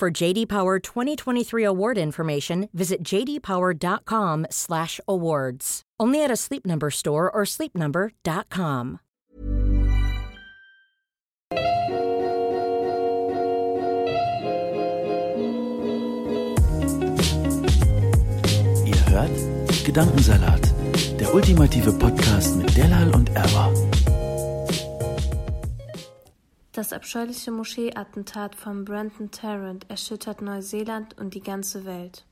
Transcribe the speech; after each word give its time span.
For 0.00 0.08
JD 0.10 0.48
Power 0.48 0.78
2023 0.78 1.62
award 1.62 1.98
information, 1.98 2.70
visit 2.72 3.02
jdpower.com/awards. 3.04 5.82
Only 6.00 6.24
at 6.24 6.30
a 6.30 6.36
Sleep 6.36 6.64
Number 6.64 6.90
store 6.90 7.30
or 7.30 7.44
sleepnumber.com. 7.44 9.00
Ihr 18.86 19.06
hört 19.10 19.30
Gedankensalat, 19.84 20.72
der 21.20 21.34
ultimative 21.34 21.92
Podcast 21.92 22.56
mit 22.56 22.74
Delal 22.74 23.14
und 23.14 23.28
Erwa. 23.36 23.70
Das 26.72 26.92
abscheuliche 26.92 27.50
Moschee-Attentat 27.50 28.54
von 28.54 28.84
Brenton 28.84 29.32
Tarrant 29.32 29.90
erschüttert 29.90 30.40
Neuseeland 30.40 31.18
und 31.18 31.34
die 31.34 31.42
ganze 31.42 31.84
Welt. 31.84 32.24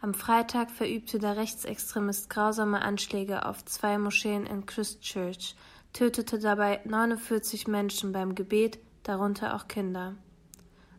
Am 0.00 0.14
Freitag 0.14 0.70
verübte 0.70 1.18
der 1.18 1.36
Rechtsextremist 1.36 2.30
grausame 2.30 2.80
Anschläge 2.80 3.44
auf 3.44 3.62
zwei 3.66 3.98
Moscheen 3.98 4.46
in 4.46 4.64
Christchurch, 4.64 5.54
tötete 5.92 6.38
dabei 6.38 6.80
49 6.86 7.68
Menschen 7.68 8.12
beim 8.12 8.34
Gebet, 8.34 8.78
darunter 9.02 9.54
auch 9.54 9.68
Kinder. 9.68 10.14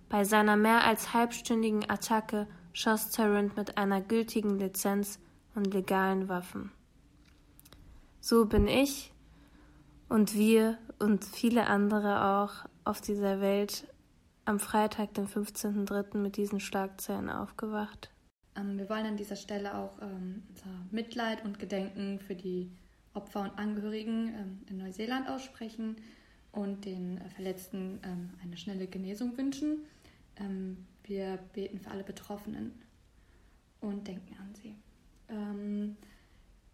Bei 0.07 0.23
seiner 0.23 0.55
mehr 0.55 0.83
als 0.83 1.13
halbstündigen 1.13 1.89
Attacke 1.89 2.47
schoss 2.73 3.09
Tarrant 3.09 3.57
mit 3.57 3.79
einer 3.79 4.01
gültigen 4.01 4.59
Lizenz 4.59 5.19
und 5.55 5.73
legalen 5.73 6.29
Waffen. 6.29 6.71
So 8.19 8.45
bin 8.45 8.67
ich 8.67 9.11
und 10.09 10.35
wir 10.35 10.77
und 10.99 11.23
viele 11.23 11.67
andere 11.67 12.25
auch 12.25 12.67
auf 12.83 12.99
dieser 12.99 13.39
Welt 13.39 13.87
am 14.45 14.59
Freitag, 14.59 15.13
den 15.13 15.27
15.03. 15.27 16.17
mit 16.17 16.35
diesen 16.35 16.59
Schlagzeilen 16.59 17.29
aufgewacht. 17.29 18.09
Ähm, 18.55 18.77
wir 18.77 18.89
wollen 18.89 19.05
an 19.05 19.17
dieser 19.17 19.35
Stelle 19.35 19.75
auch 19.75 20.01
ähm, 20.01 20.43
unser 20.49 20.71
Mitleid 20.91 21.45
und 21.45 21.59
Gedenken 21.59 22.19
für 22.19 22.35
die 22.35 22.71
Opfer 23.13 23.41
und 23.41 23.57
Angehörigen 23.57 24.33
ähm, 24.33 24.59
in 24.69 24.77
Neuseeland 24.77 25.29
aussprechen 25.29 25.97
und 26.51 26.85
den 26.85 27.19
äh, 27.19 27.29
Verletzten 27.29 27.99
ähm, 28.03 28.31
eine 28.43 28.57
schnelle 28.57 28.87
Genesung 28.87 29.37
wünschen. 29.37 29.85
Ähm, 30.37 30.85
wir 31.03 31.37
beten 31.53 31.79
für 31.79 31.91
alle 31.91 32.03
Betroffenen 32.03 32.73
und 33.81 34.07
denken 34.07 34.35
an 34.39 34.55
sie. 34.55 34.75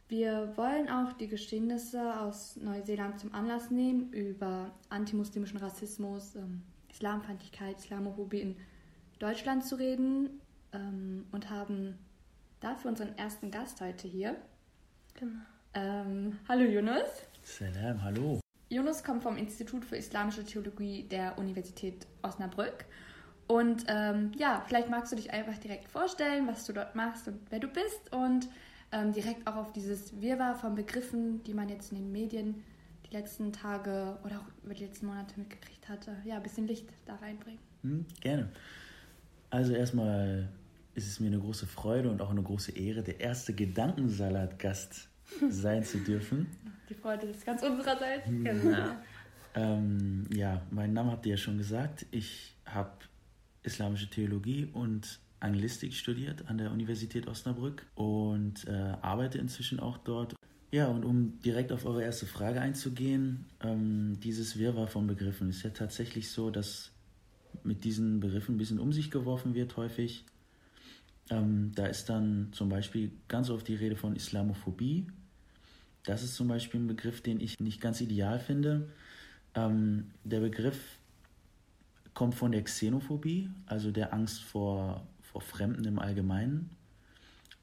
Wir 0.08 0.56
wollen 0.56 0.88
auch 0.88 1.14
die 1.14 1.28
Geschehnisse 1.28 2.20
aus 2.20 2.58
Neuseeland 2.58 3.20
zum 3.20 3.34
Anlass 3.34 3.72
nehmen, 3.72 4.14
über 4.14 4.72
antimuslimischen 4.90 5.58
Rassismus, 5.58 6.36
ähm, 6.36 6.62
Islamfeindlichkeit, 6.92 7.80
Islamophobie 7.80 8.42
in 8.42 8.56
Deutschland 9.18 9.66
zu 9.66 9.76
reden 9.78 10.42
ähm, 10.74 11.26
und 11.32 11.50
haben 11.50 11.98
dafür 12.60 12.92
unseren 12.92 13.18
ersten 13.18 13.50
Gast 13.50 13.82
heute 13.82 14.08
hier. 14.08 14.36
Genau. 15.16 15.40
Ähm, 15.74 16.38
hallo 16.48 16.66
Yunus. 16.66 17.10
Salam, 17.42 18.04
hallo. 18.04 18.40
Yunus 18.70 19.04
kommt 19.04 19.24
vom 19.24 19.38
Institut 19.38 19.86
für 19.86 19.98
Islamische 19.98 20.46
Theologie 20.46 21.04
der 21.04 21.38
Universität 21.40 22.06
Osnabrück. 22.22 22.86
Und 23.48 23.86
ähm, 23.88 24.32
ja, 24.38 24.64
vielleicht 24.68 24.90
magst 24.90 25.12
du 25.12 25.16
dich 25.16 25.32
einfach 25.32 25.58
direkt 25.58 25.88
vorstellen, 25.88 26.48
was 26.48 26.66
du 26.66 26.74
dort 26.74 26.96
machst 26.96 27.28
und 27.28 27.40
wer 27.50 27.60
du 27.60 27.68
bist 27.68 28.12
und 28.12 28.48
ähm, 28.96 29.12
direkt 29.12 29.46
auch 29.48 29.56
auf 29.56 29.74
dieses 29.74 30.22
Wirrwarr 30.22 30.56
von 30.56 30.76
Begriffen, 30.76 31.44
die 31.44 31.54
man 31.54 31.70
jetzt 31.70 31.92
in 31.92 31.98
den 31.98 32.12
Medien 32.12 32.64
die 33.06 33.14
letzten 33.14 33.52
Tage 33.52 34.18
oder 34.24 34.40
auch 34.40 34.64
über 34.64 34.74
die 34.74 34.86
letzten 34.86 35.08
Monate 35.08 35.38
mitgekriegt 35.38 35.90
hatte, 35.90 36.16
ja, 36.24 36.38
ein 36.38 36.44
bisschen 36.44 36.66
Licht 36.68 36.88
da 37.06 37.16
reinbringen. 37.16 37.60
Hm, 37.82 38.06
gerne. 38.22 38.50
Also 39.50 39.74
erstmal 39.74 40.50
ist 40.96 41.08
es 41.08 41.20
mir 41.20 41.28
eine 41.28 41.40
große 41.40 41.68
Freude 41.68 42.10
und 42.10 42.22
auch 42.22 42.32
eine 42.32 42.42
große 42.42 42.72
Ehre, 42.72 43.04
der 43.04 43.20
erste 43.20 43.54
Gedankensalat-Gast 43.54 45.10
sein 45.50 45.84
zu 45.84 46.00
dürfen. 46.00 46.48
Die 46.90 46.94
Freude 46.94 47.28
ist 47.28 47.46
ganz 47.46 47.64
unsererseits. 47.64 48.26
Genau. 48.28 48.92
Ähm, 49.56 50.26
ja, 50.34 50.62
meinen 50.72 50.94
Namen 50.94 51.12
habt 51.12 51.26
ihr 51.26 51.32
ja 51.32 51.38
schon 51.38 51.58
gesagt. 51.58 52.06
Ich 52.12 52.56
habe 52.66 52.92
islamische 53.64 54.10
Theologie 54.10 54.70
und 54.72 55.20
Anglistik 55.46 55.94
studiert 55.94 56.50
an 56.50 56.58
der 56.58 56.72
Universität 56.72 57.28
Osnabrück 57.28 57.86
und 57.96 58.68
äh, 58.68 58.72
arbeite 59.02 59.38
inzwischen 59.38 59.80
auch 59.80 59.98
dort. 59.98 60.36
Ja, 60.72 60.88
und 60.88 61.06
um 61.06 61.40
direkt 61.40 61.72
auf 61.72 61.86
eure 61.86 62.04
erste 62.04 62.26
Frage 62.26 62.60
einzugehen, 62.60 63.46
ähm, 63.62 64.20
dieses 64.20 64.58
Wirrwarr 64.58 64.88
von 64.88 65.08
Begriffen 65.08 65.50
ist 65.50 65.64
ja 65.64 65.70
tatsächlich 65.70 66.30
so, 66.32 66.50
dass 66.50 66.92
mit 67.64 67.84
diesen 67.84 68.20
Begriffen 68.20 68.56
ein 68.56 68.58
bisschen 68.58 68.80
um 68.80 68.92
sich 68.92 69.12
geworfen 69.12 69.54
wird 69.54 69.78
häufig. 69.78 70.26
Ähm, 71.30 71.72
da 71.76 71.86
ist 71.86 72.10
dann 72.10 72.50
zum 72.52 72.70
Beispiel 72.70 73.12
ganz 73.28 73.50
oft 73.50 73.68
die 73.68 73.76
Rede 73.76 73.96
von 73.96 74.16
Islamophobie. 74.16 75.08
Das 76.04 76.24
ist 76.24 76.36
zum 76.36 76.48
Beispiel 76.48 76.82
ein 76.82 76.88
Begriff, 76.88 77.22
den 77.22 77.40
ich 77.40 77.60
nicht 77.60 77.82
ganz 77.82 78.02
ideal 78.02 78.40
finde. 78.40 78.90
Ähm, 79.56 80.12
der 80.24 80.42
Begriff 80.42 81.00
kommt 82.14 82.36
von 82.36 82.52
der 82.52 82.64
Xenophobie, 82.64 83.50
also 83.66 83.92
der 83.92 84.14
Angst 84.14 84.44
vor, 84.44 85.08
vor 85.36 85.42
Fremden 85.42 85.84
im 85.84 86.00
Allgemeinen. 86.00 86.70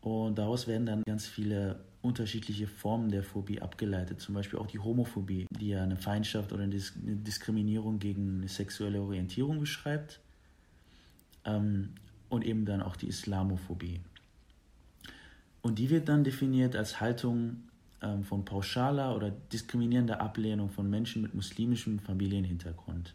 Und 0.03 0.37
daraus 0.37 0.67
werden 0.67 0.85
dann 0.85 1.03
ganz 1.05 1.27
viele 1.27 1.81
unterschiedliche 2.03 2.67
Formen 2.67 3.09
der 3.11 3.23
Phobie 3.23 3.63
abgeleitet. 3.63 4.21
Zum 4.21 4.35
Beispiel 4.35 4.59
auch 4.59 4.67
die 4.67 4.79
Homophobie, 4.79 5.47
die 5.59 5.69
ja 5.69 5.83
eine 5.83 5.97
Feindschaft 5.97 6.53
oder 6.53 6.65
eine 6.65 6.75
Diskriminierung 6.75 7.99
gegen 7.99 8.39
eine 8.39 8.49
sexuelle 8.49 9.01
Orientierung 9.01 9.59
beschreibt. 9.61 10.21
Ähm, 11.47 11.95
und 12.29 12.45
eben 12.45 12.67
dann 12.67 12.83
auch 12.83 12.97
die 12.97 13.09
Islamophobie. 13.09 14.01
Und 15.63 15.79
die 15.79 15.89
wird 15.89 16.09
dann 16.09 16.25
definiert 16.25 16.77
als 16.77 17.01
Haltung 17.01 17.63
ähm, 18.03 18.23
von 18.23 18.45
pauschaler 18.45 19.17
oder 19.17 19.31
diskriminierender 19.31 20.21
Ablehnung 20.21 20.69
von 20.69 20.91
Menschen 20.91 21.23
mit 21.23 21.35
muslimischem 21.35 22.01
Familienhintergrund. 22.01 23.15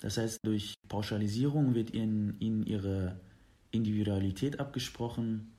Das 0.00 0.16
heißt, 0.16 0.38
durch 0.44 0.74
Pauschalisierung 0.88 1.74
wird 1.74 1.92
ihnen, 1.92 2.36
ihnen 2.40 2.64
ihre 2.66 3.20
Individualität 3.70 4.60
abgesprochen 4.60 5.52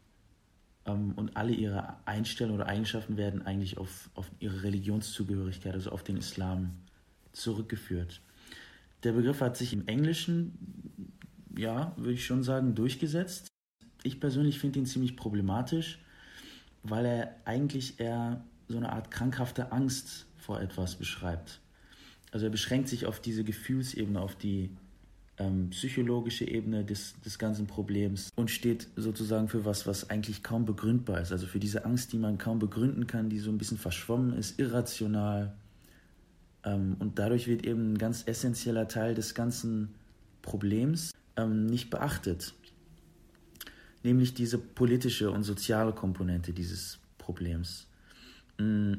ähm, 0.86 1.14
und 1.16 1.38
alle 1.38 1.54
ihre 1.54 1.96
Einstellungen 2.06 2.62
oder 2.62 2.70
Eigenschaften 2.70 3.18
werden 3.18 3.46
eigentlich 3.46 3.78
auf, 3.78 4.10
auf 4.16 4.30
ihre 4.40 4.64
Religionszugehörigkeit, 4.64 5.74
also 5.74 5.92
auf 5.92 6.04
den 6.04 6.18
Islam, 6.18 6.74
zurückgeführt. 7.32 8.22
Der 9.04 9.14
Begriff 9.14 9.42
hat 9.42 9.58
sich 9.58 9.74
im 9.74 9.88
Englischen 9.88 10.58
ja, 11.58 11.94
würde 11.98 12.14
ich 12.14 12.26
schon 12.26 12.44
sagen, 12.44 12.76
durchgesetzt. 12.76 13.48
Ich 14.04 14.20
persönlich 14.20 14.60
finde 14.60 14.80
ihn 14.80 14.86
ziemlich 14.86 15.16
problematisch, 15.16 16.00
weil 16.84 17.06
er 17.06 17.36
eigentlich 17.46 18.00
eher 18.00 18.44
so 18.68 18.78
eine 18.78 18.92
Art 18.92 19.12
krankhafte 19.12 19.72
Angst 19.72 20.26
vor 20.38 20.60
etwas 20.60 20.96
beschreibt. 20.96 21.60
Also 22.32 22.46
er 22.46 22.52
beschränkt 22.52 22.90
sich 22.90 23.06
auf 23.06 23.20
diese 23.20 23.44
Gefühlsebene, 23.44 24.20
auf 24.20 24.36
die 24.36 24.72
ähm, 25.41 25.69
psychologische 25.72 26.46
Ebene 26.46 26.85
des, 26.85 27.16
des 27.25 27.40
ganzen 27.40 27.66
Problems 27.66 28.30
und 28.36 28.51
steht 28.51 28.88
sozusagen 28.95 29.48
für 29.48 29.66
was, 29.66 29.88
was 29.88 30.10
eigentlich 30.10 30.44
kaum 30.44 30.66
begründbar 30.66 31.21
ist. 31.21 31.31
Also 31.31 31.48
für 31.48 31.60
diese 31.60 31.83
Angst, 31.86 32.13
die 32.13 32.19
man 32.19 32.38
kaum 32.38 32.60
begründen 32.60 33.07
kann, 33.07 33.30
die 33.30 33.39
so 33.39 33.50
ein 33.50 33.57
bisschen 33.57 33.77
verschwommen 33.77 34.33
ist, 34.33 34.60
irrational. 34.60 35.54
Ähm, 36.63 36.95
und 37.00 37.18
dadurch 37.18 37.48
wird 37.48 37.66
eben 37.66 37.94
ein 37.94 37.98
ganz 37.98 38.24
essentieller 38.27 38.88
Teil 38.88 39.16
des 39.16 39.33
ganzen 39.33 39.89
Problems 40.44 41.12
ähm, 41.38 41.66
nicht 41.66 41.89
beachtet, 41.89 42.54
nämlich 44.04 44.33
diese 44.33 44.57
politische 44.57 45.31
und 45.31 45.44
soziale 45.44 45.92
Komponente 45.92 46.54
dieses 46.54 47.00
Problems. 47.18 47.88
Mm, 48.60 48.94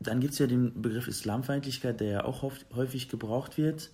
dann 0.00 0.20
gibt 0.20 0.32
es 0.34 0.38
ja 0.38 0.46
den 0.46 0.80
Begriff 0.80 1.08
Islamfeindlichkeit, 1.08 2.00
der 2.00 2.08
ja 2.08 2.24
auch 2.24 2.42
häufig 2.74 3.08
gebraucht 3.08 3.58
wird. 3.58 3.90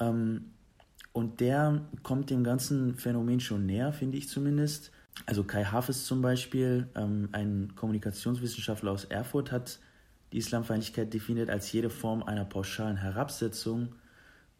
Ähm, 0.00 0.52
und 1.12 1.40
der 1.40 1.82
kommt 2.02 2.30
dem 2.30 2.44
ganzen 2.44 2.94
Phänomen 2.94 3.40
schon 3.40 3.66
näher, 3.66 3.92
finde 3.92 4.16
ich 4.16 4.28
zumindest. 4.28 4.90
Also 5.26 5.44
Kai 5.44 5.64
Hafes 5.64 6.04
zum 6.04 6.22
Beispiel, 6.22 6.88
ähm, 6.94 7.28
ein 7.32 7.72
Kommunikationswissenschaftler 7.76 8.90
aus 8.90 9.04
Erfurt, 9.04 9.52
hat 9.52 9.80
die 10.32 10.38
Islamfeindlichkeit 10.38 11.12
definiert 11.12 11.50
als 11.50 11.70
jede 11.72 11.90
Form 11.90 12.22
einer 12.22 12.44
pauschalen 12.44 12.96
Herabsetzung 12.96 13.88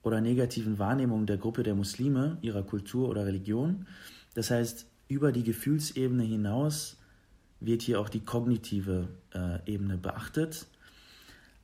oder 0.02 0.20
negativen 0.20 0.78
Wahrnehmung 0.78 1.26
der 1.26 1.36
Gruppe 1.36 1.62
der 1.62 1.74
Muslime, 1.74 2.38
ihrer 2.42 2.62
Kultur 2.62 3.08
oder 3.08 3.26
Religion. 3.26 3.86
Das 4.34 4.50
heißt, 4.50 4.86
über 5.08 5.32
die 5.32 5.44
Gefühlsebene 5.44 6.24
hinaus 6.24 6.96
wird 7.60 7.82
hier 7.82 8.00
auch 8.00 8.08
die 8.08 8.20
kognitive 8.20 9.08
äh, 9.34 9.58
Ebene 9.70 9.98
beachtet. 9.98 10.66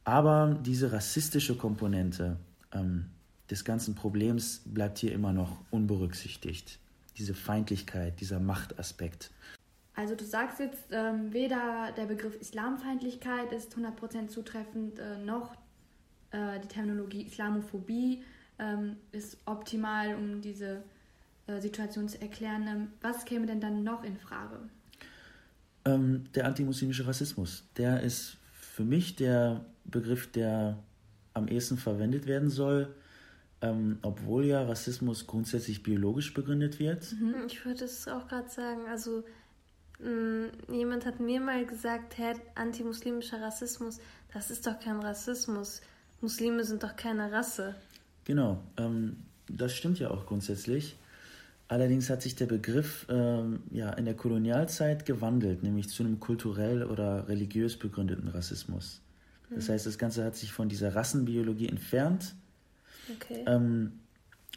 Aber 0.04 0.56
diese 0.64 0.92
rassistische 0.92 1.56
Komponente 1.56 2.36
ähm, 2.72 3.06
des 3.50 3.64
ganzen 3.64 3.94
Problems 3.94 4.62
bleibt 4.64 4.98
hier 4.98 5.12
immer 5.12 5.32
noch 5.32 5.58
unberücksichtigt. 5.70 6.78
Diese 7.16 7.34
Feindlichkeit, 7.34 8.20
dieser 8.20 8.40
Machtaspekt. 8.40 9.30
Also 9.94 10.14
du 10.14 10.24
sagst 10.24 10.60
jetzt, 10.60 10.88
ähm, 10.90 11.32
weder 11.32 11.92
der 11.96 12.04
Begriff 12.04 12.34
Islamfeindlichkeit 12.40 13.52
ist 13.52 13.74
100% 13.74 14.28
zutreffend, 14.28 14.98
äh, 14.98 15.16
noch 15.18 15.54
äh, 16.32 16.60
die 16.60 16.68
Terminologie 16.68 17.22
Islamophobie 17.22 18.22
ähm, 18.58 18.96
ist 19.12 19.38
optimal, 19.46 20.14
um 20.14 20.42
diese 20.42 20.82
äh, 21.46 21.60
Situation 21.60 22.08
zu 22.08 22.20
erklären. 22.20 22.66
Ähm, 22.68 22.88
was 23.00 23.24
käme 23.24 23.46
denn 23.46 23.60
dann 23.60 23.84
noch 23.84 24.04
in 24.04 24.18
Frage? 24.18 24.58
Ähm, 25.86 26.24
der 26.34 26.44
antimuslimische 26.46 27.06
Rassismus. 27.06 27.64
Der 27.76 28.02
ist 28.02 28.36
für 28.52 28.84
mich 28.84 29.16
der 29.16 29.64
Begriff, 29.84 30.30
der 30.30 30.78
am 31.32 31.48
ehesten 31.48 31.78
verwendet 31.78 32.26
werden 32.26 32.50
soll, 32.50 32.94
ähm, 33.62 33.98
obwohl 34.02 34.44
ja 34.44 34.62
Rassismus 34.62 35.26
grundsätzlich 35.26 35.82
biologisch 35.82 36.34
begründet 36.34 36.78
wird. 36.78 37.12
Mhm, 37.12 37.46
ich 37.46 37.64
würde 37.64 37.84
es 37.84 38.06
auch 38.08 38.28
gerade 38.28 38.48
sagen. 38.48 38.86
Also 38.88 39.24
mh, 39.98 40.74
jemand 40.74 41.06
hat 41.06 41.20
mir 41.20 41.40
mal 41.40 41.64
gesagt, 41.64 42.18
Herr, 42.18 42.34
antimuslimischer 42.54 43.40
Rassismus, 43.40 43.98
das 44.32 44.50
ist 44.50 44.66
doch 44.66 44.78
kein 44.78 45.00
Rassismus. 45.00 45.80
Muslime 46.20 46.64
sind 46.64 46.82
doch 46.82 46.96
keine 46.96 47.32
Rasse. 47.32 47.74
Genau, 48.24 48.62
ähm, 48.76 49.16
das 49.48 49.74
stimmt 49.74 49.98
ja 49.98 50.10
auch 50.10 50.26
grundsätzlich. 50.26 50.96
Allerdings 51.68 52.10
hat 52.10 52.22
sich 52.22 52.36
der 52.36 52.46
Begriff 52.46 53.06
ähm, 53.08 53.60
ja, 53.70 53.90
in 53.94 54.04
der 54.04 54.14
Kolonialzeit 54.14 55.04
gewandelt, 55.04 55.62
nämlich 55.62 55.88
zu 55.88 56.04
einem 56.04 56.20
kulturell 56.20 56.84
oder 56.84 57.28
religiös 57.28 57.76
begründeten 57.76 58.28
Rassismus. 58.28 59.00
Das 59.50 59.68
mhm. 59.68 59.72
heißt, 59.72 59.86
das 59.86 59.98
Ganze 59.98 60.24
hat 60.24 60.36
sich 60.36 60.52
von 60.52 60.68
dieser 60.68 60.94
Rassenbiologie 60.94 61.68
entfernt 61.68 62.34
okay. 63.14 63.44
ähm, 63.46 64.00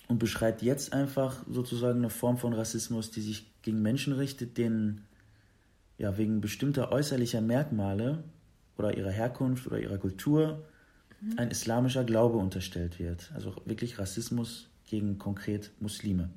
und 0.08 0.20
beschreibt 0.20 0.62
jetzt 0.62 0.94
einfach 0.94 1.46
sozusagen 1.50 2.00
eine 2.00 2.10
Form 2.10 2.38
von 2.38 2.54
Rassismus, 2.54 3.12
die 3.12 3.22
sich 3.22 3.52
gegen 3.62 3.82
Menschen 3.82 4.14
richtet, 4.14 4.58
denen 4.58 5.06
ja, 5.98 6.18
wegen 6.18 6.42
bestimmter 6.42 6.92
äußerlicher 6.92 7.42
Merkmale 7.42 8.24
oder 8.78 8.98
ihrer 8.98 9.12
Herkunft 9.12 9.68
oder 9.68 9.80
ihrer 9.80 9.98
Kultur 9.98 10.66
mhm. 11.22 11.38
ein 11.38 11.52
islamischer 11.52 12.04
Glaube 12.04 12.38
unterstellt 12.38 13.00
wird. 13.00 13.32
Also 13.36 13.56
wirklich 13.66 14.00
Rassismus 14.00 14.70
gegen 14.88 15.20
konkret 15.20 15.72
Muslime. 15.80 16.30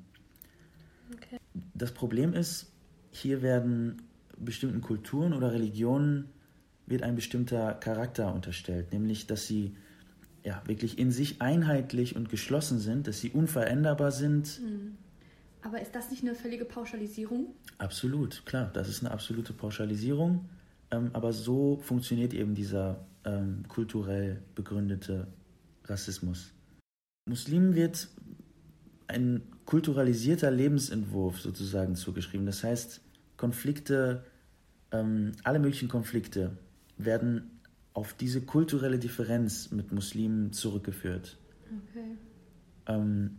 Okay. 1.14 1.38
Das 1.74 1.92
Problem 1.92 2.34
ist, 2.34 2.72
hier 3.10 3.42
werden 3.42 4.02
bestimmten 4.38 4.80
Kulturen 4.80 5.32
oder 5.32 5.52
Religionen 5.52 6.28
wird 6.86 7.02
ein 7.02 7.14
bestimmter 7.14 7.74
Charakter 7.74 8.34
unterstellt, 8.34 8.92
nämlich 8.92 9.26
dass 9.26 9.46
sie 9.46 9.76
ja, 10.44 10.62
wirklich 10.66 10.98
in 10.98 11.12
sich 11.12 11.40
einheitlich 11.40 12.16
und 12.16 12.28
geschlossen 12.28 12.78
sind, 12.78 13.06
dass 13.06 13.20
sie 13.20 13.30
unveränderbar 13.30 14.10
sind. 14.10 14.60
Mhm. 14.60 14.96
Aber 15.62 15.80
ist 15.80 15.94
das 15.94 16.10
nicht 16.10 16.22
eine 16.22 16.34
völlige 16.34 16.64
Pauschalisierung? 16.64 17.54
Absolut, 17.78 18.44
klar, 18.46 18.70
das 18.72 18.88
ist 18.88 19.00
eine 19.00 19.12
absolute 19.12 19.52
Pauschalisierung. 19.52 20.48
Ähm, 20.90 21.10
aber 21.12 21.32
so 21.32 21.78
funktioniert 21.82 22.34
eben 22.34 22.54
dieser 22.54 23.04
ähm, 23.24 23.64
kulturell 23.68 24.42
begründete 24.54 25.28
Rassismus. 25.84 26.52
Muslimen 27.28 27.74
wird 27.74 28.08
ein 29.06 29.42
kulturalisierter 29.64 30.50
Lebensentwurf 30.50 31.40
sozusagen 31.40 31.94
zugeschrieben. 31.94 32.46
Das 32.46 32.64
heißt, 32.64 33.00
Konflikte, 33.36 34.24
ähm, 34.90 35.32
alle 35.44 35.60
möglichen 35.60 35.88
Konflikte 35.88 36.56
werden 36.98 37.60
auf 37.94 38.14
diese 38.14 38.40
kulturelle 38.40 38.98
Differenz 38.98 39.70
mit 39.70 39.92
Muslimen 39.92 40.52
zurückgeführt. 40.52 41.38
Okay. 41.64 42.16
Ähm, 42.86 43.36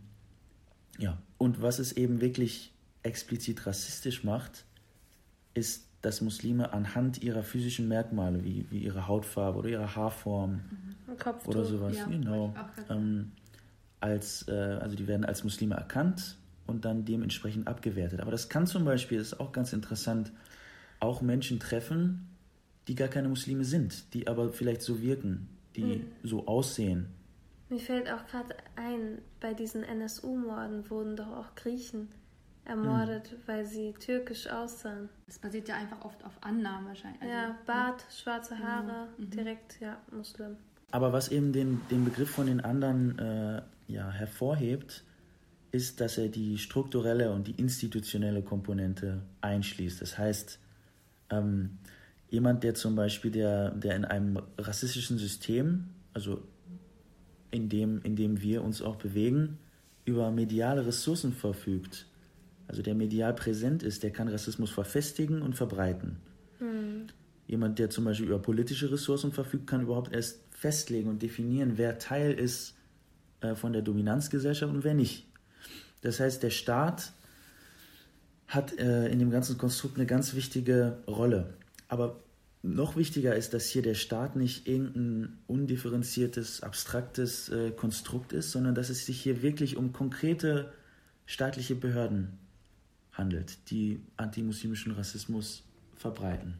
ja, 0.99 1.17
und 1.37 1.61
was 1.61 1.79
es 1.79 1.91
eben 1.93 2.21
wirklich 2.21 2.73
explizit 3.01 3.65
rassistisch 3.65 4.23
macht, 4.23 4.65
ist 5.53 5.87
dass 6.03 6.19
Muslime 6.19 6.73
anhand 6.73 7.23
ihrer 7.23 7.43
physischen 7.43 7.87
Merkmale, 7.87 8.43
wie, 8.43 8.65
wie 8.69 8.79
ihre 8.79 9.07
Hautfarbe 9.07 9.59
oder 9.59 9.69
ihre 9.69 9.95
Haarform 9.95 10.51
mhm. 10.51 11.15
oder 11.45 11.63
sowas, 11.63 11.95
ja, 11.95 12.05
genau, 12.05 12.53
ähm, 12.89 13.31
als, 14.01 14.45
äh, 14.49 14.51
also 14.51 14.97
die 14.97 15.07
werden 15.07 15.23
als 15.23 15.45
Muslime 15.45 15.75
erkannt 15.75 16.35
und 16.67 16.83
dann 16.83 17.05
dementsprechend 17.05 17.69
abgewertet. 17.69 18.19
Aber 18.19 18.31
das 18.31 18.49
kann 18.49 18.67
zum 18.67 18.83
Beispiel, 18.83 19.17
das 19.17 19.27
ist 19.27 19.39
auch 19.39 19.53
ganz 19.53 19.71
interessant, 19.71 20.33
auch 20.99 21.21
Menschen 21.21 21.61
treffen, 21.61 22.27
die 22.87 22.95
gar 22.95 23.07
keine 23.07 23.29
Muslime 23.29 23.65
sind, 23.65 24.13
die 24.13 24.27
aber 24.27 24.51
vielleicht 24.51 24.81
so 24.81 25.01
wirken, 25.01 25.47
die 25.75 25.83
mhm. 25.83 26.11
so 26.23 26.47
aussehen. 26.47 27.07
Mir 27.69 27.79
fällt 27.79 28.11
auch 28.11 28.25
gerade 28.27 28.55
ein, 28.75 29.19
bei 29.39 29.53
diesen 29.53 29.83
NSU-Morden 29.83 30.89
wurden 30.89 31.15
doch 31.15 31.31
auch 31.31 31.55
Griechen 31.55 32.09
ermordet, 32.65 33.31
mhm. 33.31 33.37
weil 33.45 33.65
sie 33.65 33.93
türkisch 33.93 34.47
aussahen. 34.47 35.09
Das 35.25 35.39
basiert 35.39 35.67
ja 35.67 35.75
einfach 35.75 36.03
oft 36.03 36.23
auf 36.23 36.33
Annahmen 36.41 36.87
wahrscheinlich. 36.87 37.21
Also, 37.21 37.33
ja, 37.33 37.57
Bart, 37.65 38.05
schwarze 38.11 38.57
Haare, 38.59 39.07
mhm. 39.17 39.29
direkt, 39.29 39.79
ja, 39.81 39.97
Muslim. 40.11 40.57
Aber 40.91 41.11
was 41.11 41.29
eben 41.29 41.53
den, 41.53 41.81
den 41.89 42.05
Begriff 42.05 42.29
von 42.29 42.45
den 42.45 42.61
anderen 42.61 43.17
äh, 43.17 43.61
ja, 43.87 44.11
hervorhebt, 44.11 45.03
ist, 45.71 45.99
dass 45.99 46.19
er 46.19 46.27
die 46.27 46.59
strukturelle 46.59 47.31
und 47.31 47.47
die 47.47 47.53
institutionelle 47.59 48.43
Komponente 48.43 49.23
einschließt. 49.41 50.01
Das 50.01 50.19
heißt, 50.19 50.59
ähm, 51.31 51.79
jemand, 52.33 52.63
der 52.63 52.73
zum 52.73 52.95
Beispiel, 52.95 53.29
der, 53.29 53.69
der 53.69 53.95
in 53.95 54.05
einem 54.05 54.39
rassistischen 54.57 55.19
System, 55.19 55.89
also 56.13 56.41
in 57.51 57.69
dem, 57.69 58.01
in 58.01 58.15
dem 58.15 58.41
wir 58.41 58.63
uns 58.63 58.81
auch 58.81 58.95
bewegen, 58.95 59.59
über 60.03 60.31
mediale 60.31 60.83
Ressourcen 60.83 61.31
verfügt, 61.31 62.07
also 62.67 62.81
der 62.81 62.95
medial 62.95 63.35
präsent 63.35 63.83
ist, 63.83 64.01
der 64.01 64.09
kann 64.09 64.27
Rassismus 64.27 64.71
verfestigen 64.71 65.43
und 65.43 65.55
verbreiten. 65.55 66.17
Mhm. 66.59 67.05
Jemand, 67.45 67.77
der 67.77 67.91
zum 67.91 68.05
Beispiel 68.05 68.25
über 68.25 68.39
politische 68.39 68.91
Ressourcen 68.91 69.31
verfügt, 69.31 69.67
kann 69.67 69.83
überhaupt 69.83 70.11
erst 70.11 70.39
festlegen 70.49 71.11
und 71.11 71.21
definieren, 71.21 71.73
wer 71.75 71.99
Teil 71.99 72.33
ist 72.33 72.73
äh, 73.41 73.53
von 73.53 73.73
der 73.73 73.83
Dominanzgesellschaft 73.83 74.73
und 74.73 74.83
wer 74.83 74.95
nicht. 74.95 75.27
Das 76.01 76.19
heißt, 76.19 76.41
der 76.41 76.49
Staat 76.49 77.13
hat 78.47 78.75
äh, 78.79 79.07
in 79.09 79.19
dem 79.19 79.29
ganzen 79.29 79.59
Konstrukt 79.59 79.97
eine 79.97 80.07
ganz 80.07 80.33
wichtige 80.33 80.97
Rolle. 81.07 81.53
Aber 81.87 82.19
noch 82.63 82.95
wichtiger 82.95 83.35
ist, 83.35 83.53
dass 83.53 83.67
hier 83.67 83.81
der 83.81 83.93
Staat 83.93 84.35
nicht 84.35 84.67
irgendein 84.67 85.37
undifferenziertes, 85.47 86.63
abstraktes 86.63 87.49
äh, 87.49 87.71
Konstrukt 87.71 88.31
ist, 88.31 88.51
sondern 88.51 88.73
dass 88.73 88.89
es 88.89 89.05
sich 89.05 89.21
hier 89.21 89.41
wirklich 89.41 89.75
um 89.75 89.91
konkrete 89.91 90.71
staatliche 91.25 91.75
Behörden 91.75 92.39
handelt, 93.11 93.69
die 93.69 94.01
antimuslimischen 94.17 94.93
Rassismus 94.93 95.63
verbreiten. 95.95 96.57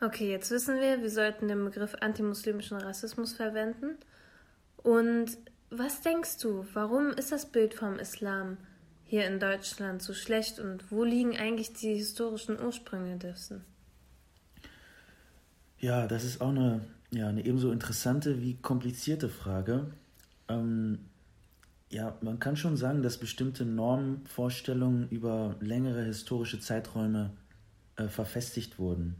Okay, 0.00 0.30
jetzt 0.30 0.50
wissen 0.50 0.76
wir, 0.80 1.02
wir 1.02 1.10
sollten 1.10 1.48
den 1.48 1.64
Begriff 1.64 1.94
antimuslimischen 2.00 2.76
Rassismus 2.76 3.32
verwenden. 3.32 3.96
Und 4.76 5.38
was 5.70 6.02
denkst 6.02 6.38
du, 6.38 6.66
warum 6.72 7.10
ist 7.10 7.32
das 7.32 7.50
Bild 7.50 7.74
vom 7.74 7.98
Islam 7.98 8.58
hier 9.04 9.26
in 9.26 9.40
Deutschland 9.40 10.02
so 10.02 10.12
schlecht 10.12 10.60
und 10.60 10.90
wo 10.90 11.02
liegen 11.02 11.36
eigentlich 11.36 11.72
die 11.72 11.94
historischen 11.94 12.60
Ursprünge 12.60 13.16
dessen? 13.16 13.64
Ja, 15.80 16.06
das 16.06 16.24
ist 16.24 16.40
auch 16.40 16.48
eine, 16.48 16.80
ja, 17.10 17.28
eine 17.28 17.44
ebenso 17.44 17.70
interessante 17.70 18.40
wie 18.40 18.54
komplizierte 18.54 19.28
Frage. 19.28 19.86
Ähm, 20.48 20.98
ja, 21.90 22.18
man 22.20 22.38
kann 22.40 22.56
schon 22.56 22.76
sagen, 22.76 23.02
dass 23.02 23.18
bestimmte 23.18 23.64
Normvorstellungen 23.64 25.08
über 25.08 25.56
längere 25.60 26.02
historische 26.02 26.60
Zeiträume 26.60 27.30
äh, 27.96 28.08
verfestigt 28.08 28.78
wurden. 28.78 29.16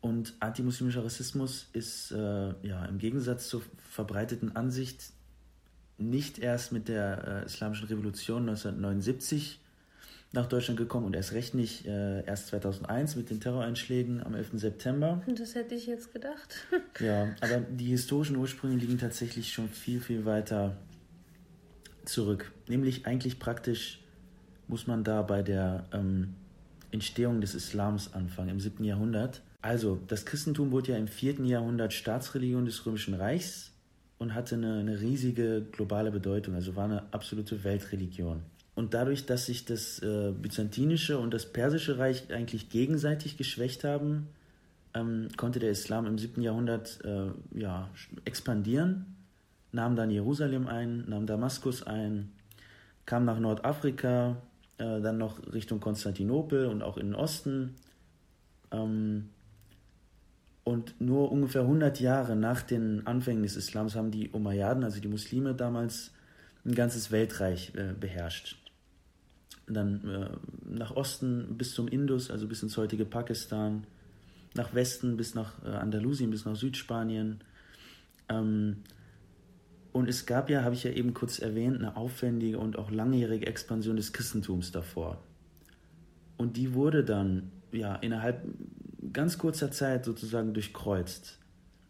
Und 0.00 0.34
antimuslimischer 0.40 1.04
Rassismus 1.04 1.68
ist 1.72 2.12
äh, 2.12 2.54
ja, 2.62 2.84
im 2.84 2.98
Gegensatz 2.98 3.48
zur 3.48 3.62
verbreiteten 3.90 4.54
Ansicht 4.54 5.12
nicht 5.98 6.38
erst 6.38 6.70
mit 6.70 6.88
der 6.88 7.42
äh, 7.42 7.46
Islamischen 7.46 7.88
Revolution 7.88 8.42
1979 8.42 9.58
nach 10.36 10.46
Deutschland 10.46 10.78
gekommen 10.78 11.06
und 11.06 11.16
erst 11.16 11.32
recht 11.32 11.54
nicht 11.54 11.86
äh, 11.86 12.24
erst 12.24 12.48
2001 12.48 13.16
mit 13.16 13.30
den 13.30 13.40
Terroreinschlägen 13.40 14.22
am 14.22 14.34
11. 14.34 14.50
September. 14.54 15.22
Das 15.26 15.54
hätte 15.54 15.74
ich 15.74 15.86
jetzt 15.86 16.12
gedacht. 16.12 16.54
ja, 17.00 17.34
aber 17.40 17.58
die 17.58 17.86
historischen 17.86 18.36
Ursprünge 18.36 18.76
liegen 18.76 18.98
tatsächlich 18.98 19.52
schon 19.52 19.68
viel, 19.68 20.00
viel 20.00 20.24
weiter 20.24 20.76
zurück. 22.04 22.52
Nämlich 22.68 23.06
eigentlich 23.06 23.38
praktisch 23.38 24.00
muss 24.68 24.86
man 24.86 25.04
da 25.04 25.22
bei 25.22 25.42
der 25.42 25.86
ähm, 25.92 26.34
Entstehung 26.90 27.40
des 27.40 27.54
Islams 27.54 28.14
anfangen, 28.14 28.50
im 28.50 28.60
7. 28.60 28.84
Jahrhundert. 28.84 29.42
Also, 29.62 30.00
das 30.06 30.24
Christentum 30.24 30.70
wurde 30.70 30.92
ja 30.92 30.98
im 30.98 31.08
4. 31.08 31.44
Jahrhundert 31.44 31.92
Staatsreligion 31.92 32.66
des 32.66 32.84
Römischen 32.86 33.14
Reichs 33.14 33.72
und 34.18 34.34
hatte 34.34 34.54
eine, 34.54 34.78
eine 34.78 35.00
riesige 35.00 35.66
globale 35.72 36.10
Bedeutung, 36.10 36.54
also 36.54 36.76
war 36.76 36.84
eine 36.84 37.12
absolute 37.12 37.64
Weltreligion. 37.64 38.42
Und 38.76 38.92
dadurch, 38.92 39.24
dass 39.24 39.46
sich 39.46 39.64
das 39.64 40.00
äh, 40.00 40.32
Byzantinische 40.32 41.18
und 41.18 41.32
das 41.32 41.46
Persische 41.46 41.98
Reich 41.98 42.30
eigentlich 42.30 42.68
gegenseitig 42.68 43.38
geschwächt 43.38 43.84
haben, 43.84 44.28
ähm, 44.92 45.28
konnte 45.38 45.58
der 45.58 45.70
Islam 45.70 46.06
im 46.06 46.18
7. 46.18 46.42
Jahrhundert 46.42 46.98
äh, 47.02 47.30
ja, 47.58 47.88
expandieren, 48.26 49.16
nahm 49.72 49.96
dann 49.96 50.10
Jerusalem 50.10 50.66
ein, 50.66 51.08
nahm 51.08 51.26
Damaskus 51.26 51.82
ein, 51.84 52.32
kam 53.06 53.24
nach 53.24 53.38
Nordafrika, 53.38 54.36
äh, 54.76 55.00
dann 55.00 55.16
noch 55.16 55.40
Richtung 55.54 55.80
Konstantinopel 55.80 56.66
und 56.66 56.82
auch 56.82 56.98
in 56.98 57.06
den 57.06 57.14
Osten. 57.14 57.76
Ähm, 58.72 59.30
und 60.64 61.00
nur 61.00 61.32
ungefähr 61.32 61.62
100 61.62 61.98
Jahre 62.00 62.36
nach 62.36 62.60
den 62.60 63.06
Anfängen 63.06 63.42
des 63.42 63.56
Islams 63.56 63.96
haben 63.96 64.10
die 64.10 64.28
Umayyaden, 64.28 64.84
also 64.84 65.00
die 65.00 65.08
Muslime, 65.08 65.54
damals 65.54 66.10
ein 66.66 66.74
ganzes 66.74 67.10
Weltreich 67.10 67.72
äh, 67.74 67.94
beherrscht. 67.98 68.58
Dann 69.66 70.08
äh, 70.08 70.28
nach 70.68 70.94
Osten 70.94 71.56
bis 71.56 71.74
zum 71.74 71.88
Indus, 71.88 72.30
also 72.30 72.46
bis 72.46 72.62
ins 72.62 72.76
heutige 72.76 73.04
Pakistan, 73.04 73.84
nach 74.54 74.74
Westen 74.74 75.16
bis 75.16 75.34
nach 75.34 75.64
äh, 75.64 75.68
Andalusien, 75.68 76.30
bis 76.30 76.44
nach 76.44 76.56
Südspanien. 76.56 77.40
Ähm, 78.28 78.78
und 79.92 80.08
es 80.08 80.26
gab 80.26 80.50
ja, 80.50 80.62
habe 80.62 80.74
ich 80.74 80.84
ja 80.84 80.90
eben 80.90 81.14
kurz 81.14 81.38
erwähnt, 81.38 81.78
eine 81.78 81.96
aufwendige 81.96 82.58
und 82.58 82.78
auch 82.78 82.90
langjährige 82.90 83.46
Expansion 83.46 83.96
des 83.96 84.12
Christentums 84.12 84.70
davor. 84.70 85.22
Und 86.36 86.56
die 86.56 86.74
wurde 86.74 87.02
dann 87.02 87.50
ja 87.72 87.96
innerhalb 87.96 88.42
ganz 89.12 89.38
kurzer 89.38 89.70
Zeit 89.70 90.04
sozusagen 90.04 90.52
durchkreuzt. 90.52 91.38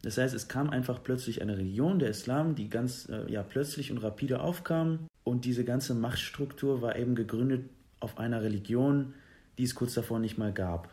Das 0.02 0.18
heißt, 0.18 0.34
es 0.34 0.46
kam 0.46 0.70
einfach 0.70 1.02
plötzlich 1.02 1.42
eine 1.42 1.58
Religion, 1.58 1.98
der 1.98 2.10
Islam, 2.10 2.54
die 2.54 2.68
ganz 2.68 3.08
äh, 3.08 3.30
ja, 3.30 3.42
plötzlich 3.42 3.90
und 3.90 3.98
rapide 3.98 4.40
aufkam. 4.40 5.08
Und 5.26 5.44
diese 5.44 5.64
ganze 5.64 5.92
Machtstruktur 5.92 6.82
war 6.82 6.94
eben 6.94 7.16
gegründet 7.16 7.68
auf 7.98 8.16
einer 8.16 8.42
Religion, 8.42 9.12
die 9.58 9.64
es 9.64 9.74
kurz 9.74 9.94
davor 9.94 10.20
nicht 10.20 10.38
mal 10.38 10.52
gab. 10.52 10.88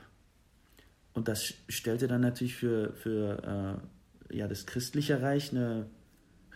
Und 1.14 1.28
das 1.28 1.54
stellte 1.70 2.08
dann 2.08 2.22
natürlich 2.22 2.56
für, 2.56 2.94
für 2.94 3.80
äh, 4.32 4.36
ja, 4.36 4.48
das 4.48 4.66
christliche 4.66 5.22
Reich 5.22 5.52
eine 5.52 5.86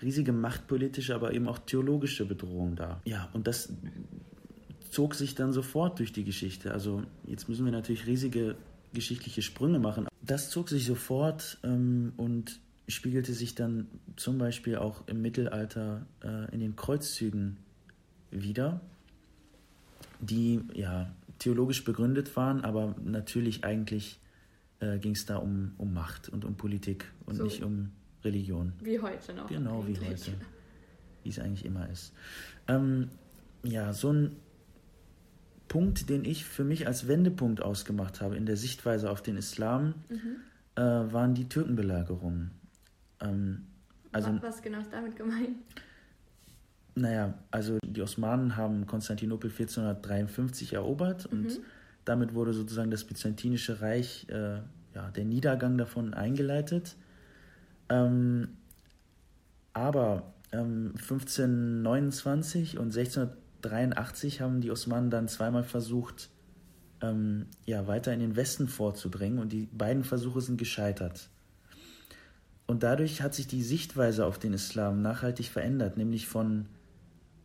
riesige 0.02 0.32
machtpolitische, 0.32 1.14
aber 1.14 1.36
eben 1.36 1.48
auch 1.48 1.60
theologische 1.60 2.26
Bedrohung 2.26 2.76
dar. 2.76 3.00
Ja, 3.06 3.30
und 3.34 3.46
das 3.46 3.72
zog 4.90 5.14
sich 5.14 5.36
dann 5.36 5.54
sofort 5.54 6.00
durch 6.00 6.12
die 6.12 6.24
Geschichte. 6.24 6.72
Also 6.72 7.04
jetzt 7.28 7.48
müssen 7.48 7.64
wir 7.64 7.72
natürlich 7.72 8.08
riesige 8.08 8.56
geschichtliche 8.92 9.44
Sprünge 9.44 9.78
machen. 9.78 10.08
Das 10.24 10.50
zog 10.50 10.70
sich 10.70 10.84
sofort 10.84 11.60
ähm, 11.64 12.14
und 12.18 12.60
spiegelte 12.88 13.34
sich 13.34 13.54
dann 13.54 13.86
zum 14.16 14.40
Beispiel 14.40 14.78
auch 14.78 15.08
im 15.08 15.22
Mittelalter 15.22 16.08
äh, 16.24 16.52
in 16.52 16.60
den 16.60 16.76
Kreuzzügen 16.76 17.58
wieder, 18.32 18.82
die 20.20 20.62
ja 20.74 21.12
theologisch 21.40 21.84
begründet 21.84 22.36
waren, 22.36 22.64
aber 22.64 22.96
natürlich 23.04 23.64
eigentlich 23.64 24.20
äh, 24.80 24.98
ging 25.00 25.14
es 25.14 25.26
da 25.26 25.38
um, 25.38 25.74
um 25.78 25.94
Macht 25.94 26.30
und 26.30 26.46
um 26.46 26.56
Politik 26.56 27.06
und 27.26 27.36
so 27.36 27.44
nicht 27.44 27.64
um 27.64 27.92
Religion. 28.24 28.74
Wie 28.82 29.00
heute 29.00 29.34
noch. 29.34 29.48
Genau, 29.48 29.82
eigentlich. 29.82 30.02
wie 30.02 30.06
heute. 30.06 30.34
Wie 31.24 31.30
es 31.30 31.40
eigentlich 31.40 31.66
immer 31.66 31.90
ist. 31.90 32.14
Ähm, 32.68 33.10
ja, 33.64 33.94
so 33.94 34.12
ein 34.12 34.36
Punkt, 35.68 36.10
den 36.10 36.26
ich 36.26 36.46
für 36.46 36.64
mich 36.64 36.88
als 36.88 37.08
Wendepunkt 37.08 37.62
ausgemacht 37.62 38.22
habe 38.22 38.38
in 38.38 38.46
der 38.46 38.58
Sichtweise 38.58 39.10
auf 39.10 39.22
den 39.22 39.38
Islam, 39.38 39.96
mhm. 40.10 40.38
äh, 40.76 40.82
waren 40.82 41.34
die 41.34 41.50
Türkenbelagerungen. 41.50 42.52
Ähm, 43.20 43.66
also, 44.12 44.42
Was 44.42 44.62
genau 44.62 44.80
ist 44.80 44.92
damit 44.92 45.16
gemeint? 45.16 45.58
Naja, 47.00 47.34
also 47.52 47.78
die 47.86 48.02
Osmanen 48.02 48.56
haben 48.56 48.88
Konstantinopel 48.88 49.50
1453 49.50 50.74
erobert 50.74 51.32
mhm. 51.32 51.40
und 51.40 51.60
damit 52.06 52.34
wurde 52.34 52.54
sozusagen 52.54 52.90
das 52.90 53.04
Byzantinische 53.04 53.82
Reich, 53.82 54.28
äh, 54.30 54.62
ja, 54.96 55.12
der 55.16 55.26
Niedergang 55.26 55.78
davon 55.78 56.14
eingeleitet. 56.14 56.96
Ähm, 57.90 58.50
aber 59.74 60.34
ähm, 60.52 60.94
1529 60.98 62.78
und 62.78 62.98
1600 62.98 63.38
1983 63.64 64.42
haben 64.42 64.62
die 64.62 64.72
Osmanen 64.72 65.10
dann 65.10 65.28
zweimal 65.28 65.64
versucht, 65.64 66.30
ähm, 67.02 67.48
ja, 67.66 67.88
weiter 67.88 68.14
in 68.14 68.20
den 68.20 68.36
Westen 68.36 68.68
vorzudringen 68.68 69.40
und 69.40 69.52
die 69.52 69.68
beiden 69.72 70.04
Versuche 70.04 70.42
sind 70.42 70.58
gescheitert. 70.58 71.30
Und 72.66 72.84
dadurch 72.84 73.22
hat 73.22 73.34
sich 73.34 73.48
die 73.48 73.64
Sichtweise 73.64 74.26
auf 74.26 74.40
den 74.40 74.54
Islam 74.54 75.02
nachhaltig 75.02 75.50
verändert, 75.50 75.98
nämlich 75.98 76.28
von, 76.28 76.66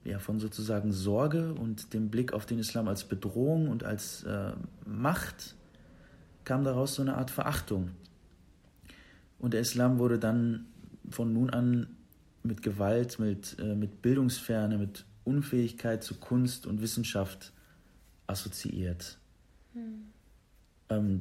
ja, 0.04 0.18
von 0.18 0.40
sozusagen 0.40 0.92
Sorge 0.92 1.54
und 1.54 1.94
dem 1.94 2.11
Blick 2.11 2.32
auf 2.32 2.47
den 2.47 2.59
Islam 2.59 2.88
als 2.88 3.04
Bedrohung 3.04 3.68
und 3.68 3.85
als 3.85 4.25
äh, 4.25 4.52
Macht 4.85 5.54
kam 6.44 6.64
daraus 6.64 6.94
so 6.94 7.02
eine 7.02 7.16
Art 7.16 7.30
Verachtung. 7.30 7.90
Und 9.38 9.54
der 9.54 9.61
Islam 9.61 9.99
wurde 9.99 10.18
dann 10.18 10.66
von 11.09 11.32
nun 11.32 11.50
an 11.50 11.87
mit 12.42 12.62
Gewalt, 12.62 13.18
mit, 13.18 13.56
äh, 13.61 13.75
mit 13.75 14.02
Bildungsferne, 14.02 14.78
mit 14.78 15.04
Unfähigkeit 15.25 16.02
zu 16.02 16.16
Kunst 16.16 16.66
und 16.66 16.80
Wissenschaft 16.82 17.52
assoziiert. 18.26 19.18
Hm. 19.75 20.04
Ähm, 20.88 21.21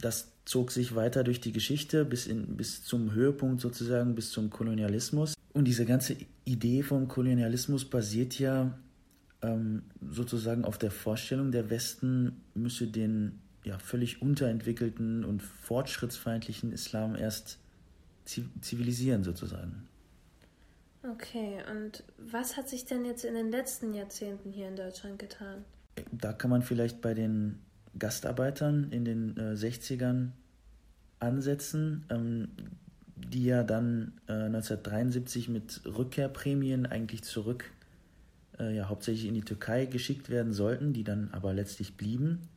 das 0.00 0.32
zog 0.44 0.70
sich 0.70 0.94
weiter 0.94 1.24
durch 1.24 1.40
die 1.40 1.52
Geschichte 1.52 2.04
bis, 2.04 2.26
in, 2.26 2.56
bis 2.56 2.84
zum 2.84 3.12
Höhepunkt 3.12 3.60
sozusagen, 3.60 4.14
bis 4.14 4.30
zum 4.30 4.50
Kolonialismus. 4.50 5.34
Und 5.52 5.66
diese 5.66 5.86
ganze 5.86 6.16
Idee 6.44 6.82
vom 6.82 7.08
Kolonialismus 7.08 7.84
basiert 7.84 8.38
ja 8.38 8.78
ähm, 9.42 9.82
sozusagen 10.10 10.64
auf 10.64 10.78
der 10.78 10.90
Vorstellung, 10.90 11.50
der 11.52 11.70
Westen 11.70 12.42
müsse 12.54 12.86
den 12.86 13.40
ja, 13.64 13.78
völlig 13.78 14.20
unterentwickelten 14.20 15.24
und 15.24 15.42
fortschrittsfeindlichen 15.42 16.72
Islam 16.72 17.16
erst 17.16 17.58
zivilisieren 18.24 19.22
sozusagen. 19.22 19.88
Okay, 21.02 21.58
und 21.70 22.02
was 22.16 22.56
hat 22.56 22.68
sich 22.68 22.86
denn 22.86 23.04
jetzt 23.04 23.24
in 23.24 23.34
den 23.34 23.50
letzten 23.50 23.92
Jahrzehnten 23.92 24.50
hier 24.50 24.68
in 24.68 24.76
Deutschland 24.76 25.18
getan? 25.18 25.64
Da 26.12 26.32
kann 26.32 26.50
man 26.50 26.62
vielleicht 26.62 27.02
bei 27.02 27.12
den 27.12 27.58
Gastarbeitern 27.98 28.90
in 28.90 29.04
den 29.04 29.36
äh, 29.36 29.52
60ern 29.52 30.30
ansetzen, 31.20 32.06
ähm, 32.10 32.48
die 33.16 33.44
ja 33.44 33.62
dann 33.62 34.12
äh, 34.28 34.32
1973 34.32 35.48
mit 35.48 35.82
Rückkehrprämien 35.84 36.86
eigentlich 36.86 37.22
zurück, 37.22 37.70
äh, 38.58 38.74
ja 38.74 38.88
hauptsächlich 38.88 39.26
in 39.26 39.34
die 39.34 39.42
Türkei 39.42 39.86
geschickt 39.86 40.30
werden 40.30 40.52
sollten, 40.52 40.92
die 40.92 41.04
dann 41.04 41.30
aber 41.32 41.52
letztlich 41.52 41.96
blieben. 41.96 42.48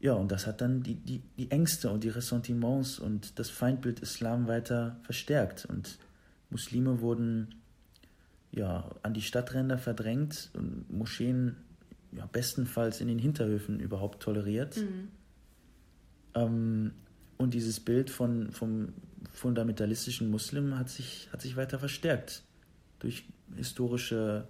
Ja, 0.00 0.12
und 0.12 0.30
das 0.30 0.46
hat 0.46 0.60
dann 0.60 0.82
die, 0.82 0.94
die, 0.94 1.22
die 1.36 1.50
Ängste 1.50 1.90
und 1.90 2.04
die 2.04 2.08
Ressentiments 2.08 2.98
und 2.98 3.38
das 3.38 3.50
Feindbild 3.50 4.00
Islam 4.00 4.46
weiter 4.46 4.96
verstärkt. 5.02 5.64
Und 5.64 5.98
Muslime 6.50 7.00
wurden 7.00 7.56
ja, 8.52 8.90
an 9.02 9.14
die 9.14 9.22
Stadtränder 9.22 9.76
verdrängt 9.76 10.50
und 10.54 10.90
Moscheen 10.90 11.56
ja, 12.12 12.26
bestenfalls 12.26 13.00
in 13.00 13.08
den 13.08 13.18
Hinterhöfen 13.18 13.80
überhaupt 13.80 14.22
toleriert. 14.22 14.76
Mhm. 14.76 15.08
Ähm, 16.34 16.92
und 17.38 17.54
dieses 17.54 17.80
Bild 17.80 18.10
von, 18.10 18.52
vom 18.52 18.92
fundamentalistischen 19.32 20.30
Muslim 20.30 20.76
hat 20.78 20.90
sich, 20.90 21.28
hat 21.32 21.40
sich 21.40 21.56
weiter 21.56 21.78
verstärkt 21.78 22.42
durch 22.98 23.24
historische 23.56 24.46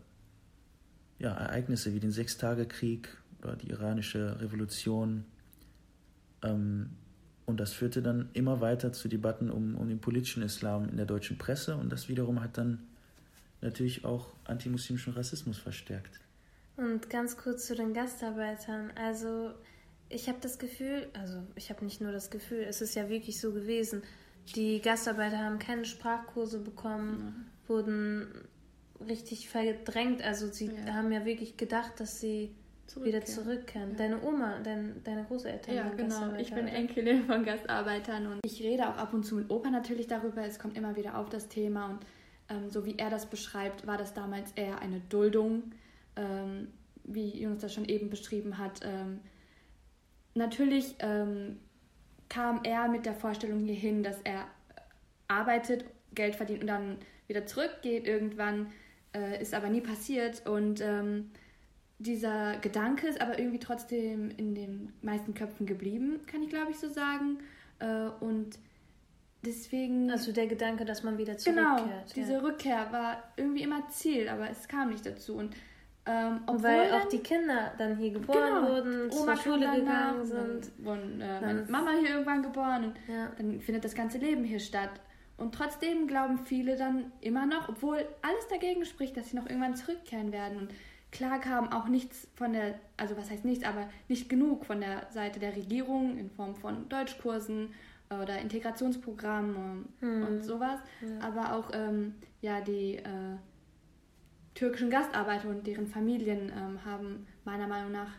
ja, 1.18 1.34
Ereignisse 1.34 1.94
wie 1.94 2.00
den 2.00 2.10
Sechstagekrieg 2.10 3.08
oder 3.42 3.56
die 3.56 3.68
iranische 3.68 4.40
Revolution. 4.40 5.24
Ähm, 6.42 6.90
und 7.44 7.60
das 7.60 7.72
führte 7.72 8.02
dann 8.02 8.30
immer 8.32 8.60
weiter 8.60 8.92
zu 8.92 9.08
Debatten 9.08 9.50
um, 9.50 9.74
um 9.74 9.88
den 9.88 10.00
politischen 10.00 10.42
Islam 10.42 10.88
in 10.88 10.96
der 10.96 11.06
deutschen 11.06 11.38
Presse 11.38 11.76
und 11.76 11.90
das 11.90 12.08
wiederum 12.08 12.40
hat 12.40 12.58
dann 12.58 12.86
natürlich 13.60 14.04
auch 14.04 14.32
antimuslimischen 14.44 15.12
Rassismus 15.12 15.58
verstärkt. 15.58 16.20
Und 16.76 17.10
ganz 17.10 17.36
kurz 17.36 17.66
zu 17.66 17.74
den 17.74 17.92
Gastarbeitern. 17.92 18.92
Also 18.94 19.52
ich 20.08 20.28
habe 20.28 20.38
das 20.40 20.58
Gefühl, 20.58 21.08
also 21.12 21.42
ich 21.54 21.70
habe 21.70 21.84
nicht 21.84 22.00
nur 22.00 22.12
das 22.12 22.30
Gefühl, 22.30 22.64
es 22.68 22.80
ist 22.80 22.94
ja 22.94 23.08
wirklich 23.08 23.40
so 23.40 23.52
gewesen, 23.52 24.02
die 24.54 24.80
Gastarbeiter 24.80 25.38
haben 25.38 25.58
keine 25.58 25.84
Sprachkurse 25.84 26.60
bekommen, 26.60 27.46
mhm. 27.66 27.68
wurden 27.68 28.48
richtig 29.06 29.48
verdrängt. 29.48 30.22
Also 30.22 30.48
sie 30.48 30.66
ja. 30.66 30.94
haben 30.94 31.12
ja 31.12 31.24
wirklich 31.24 31.56
gedacht, 31.56 32.00
dass 32.00 32.20
sie 32.20 32.54
wieder 32.96 33.24
zurückkehren. 33.24 33.90
Ja. 33.90 33.96
Deine 33.96 34.22
Oma, 34.22 34.60
dein, 34.60 35.02
deine 35.04 35.24
Großeltern. 35.24 35.74
Ja, 35.74 35.88
genau. 35.90 36.34
Ich 36.36 36.52
bin 36.52 36.66
Enkelin 36.66 37.24
von 37.24 37.44
Gastarbeitern 37.44 38.26
und 38.26 38.40
ich 38.44 38.62
rede 38.62 38.88
auch 38.88 38.96
ab 38.96 39.12
und 39.12 39.24
zu 39.24 39.36
mit 39.36 39.50
Opa 39.50 39.70
natürlich 39.70 40.06
darüber. 40.06 40.44
Es 40.44 40.58
kommt 40.58 40.76
immer 40.76 40.96
wieder 40.96 41.18
auf 41.18 41.28
das 41.28 41.48
Thema 41.48 41.90
und 41.90 42.00
ähm, 42.48 42.70
so 42.70 42.86
wie 42.86 42.96
er 42.96 43.10
das 43.10 43.26
beschreibt, 43.26 43.86
war 43.86 43.98
das 43.98 44.14
damals 44.14 44.52
eher 44.52 44.80
eine 44.80 45.00
Duldung, 45.00 45.74
ähm, 46.16 46.68
wie 47.04 47.38
Jonas 47.42 47.60
das 47.60 47.74
schon 47.74 47.84
eben 47.84 48.08
beschrieben 48.08 48.56
hat. 48.56 48.80
Ähm, 48.82 49.20
natürlich 50.34 50.96
ähm, 51.00 51.58
kam 52.28 52.60
er 52.64 52.88
mit 52.88 53.06
der 53.06 53.14
Vorstellung 53.14 53.60
hierhin, 53.60 54.02
dass 54.02 54.20
er 54.22 54.46
arbeitet 55.28 55.84
Geld 56.14 56.36
verdient 56.36 56.62
und 56.62 56.66
dann 56.66 56.98
wieder 57.26 57.46
zurückgeht 57.46 58.06
irgendwann, 58.06 58.72
äh, 59.14 59.40
ist 59.40 59.54
aber 59.54 59.68
nie 59.68 59.80
passiert. 59.80 60.46
Und 60.46 60.80
ähm, 60.80 61.30
dieser 61.98 62.56
Gedanke 62.58 63.06
ist 63.06 63.20
aber 63.20 63.38
irgendwie 63.38 63.58
trotzdem 63.58 64.30
in 64.36 64.54
den 64.54 64.92
meisten 65.02 65.34
Köpfen 65.34 65.66
geblieben, 65.66 66.20
kann 66.26 66.42
ich 66.42 66.48
glaube 66.48 66.70
ich 66.70 66.78
so 66.78 66.88
sagen. 66.88 67.38
Äh, 67.78 68.08
und 68.20 68.58
deswegen. 69.44 70.10
Also 70.10 70.32
der 70.32 70.46
Gedanke, 70.46 70.84
dass 70.84 71.02
man 71.02 71.18
wieder 71.18 71.34
genau, 71.34 71.76
zurückkehrt. 71.76 72.14
Genau, 72.14 72.14
diese 72.14 72.32
ja. 72.32 72.38
Rückkehr 72.40 72.92
war 72.92 73.32
irgendwie 73.36 73.62
immer 73.62 73.88
Ziel, 73.88 74.28
aber 74.28 74.50
es 74.50 74.68
kam 74.68 74.90
nicht 74.90 75.04
dazu. 75.06 75.36
Und 75.36 75.54
ähm, 76.08 76.40
weil 76.46 76.90
auch 76.92 77.04
die 77.08 77.18
Kinder 77.18 77.72
dann 77.76 77.96
hier 77.96 78.12
geboren 78.12 78.62
genau, 78.62 78.68
wurden, 78.68 79.10
Oma 79.12 79.34
zur 79.34 79.36
Schule 79.36 79.70
gegangen 79.76 80.24
sind. 80.24 80.72
Und, 80.82 81.20
äh, 81.20 81.40
meine 81.40 81.66
Mama 81.68 81.90
hier 82.00 82.10
irgendwann 82.10 82.42
geboren 82.42 82.84
und 82.84 82.94
ja. 83.06 83.28
dann 83.36 83.60
findet 83.60 83.84
das 83.84 83.94
ganze 83.94 84.16
Leben 84.16 84.42
hier 84.42 84.58
statt. 84.58 84.90
Und 85.36 85.54
trotzdem 85.54 86.06
glauben 86.06 86.38
viele 86.38 86.76
dann 86.76 87.12
immer 87.20 87.44
noch, 87.44 87.68
obwohl 87.68 87.98
alles 88.22 88.48
dagegen 88.48 88.86
spricht, 88.86 89.16
dass 89.16 89.30
sie 89.30 89.36
noch 89.36 89.46
irgendwann 89.46 89.76
zurückkehren 89.76 90.32
werden. 90.32 90.58
Und 90.58 90.70
klar 91.12 91.38
kam 91.40 91.72
auch 91.72 91.88
nichts 91.88 92.26
von 92.34 92.54
der, 92.54 92.80
also 92.96 93.16
was 93.16 93.30
heißt 93.30 93.44
nichts, 93.44 93.64
aber 93.64 93.88
nicht 94.08 94.30
genug 94.30 94.64
von 94.64 94.80
der 94.80 95.06
Seite 95.10 95.38
der 95.38 95.54
Regierung 95.54 96.16
in 96.16 96.30
Form 96.30 96.56
von 96.56 96.88
Deutschkursen 96.88 97.74
oder 98.10 98.38
Integrationsprogrammen 98.38 99.88
hm. 100.00 100.26
und 100.26 100.42
sowas. 100.42 100.80
Ja. 101.02 101.28
Aber 101.28 101.54
auch 101.54 101.70
ähm, 101.74 102.14
ja 102.40 102.62
die 102.62 102.96
äh, 102.96 103.36
türkischen 104.58 104.90
Gastarbeiter 104.90 105.48
und 105.48 105.66
deren 105.66 105.86
Familien 105.86 106.50
ähm, 106.50 106.84
haben 106.84 107.26
meiner 107.44 107.68
Meinung 107.68 107.92
nach 107.92 108.10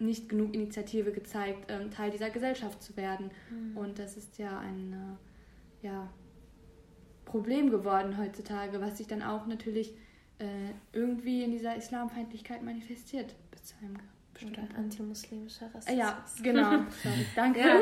nicht 0.00 0.28
genug 0.28 0.52
Initiative 0.52 1.12
gezeigt, 1.12 1.66
ähm, 1.68 1.92
Teil 1.92 2.10
dieser 2.10 2.30
Gesellschaft 2.30 2.82
zu 2.82 2.96
werden. 2.96 3.30
Mhm. 3.48 3.76
Und 3.76 3.98
das 4.00 4.16
ist 4.16 4.38
ja 4.38 4.58
ein 4.58 4.92
äh, 4.92 5.86
ja, 5.86 6.08
Problem 7.24 7.70
geworden 7.70 8.18
heutzutage, 8.18 8.80
was 8.80 8.98
sich 8.98 9.06
dann 9.06 9.22
auch 9.22 9.46
natürlich 9.46 9.94
äh, 10.40 10.46
irgendwie 10.92 11.44
in 11.44 11.52
dieser 11.52 11.76
Islamfeindlichkeit 11.76 12.64
manifestiert. 12.64 13.36
Bis 13.52 13.62
zu 13.66 13.76
einem 13.80 13.96
bestimmten 14.32 14.74
antimuslimischer 14.74 15.66
Rassismus. 15.72 15.96
Ja, 15.96 16.24
genau. 16.42 16.70
Sorry, 17.02 17.26
danke. 17.36 17.60
Ja. 17.60 17.80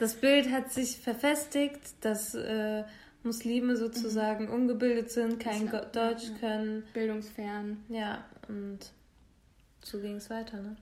Das 0.00 0.14
Bild 0.16 0.50
hat 0.50 0.72
sich 0.72 0.98
verfestigt, 0.98 1.80
dass 2.00 2.34
äh, 2.34 2.82
Muslime 3.26 3.76
sozusagen 3.76 4.46
mhm. 4.46 4.52
ungebildet 4.52 5.10
sind, 5.10 5.38
kein 5.38 5.66
ja, 5.66 5.84
Deutsch 5.84 6.30
ja. 6.30 6.38
können. 6.38 6.84
Bildungsfern. 6.94 7.78
Ja, 7.88 8.24
und 8.48 8.78
so 9.82 10.00
ging 10.00 10.16
es 10.16 10.30
weiter, 10.30 10.62
ne? 10.62 10.76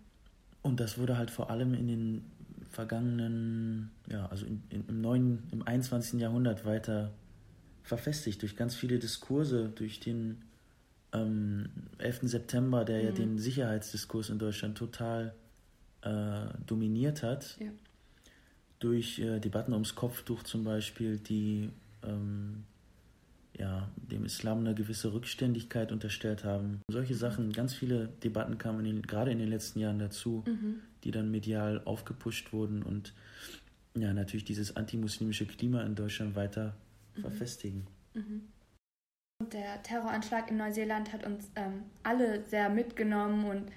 Und 0.62 0.80
das 0.80 0.96
wurde 0.96 1.18
halt 1.18 1.30
vor 1.30 1.50
allem 1.50 1.74
in 1.74 1.88
den 1.88 2.24
vergangenen, 2.70 3.90
ja, 4.08 4.26
also 4.26 4.46
in, 4.46 4.62
in, 4.70 4.84
im 4.88 5.00
neuen, 5.00 5.42
im 5.52 5.66
21. 5.66 6.20
Jahrhundert 6.20 6.64
weiter 6.64 7.12
verfestigt 7.82 8.40
durch 8.42 8.56
ganz 8.56 8.74
viele 8.74 8.98
Diskurse, 8.98 9.70
durch 9.74 10.00
den 10.00 10.42
ähm, 11.12 11.68
11. 11.98 12.20
September, 12.22 12.84
der 12.84 12.98
mhm. 12.98 13.04
ja 13.04 13.12
den 13.12 13.38
Sicherheitsdiskurs 13.38 14.30
in 14.30 14.38
Deutschland 14.38 14.76
total 14.76 15.34
äh, 16.02 16.46
dominiert 16.66 17.22
hat. 17.22 17.56
Ja. 17.60 17.70
Durch 18.80 19.18
äh, 19.18 19.38
Debatten 19.38 19.72
ums 19.72 19.94
Kopftuch 19.94 20.42
zum 20.42 20.64
Beispiel, 20.64 21.18
die 21.18 21.70
ähm, 22.06 22.64
ja, 23.56 23.88
dem 23.96 24.24
Islam 24.24 24.58
eine 24.60 24.74
gewisse 24.74 25.12
Rückständigkeit 25.12 25.92
unterstellt 25.92 26.44
haben. 26.44 26.80
Solche 26.90 27.14
Sachen, 27.14 27.52
ganz 27.52 27.74
viele 27.74 28.08
Debatten 28.22 28.58
kamen 28.58 28.80
in 28.80 28.96
den, 28.96 29.02
gerade 29.02 29.30
in 29.30 29.38
den 29.38 29.48
letzten 29.48 29.78
Jahren 29.78 29.98
dazu, 29.98 30.42
mhm. 30.46 30.80
die 31.04 31.10
dann 31.10 31.30
medial 31.30 31.82
aufgepusht 31.84 32.52
wurden 32.52 32.82
und 32.82 33.14
ja, 33.96 34.12
natürlich 34.12 34.44
dieses 34.44 34.76
antimuslimische 34.76 35.46
Klima 35.46 35.82
in 35.82 35.94
Deutschland 35.94 36.34
weiter 36.34 36.74
mhm. 37.16 37.20
verfestigen. 37.20 37.86
Mhm. 38.14 38.42
Der 39.52 39.82
Terroranschlag 39.82 40.50
in 40.50 40.56
Neuseeland 40.56 41.12
hat 41.12 41.24
uns 41.24 41.50
ähm, 41.54 41.82
alle 42.02 42.42
sehr 42.44 42.68
mitgenommen 42.68 43.44
und 43.44 43.70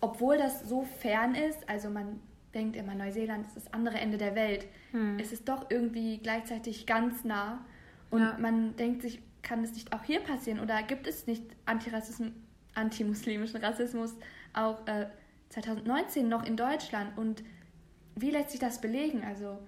obwohl 0.00 0.36
das 0.36 0.68
so 0.68 0.82
fern 0.82 1.34
ist, 1.34 1.68
also 1.68 1.90
man 1.90 2.20
denkt 2.54 2.76
immer, 2.76 2.94
Neuseeland 2.94 3.46
ist 3.46 3.56
das 3.56 3.72
andere 3.72 3.98
Ende 3.98 4.18
der 4.18 4.34
Welt. 4.34 4.66
Hm. 4.92 5.18
Es 5.18 5.32
ist 5.32 5.48
doch 5.48 5.70
irgendwie 5.70 6.18
gleichzeitig 6.18 6.86
ganz 6.86 7.24
nah. 7.24 7.64
Und 8.10 8.20
ja. 8.20 8.36
man 8.38 8.76
denkt 8.76 9.02
sich, 9.02 9.20
kann 9.42 9.64
es 9.64 9.72
nicht 9.72 9.92
auch 9.92 10.04
hier 10.04 10.20
passieren? 10.20 10.60
Oder 10.60 10.82
gibt 10.82 11.06
es 11.06 11.26
nicht 11.26 11.44
antimuslimischen 12.74 13.60
Rassismus 13.60 14.14
auch 14.52 14.86
äh, 14.86 15.06
2019 15.50 16.28
noch 16.28 16.44
in 16.44 16.56
Deutschland? 16.56 17.16
Und 17.16 17.42
wie 18.14 18.30
lässt 18.30 18.50
sich 18.50 18.60
das 18.60 18.80
belegen? 18.80 19.24
Also 19.24 19.58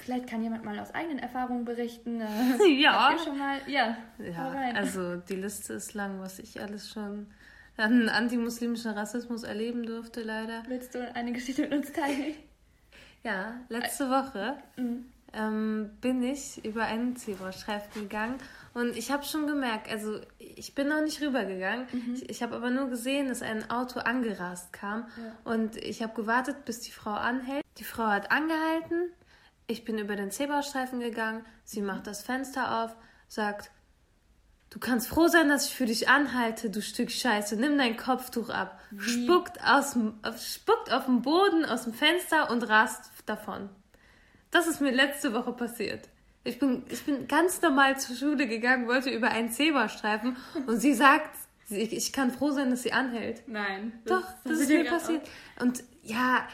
vielleicht 0.00 0.28
kann 0.28 0.42
jemand 0.42 0.64
mal 0.64 0.78
aus 0.78 0.94
eigenen 0.94 1.18
Erfahrungen 1.18 1.64
berichten. 1.64 2.20
Äh, 2.20 2.66
ja. 2.80 3.16
schon 3.22 3.38
mal? 3.38 3.58
Ja. 3.66 3.96
ja 4.18 4.72
also 4.74 5.16
die 5.16 5.36
Liste 5.36 5.74
ist 5.74 5.94
lang, 5.94 6.20
was 6.20 6.38
ich 6.38 6.60
alles 6.60 6.90
schon 6.90 7.26
an 7.78 8.08
antimuslimischen 8.08 8.90
Rassismus 8.92 9.44
erleben 9.44 9.86
durfte, 9.86 10.22
leider. 10.22 10.62
Willst 10.68 10.94
du 10.94 11.14
eine 11.14 11.32
Geschichte 11.32 11.62
mit 11.62 11.72
uns 11.72 11.92
teilen? 11.92 12.34
Ja, 13.24 13.60
letzte 13.68 14.10
Woche 14.10 14.56
mhm. 14.76 15.06
ähm, 15.32 15.90
bin 16.00 16.22
ich 16.22 16.64
über 16.64 16.84
einen 16.84 17.16
Zebrastreifen 17.16 18.02
gegangen 18.02 18.36
und 18.74 18.96
ich 18.96 19.10
habe 19.10 19.24
schon 19.24 19.46
gemerkt, 19.46 19.90
also 19.90 20.20
ich 20.38 20.74
bin 20.74 20.88
noch 20.88 21.02
nicht 21.02 21.20
rübergegangen, 21.20 21.86
mhm. 21.90 22.14
ich, 22.14 22.30
ich 22.30 22.42
habe 22.42 22.56
aber 22.56 22.70
nur 22.70 22.88
gesehen, 22.88 23.28
dass 23.28 23.42
ein 23.42 23.70
Auto 23.70 24.00
angerast 24.00 24.72
kam 24.72 25.08
ja. 25.16 25.52
und 25.52 25.76
ich 25.76 26.02
habe 26.02 26.14
gewartet, 26.14 26.64
bis 26.64 26.80
die 26.80 26.92
Frau 26.92 27.12
anhält. 27.12 27.64
Die 27.78 27.84
Frau 27.84 28.06
hat 28.06 28.30
angehalten, 28.30 29.10
ich 29.66 29.84
bin 29.84 29.98
über 29.98 30.16
den 30.16 30.30
Zebrastreifen 30.30 31.00
gegangen, 31.00 31.44
sie 31.64 31.82
macht 31.82 32.06
das 32.06 32.22
Fenster 32.22 32.84
auf, 32.84 32.96
sagt, 33.28 33.70
Du 34.70 34.78
kannst 34.78 35.08
froh 35.08 35.28
sein, 35.28 35.48
dass 35.48 35.66
ich 35.66 35.74
für 35.74 35.86
dich 35.86 36.08
anhalte, 36.08 36.68
du 36.68 36.82
Stück 36.82 37.10
Scheiße. 37.10 37.56
Nimm 37.56 37.78
dein 37.78 37.96
Kopftuch 37.96 38.50
ab. 38.50 38.78
Wie? 38.90 39.24
Spuckt, 39.24 39.62
aus, 39.64 39.96
spuckt 40.40 40.92
auf 40.92 41.06
den 41.06 41.22
Boden 41.22 41.64
aus 41.64 41.84
dem 41.84 41.94
Fenster 41.94 42.50
und 42.50 42.62
rast 42.68 43.10
davon. 43.24 43.70
Das 44.50 44.66
ist 44.66 44.80
mir 44.80 44.90
letzte 44.90 45.32
Woche 45.32 45.52
passiert. 45.52 46.08
Ich 46.44 46.58
bin, 46.58 46.84
ich 46.88 47.04
bin 47.04 47.28
ganz 47.28 47.60
normal 47.60 47.98
zur 47.98 48.16
Schule 48.16 48.46
gegangen, 48.46 48.86
wollte 48.88 49.10
über 49.10 49.30
einen 49.30 49.50
Zebrastreifen 49.50 50.36
und 50.66 50.78
sie 50.80 50.94
sagt, 50.94 51.30
ich, 51.68 51.92
ich 51.92 52.12
kann 52.12 52.30
froh 52.30 52.50
sein, 52.50 52.70
dass 52.70 52.82
sie 52.82 52.92
anhält. 52.92 53.42
Nein. 53.46 53.92
Doch, 54.06 54.22
das, 54.22 54.36
das 54.44 54.60
ist 54.60 54.68
mir 54.68 54.84
passiert. 54.84 55.28
Und 55.60 55.82
ja, 56.02 56.46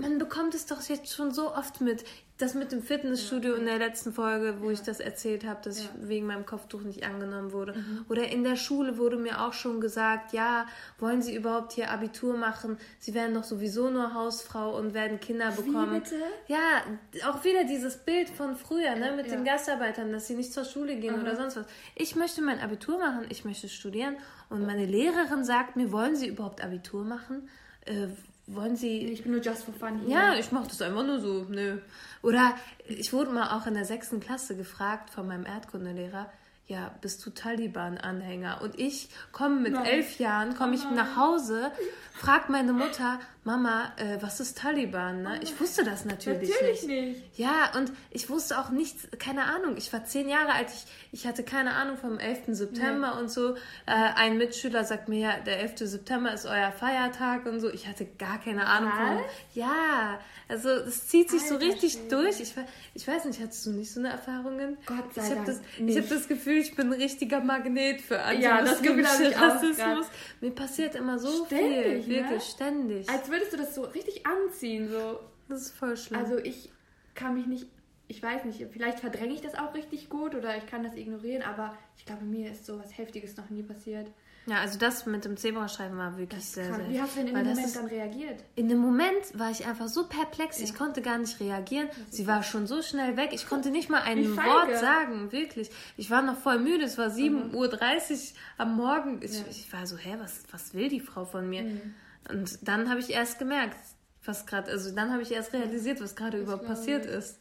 man 0.00 0.18
bekommt 0.18 0.54
es 0.54 0.66
doch 0.66 0.80
jetzt 0.82 1.14
schon 1.14 1.32
so 1.32 1.54
oft 1.54 1.80
mit. 1.80 2.04
Das 2.36 2.54
mit 2.54 2.70
dem 2.70 2.84
Fitnessstudio 2.84 3.54
ja. 3.54 3.58
in 3.58 3.66
der 3.66 3.78
letzten 3.78 4.12
Folge, 4.12 4.60
wo 4.60 4.66
ja. 4.66 4.72
ich 4.72 4.82
das 4.82 5.00
erzählt 5.00 5.44
habe, 5.44 5.60
dass 5.64 5.82
ja. 5.82 5.84
ich 5.86 6.08
wegen 6.08 6.26
meinem 6.26 6.46
Kopftuch 6.46 6.82
nicht 6.82 7.04
angenommen 7.04 7.50
wurde. 7.50 7.72
Mhm. 7.72 8.04
Oder 8.08 8.28
in 8.28 8.44
der 8.44 8.54
Schule 8.54 8.96
wurde 8.96 9.16
mir 9.16 9.42
auch 9.42 9.52
schon 9.52 9.80
gesagt, 9.80 10.32
ja, 10.32 10.66
wollen 11.00 11.20
Sie 11.20 11.34
überhaupt 11.34 11.72
hier 11.72 11.90
Abitur 11.90 12.36
machen? 12.36 12.78
Sie 13.00 13.12
werden 13.12 13.34
doch 13.34 13.42
sowieso 13.42 13.90
nur 13.90 14.14
Hausfrau 14.14 14.76
und 14.78 14.94
werden 14.94 15.18
Kinder 15.18 15.50
bekommen. 15.50 15.94
Wie 15.94 15.98
bitte? 15.98 16.14
Ja, 16.46 16.84
auch 17.28 17.42
wieder 17.42 17.64
dieses 17.64 17.96
Bild 17.96 18.28
von 18.30 18.54
früher, 18.54 18.94
ne, 18.94 19.14
mit 19.16 19.32
den 19.32 19.44
Gastarbeitern, 19.44 20.12
dass 20.12 20.28
sie 20.28 20.36
nicht 20.36 20.52
zur 20.52 20.64
Schule 20.64 20.94
gehen 20.94 21.16
mhm. 21.16 21.22
oder 21.22 21.34
sonst 21.34 21.56
was. 21.56 21.66
Ich 21.96 22.14
möchte 22.14 22.40
mein 22.40 22.60
Abitur 22.60 22.98
machen, 22.98 23.26
ich 23.30 23.44
möchte 23.44 23.68
studieren 23.68 24.16
und 24.48 24.64
meine 24.64 24.86
Lehrerin 24.86 25.42
sagt 25.44 25.74
mir, 25.74 25.90
wollen 25.90 26.14
Sie 26.14 26.28
überhaupt 26.28 26.62
Abitur 26.62 27.04
machen? 27.04 27.48
Äh, 27.84 28.06
wollen 28.48 28.76
Sie. 28.76 29.06
Ich 29.06 29.22
bin 29.22 29.32
nur 29.32 29.40
just 29.40 29.64
for 29.64 29.74
fun 29.74 30.00
hier. 30.00 30.16
Ja, 30.16 30.34
ich 30.34 30.52
mache 30.52 30.68
das 30.68 30.82
einfach 30.82 31.04
nur 31.04 31.20
so. 31.20 31.46
Nö. 31.48 31.78
Oder 32.22 32.54
ich 32.88 33.12
wurde 33.12 33.30
mal 33.30 33.56
auch 33.56 33.66
in 33.66 33.74
der 33.74 33.84
sechsten 33.84 34.20
Klasse 34.20 34.56
gefragt 34.56 35.10
von 35.10 35.26
meinem 35.26 35.46
Erdkundelehrer, 35.46 36.30
ja, 36.66 36.94
bist 37.00 37.24
du 37.24 37.30
Taliban-Anhänger? 37.30 38.60
Und 38.62 38.78
ich 38.78 39.08
komme 39.32 39.60
mit 39.60 39.72
Nein. 39.72 39.86
elf 39.86 40.18
Jahren, 40.18 40.54
komme 40.54 40.74
ich 40.74 40.84
nach 40.90 41.16
Hause, 41.16 41.72
frag 42.12 42.50
meine 42.50 42.74
Mutter, 42.74 43.18
Mama, 43.48 43.92
äh, 43.96 44.18
was 44.20 44.40
ist 44.40 44.58
Taliban? 44.58 45.22
Ne? 45.22 45.40
Ich 45.42 45.58
wusste 45.58 45.82
das 45.82 46.04
natürlich, 46.04 46.50
natürlich 46.50 46.82
nicht. 46.82 47.08
nicht. 47.08 47.38
Ja, 47.38 47.72
und 47.78 47.90
ich 48.10 48.28
wusste 48.28 48.58
auch 48.58 48.68
nichts, 48.68 49.08
keine 49.18 49.44
Ahnung. 49.44 49.78
Ich 49.78 49.90
war 49.90 50.04
zehn 50.04 50.28
Jahre 50.28 50.52
alt, 50.52 50.68
ich, 50.68 50.84
ich 51.20 51.26
hatte 51.26 51.42
keine 51.44 51.72
Ahnung 51.72 51.96
vom 51.96 52.18
11. 52.18 52.40
September 52.48 53.14
nee. 53.14 53.22
und 53.22 53.30
so. 53.30 53.54
Äh, 53.54 53.56
ein 53.86 54.36
Mitschüler 54.36 54.84
sagt 54.84 55.08
mir, 55.08 55.18
ja, 55.18 55.40
der 55.40 55.60
11. 55.60 55.78
September 55.78 56.30
ist 56.34 56.44
euer 56.44 56.72
Feiertag 56.72 57.46
und 57.46 57.60
so. 57.60 57.70
Ich 57.70 57.88
hatte 57.88 58.04
gar 58.18 58.38
keine 58.38 58.66
Ahnung 58.66 58.92
von. 58.92 59.18
Ja, 59.54 60.20
also 60.48 60.70
es 60.70 61.06
zieht 61.06 61.30
sich 61.30 61.42
Alter, 61.42 61.60
so 61.60 61.66
richtig 61.66 61.92
Schwede. 61.92 62.08
durch. 62.08 62.40
Ich, 62.40 62.54
ich 62.94 63.06
weiß 63.06 63.26
nicht, 63.26 63.40
hattest 63.40 63.66
du 63.66 63.70
nicht 63.70 63.92
so 63.92 64.00
eine 64.00 64.10
Erfahrungen? 64.10 64.78
Gott 64.86 65.14
sei 65.14 65.22
ich 65.22 65.28
Dank. 65.34 65.46
Das, 65.46 65.60
ich 65.78 65.96
habe 65.96 66.06
das 66.06 66.26
Gefühl, 66.26 66.58
ich 66.58 66.74
bin 66.74 66.86
ein 66.86 67.00
richtiger 67.00 67.40
Magnet 67.40 68.00
für 68.00 68.20
antimuslimische 68.20 69.30
ja, 69.30 69.38
Rassismus. 69.38 70.06
Mir 70.40 70.50
passiert 70.50 70.94
immer 70.94 71.18
so 71.18 71.44
ständig, 71.46 72.04
viel, 72.04 72.14
wirklich 72.14 72.30
ne? 72.30 72.40
ständig. 72.40 73.10
Als 73.10 73.30
würdest 73.38 73.52
du 73.52 73.56
das 73.56 73.74
so 73.74 73.82
richtig 73.82 74.26
anziehen. 74.26 74.90
So. 74.90 75.20
Das 75.48 75.62
ist 75.62 75.70
voll 75.74 75.96
schlimm. 75.96 76.20
Also 76.20 76.36
ich 76.38 76.70
kann 77.14 77.34
mich 77.34 77.46
nicht, 77.46 77.66
ich 78.08 78.22
weiß 78.22 78.44
nicht, 78.44 78.64
vielleicht 78.70 79.00
verdränge 79.00 79.34
ich 79.34 79.40
das 79.40 79.54
auch 79.54 79.74
richtig 79.74 80.08
gut 80.08 80.34
oder 80.34 80.56
ich 80.56 80.66
kann 80.66 80.82
das 80.82 80.94
ignorieren, 80.94 81.42
aber 81.42 81.76
ich 81.96 82.04
glaube, 82.04 82.24
mir 82.24 82.50
ist 82.50 82.66
so 82.66 82.78
was 82.78 82.96
Heftiges 82.96 83.36
noch 83.36 83.50
nie 83.50 83.62
passiert. 83.62 84.10
Ja, 84.46 84.60
also 84.60 84.78
das 84.78 85.04
mit 85.04 85.26
dem 85.26 85.36
Zebrastreifen 85.36 85.98
war 85.98 86.16
wirklich 86.16 86.40
Das 86.40 86.54
sehr, 86.54 86.68
kam- 86.70 86.76
sehr. 86.80 86.88
Wie 86.88 87.00
hast 87.02 87.16
du 87.16 87.18
denn 87.20 87.28
in 87.28 87.34
dem 87.34 87.44
Moment 87.48 87.66
ist- 87.66 87.76
dann 87.76 87.84
reagiert? 87.86 88.44
In 88.54 88.68
dem 88.68 88.78
Moment 88.78 89.38
war 89.38 89.50
ich 89.50 89.66
einfach 89.66 89.88
so 89.88 90.06
perplex, 90.06 90.58
ich 90.60 90.70
Ja. 90.70 90.76
konnte 90.76 91.02
gar 91.02 91.18
nicht 91.18 91.38
reagieren. 91.38 91.88
Sie 92.08 92.26
war 92.26 92.42
schon 92.42 92.66
so 92.66 92.80
schnell 92.80 93.18
weg, 93.18 93.30
ich 93.32 93.46
konnte 93.46 93.70
nicht 93.70 93.90
mal 93.90 94.00
ein. 94.02 94.36
Wort 94.36 94.78
sagen, 94.78 95.32
wirklich. 95.32 95.70
Ich 95.98 96.10
war 96.10 96.22
noch 96.22 96.38
voll 96.38 96.60
müde, 96.60 96.84
es 96.84 96.96
war 96.96 97.10
7.30 97.10 98.32
Uhr 98.32 98.38
am 98.56 98.76
Morgen. 98.76 99.20
Ich, 99.22 99.34
Ja. 99.38 99.44
ich 99.50 99.70
war 99.72 99.86
so, 99.86 99.98
hä, 99.98 100.16
was, 100.18 100.44
was 100.50 100.72
will 100.72 100.88
die 100.88 101.00
Frau 101.00 101.26
von 101.26 101.46
mir? 101.48 101.62
Mhm. 101.64 101.94
Und 102.30 102.66
dann 102.66 102.88
habe 102.90 103.00
ich 103.00 103.10
erst 103.10 103.38
gemerkt, 103.38 103.76
was 104.24 104.46
gerade, 104.46 104.70
also 104.70 104.94
dann 104.94 105.10
habe 105.12 105.22
ich 105.22 105.32
erst 105.32 105.52
realisiert, 105.52 106.00
was 106.00 106.14
gerade 106.16 106.38
überhaupt 106.40 106.66
passiert 106.66 107.06
ich. 107.06 107.12
ist. 107.12 107.38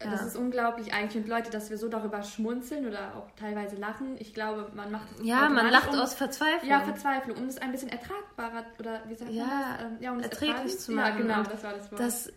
Das 0.00 0.20
Ja. 0.20 0.26
ist 0.26 0.36
unglaublich 0.36 0.92
eigentlich 0.92 1.22
und 1.22 1.28
Leute, 1.28 1.50
dass 1.50 1.70
wir 1.70 1.78
so 1.78 1.88
darüber 1.88 2.24
schmunzeln 2.24 2.88
oder 2.88 3.14
auch 3.14 3.30
teilweise 3.38 3.76
lachen. 3.76 4.16
Ich 4.18 4.34
glaube, 4.34 4.72
man 4.74 4.90
macht 4.90 5.06
es 5.20 5.24
Ja, 5.24 5.48
man 5.48 5.70
lacht 5.70 5.92
um- 5.92 6.00
aus 6.00 6.14
Verzweiflung. 6.14 6.68
Ja, 6.68 6.80
Verzweiflung, 6.80 7.36
um 7.36 7.46
es 7.46 7.58
ein 7.58 7.70
bisschen 7.70 7.88
ertragbarer 7.88 8.64
oder 8.80 9.02
wie 9.06 9.14
sagt 9.14 9.30
Ja, 9.30 9.44
man 9.44 9.60
das? 9.60 9.82
Ähm, 9.82 9.96
ja, 10.00 10.10
um 10.12 10.18
es 10.18 10.24
erträglich 10.24 10.78
zu 10.80 10.90
machen. 10.92 11.08
Ja, 11.08 11.16
genau, 11.16 11.42
das 11.44 11.62
war 11.62 11.74
das 11.74 11.92
Wort. 11.92 12.00
Das 12.00 12.32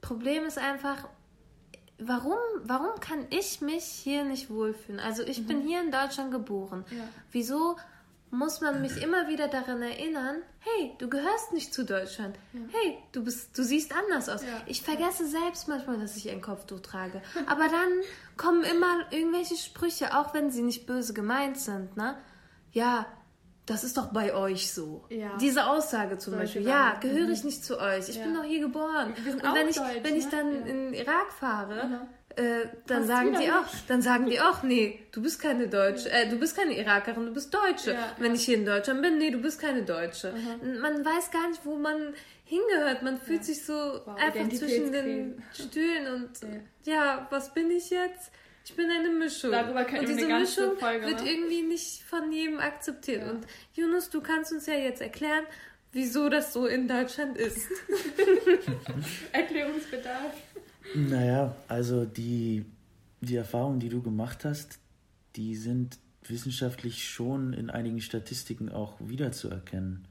Problem 0.00 0.44
ist 0.44 0.58
einfach, 0.58 1.08
warum, 1.98 2.38
warum 2.62 3.00
kann 3.00 3.26
ich 3.30 3.60
mich 3.60 3.82
hier 3.84 4.22
nicht 4.24 4.48
wohlfühlen? 4.48 5.00
Also 5.00 5.24
ich 5.24 5.44
bin 5.44 5.60
hier 5.62 5.80
in 5.82 5.90
Deutschland 5.90 6.30
geboren. 6.30 6.84
Mhm. 6.88 6.98
Ja. 6.98 7.04
Wieso 7.32 7.76
muss 8.32 8.62
man 8.62 8.80
mich 8.80 9.00
immer 9.02 9.28
wieder 9.28 9.46
daran 9.46 9.82
erinnern, 9.82 10.36
hey, 10.60 10.92
du 10.98 11.08
gehörst 11.10 11.52
nicht 11.52 11.74
zu 11.74 11.84
Deutschland. 11.84 12.34
Hey, 12.72 12.96
du 13.12 13.22
bist, 13.22 13.56
du 13.58 13.62
siehst 13.62 13.94
anders 13.94 14.30
aus. 14.30 14.42
Ja. 14.42 14.48
Ich 14.66 14.80
vergesse 14.80 15.26
selbst 15.26 15.68
manchmal, 15.68 15.98
dass 16.00 16.16
ich 16.16 16.30
ein 16.30 16.40
Kopftuch 16.40 16.80
trage. 16.80 17.20
Aber 17.46 17.68
dann 17.68 17.90
kommen 18.38 18.64
immer 18.64 19.04
irgendwelche 19.10 19.56
Sprüche, 19.56 20.16
auch 20.18 20.32
wenn 20.32 20.50
sie 20.50 20.62
nicht 20.62 20.86
böse 20.86 21.12
gemeint 21.12 21.58
sind, 21.58 21.94
ne? 21.98 22.16
Ja, 22.72 23.04
das 23.66 23.84
ist 23.84 23.98
doch 23.98 24.06
bei 24.12 24.34
euch 24.34 24.72
so. 24.72 25.04
Ja. 25.10 25.36
Diese 25.36 25.66
Aussage 25.66 26.16
zum 26.16 26.32
Solche 26.32 26.60
Beispiel. 26.60 26.68
Ja, 26.68 26.94
gehöre 27.00 27.28
ich 27.28 27.44
nicht 27.44 27.62
zu 27.64 27.78
euch. 27.78 28.08
Ich 28.08 28.16
Ja. 28.16 28.24
bin 28.24 28.34
doch 28.34 28.44
hier 28.44 28.60
geboren. 28.60 29.12
Und 29.26 29.54
wenn 29.54 29.68
ich, 29.68 29.76
deutsch, 29.76 29.88
wenn 30.02 30.16
ich 30.16 30.24
ne? 30.24 30.30
dann 30.30 30.52
Ja. 30.54 30.58
in 30.60 30.66
den 30.66 30.94
Irak 30.94 31.30
fahre, 31.38 31.86
Mhm. 31.86 31.98
Äh, 32.36 32.68
dann 32.86 33.06
sagen 33.06 33.36
die 33.40 33.50
auch, 33.50 33.72
nicht. 33.72 33.90
dann 33.90 34.02
sagen 34.02 34.26
die 34.26 34.40
auch, 34.40 34.62
nee, 34.62 35.00
du 35.12 35.22
bist 35.22 35.40
keine 35.40 35.68
Deutsche, 35.68 36.10
äh, 36.10 36.28
du 36.28 36.38
bist 36.38 36.56
keine 36.56 36.78
Irakerin, 36.78 37.26
du 37.26 37.32
bist 37.32 37.52
Deutsche. 37.52 37.92
Ja, 37.92 38.16
wenn 38.18 38.32
ja. 38.32 38.34
ich 38.34 38.44
hier 38.44 38.56
in 38.56 38.66
Deutschland 38.66 39.02
bin, 39.02 39.18
nee, 39.18 39.30
du 39.30 39.38
bist 39.38 39.60
keine 39.60 39.82
Deutsche. 39.82 40.32
Man 40.80 41.04
weiß 41.04 41.30
gar 41.30 41.48
nicht, 41.48 41.64
wo 41.64 41.76
man 41.76 42.14
hingehört. 42.44 43.02
Man 43.02 43.18
fühlt 43.20 43.44
sich 43.44 43.64
so 43.64 44.04
einfach 44.06 44.48
zwischen 44.48 44.92
den. 44.92 45.42
Stühlen 45.52 46.14
und 46.14 46.30
ja. 46.84 47.26
was 47.30 47.52
bin 47.52 47.70
ich 47.70 47.90
jetzt? 47.90 48.30
Ich 48.64 48.76
bin 48.76 48.88
eine 48.90 49.10
Mischung. 49.10 49.50
Darüber 49.50 49.80
und 49.80 49.92
wir 49.92 50.00
diese 50.00 50.26
eine 50.26 50.40
Mischung 50.40 50.76
Folge 50.78 51.06
wird 51.06 51.16
machen. 51.16 51.26
irgendwie 51.26 51.62
nicht 51.62 52.02
von 52.04 52.30
jedem 52.30 52.60
akzeptiert. 52.60 53.22
Ja. 53.22 53.30
Und 53.30 53.46
Yunus, 53.74 54.10
du 54.10 54.20
kannst 54.20 54.52
uns 54.52 54.66
ja 54.66 54.74
jetzt 54.74 55.02
erklären, 55.02 55.44
wieso 55.92 56.28
das 56.28 56.52
so 56.52 56.66
in 56.66 56.86
Deutschland 56.86 57.36
ist. 57.36 57.68
Erklärungsbedarf. 59.32 60.32
Naja, 60.94 61.56
also 61.68 62.04
die, 62.04 62.64
die 63.20 63.36
Erfahrungen, 63.36 63.80
die 63.80 63.88
du 63.88 64.02
gemacht 64.02 64.44
hast, 64.44 64.78
die 65.36 65.54
sind 65.56 65.98
wissenschaftlich 66.26 67.08
schon 67.08 67.52
in 67.52 67.70
einigen 67.70 68.00
Statistiken 68.00 68.68
auch 68.68 68.96
wiederzuerkennen. 69.00 70.06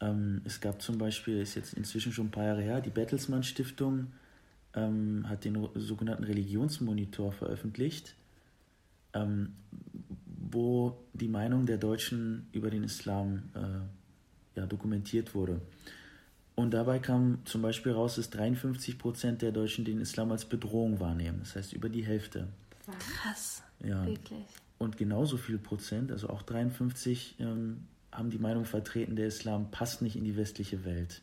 Ähm, 0.00 0.42
es 0.44 0.60
gab 0.60 0.82
zum 0.82 0.98
Beispiel, 0.98 1.40
ist 1.40 1.54
jetzt 1.54 1.74
inzwischen 1.74 2.12
schon 2.12 2.26
ein 2.26 2.30
paar 2.30 2.46
Jahre 2.46 2.62
her, 2.62 2.80
die 2.80 2.90
Bertelsmann 2.90 3.42
Stiftung 3.42 4.08
ähm, 4.74 5.24
hat 5.28 5.44
den 5.44 5.68
sogenannten 5.74 6.24
Religionsmonitor 6.24 7.32
veröffentlicht, 7.32 8.14
ähm, 9.14 9.54
wo 10.50 10.96
die 11.12 11.28
Meinung 11.28 11.66
der 11.66 11.78
Deutschen 11.78 12.48
über 12.52 12.70
den 12.70 12.84
Islam 12.84 13.42
äh, 13.54 14.58
ja, 14.58 14.66
dokumentiert 14.66 15.34
wurde. 15.34 15.60
Und 16.60 16.72
dabei 16.72 16.98
kam 16.98 17.38
zum 17.46 17.62
Beispiel 17.62 17.92
raus, 17.92 18.16
dass 18.16 18.30
53 18.30 18.98
Prozent 18.98 19.42
der 19.42 19.50
Deutschen 19.50 19.84
den 19.84 20.00
Islam 20.00 20.30
als 20.30 20.44
Bedrohung 20.44 21.00
wahrnehmen. 21.00 21.40
Das 21.40 21.56
heißt 21.56 21.72
über 21.72 21.88
die 21.88 22.04
Hälfte. 22.04 22.48
Krass. 22.98 23.62
Ja. 23.82 24.04
Wirklich. 24.06 24.44
Und 24.78 24.96
genauso 24.96 25.36
viel 25.36 25.58
Prozent, 25.58 26.12
also 26.12 26.28
auch 26.28 26.42
53, 26.42 27.36
ähm, 27.38 27.86
haben 28.12 28.30
die 28.30 28.38
Meinung 28.38 28.64
vertreten, 28.64 29.16
der 29.16 29.26
Islam 29.26 29.70
passt 29.70 30.02
nicht 30.02 30.16
in 30.16 30.24
die 30.24 30.36
westliche 30.36 30.84
Welt. 30.84 31.22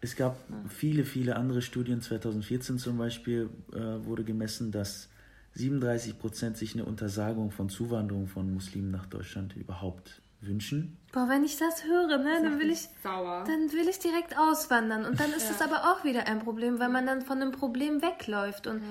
Es 0.00 0.16
gab 0.16 0.36
viele, 0.68 1.04
viele 1.04 1.36
andere 1.36 1.62
Studien. 1.62 2.00
2014 2.00 2.78
zum 2.78 2.98
Beispiel 2.98 3.50
äh, 3.72 4.04
wurde 4.04 4.24
gemessen, 4.24 4.72
dass 4.72 5.08
37 5.54 6.18
Prozent 6.18 6.56
sich 6.56 6.74
eine 6.74 6.84
Untersagung 6.84 7.50
von 7.50 7.68
Zuwanderung 7.68 8.26
von 8.26 8.52
Muslimen 8.52 8.90
nach 8.90 9.06
Deutschland 9.06 9.56
überhaupt 9.56 10.20
wünschen. 10.42 10.98
Boah, 11.12 11.28
wenn 11.28 11.44
ich 11.44 11.56
das 11.56 11.84
höre, 11.84 12.18
ne, 12.18 12.40
dann 12.42 12.58
will 12.58 12.70
ich, 12.70 12.88
Sauer. 13.02 13.44
dann 13.46 13.72
will 13.72 13.88
ich 13.88 13.98
direkt 13.98 14.36
auswandern. 14.38 15.04
Und 15.04 15.20
dann 15.20 15.32
ist 15.32 15.50
es 15.50 15.60
aber 15.60 15.92
auch 15.92 16.04
wieder 16.04 16.26
ein 16.26 16.40
Problem, 16.40 16.78
weil 16.78 16.88
man 16.88 17.06
dann 17.06 17.22
von 17.22 17.38
dem 17.38 17.52
Problem 17.52 18.02
wegläuft. 18.02 18.66
Und 18.66 18.82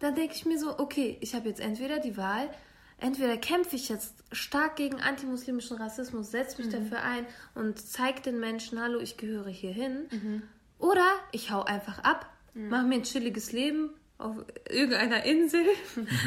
dann 0.00 0.14
denke 0.14 0.34
ich 0.34 0.44
mir 0.44 0.58
so, 0.58 0.78
okay, 0.78 1.16
ich 1.20 1.34
habe 1.34 1.48
jetzt 1.48 1.60
entweder 1.60 1.98
die 2.00 2.16
Wahl, 2.16 2.50
entweder 2.98 3.36
kämpfe 3.36 3.76
ich 3.76 3.88
jetzt 3.88 4.14
stark 4.32 4.76
gegen 4.76 5.00
antimuslimischen 5.00 5.76
Rassismus, 5.76 6.30
setze 6.30 6.60
mich 6.60 6.72
dafür 6.72 7.02
ein 7.02 7.24
und 7.54 7.78
zeige 7.78 8.20
den 8.22 8.40
Menschen, 8.40 8.80
hallo, 8.80 8.98
ich 8.98 9.16
gehöre 9.16 9.48
hierhin. 9.48 10.42
Oder 10.78 11.06
ich 11.32 11.50
hau 11.50 11.62
einfach 11.62 12.00
ab, 12.00 12.30
mache 12.54 12.86
mir 12.86 12.96
ein 12.96 13.02
chilliges 13.04 13.52
Leben 13.52 13.90
auf 14.18 14.36
irgendeiner 14.68 15.24
Insel. 15.24 15.64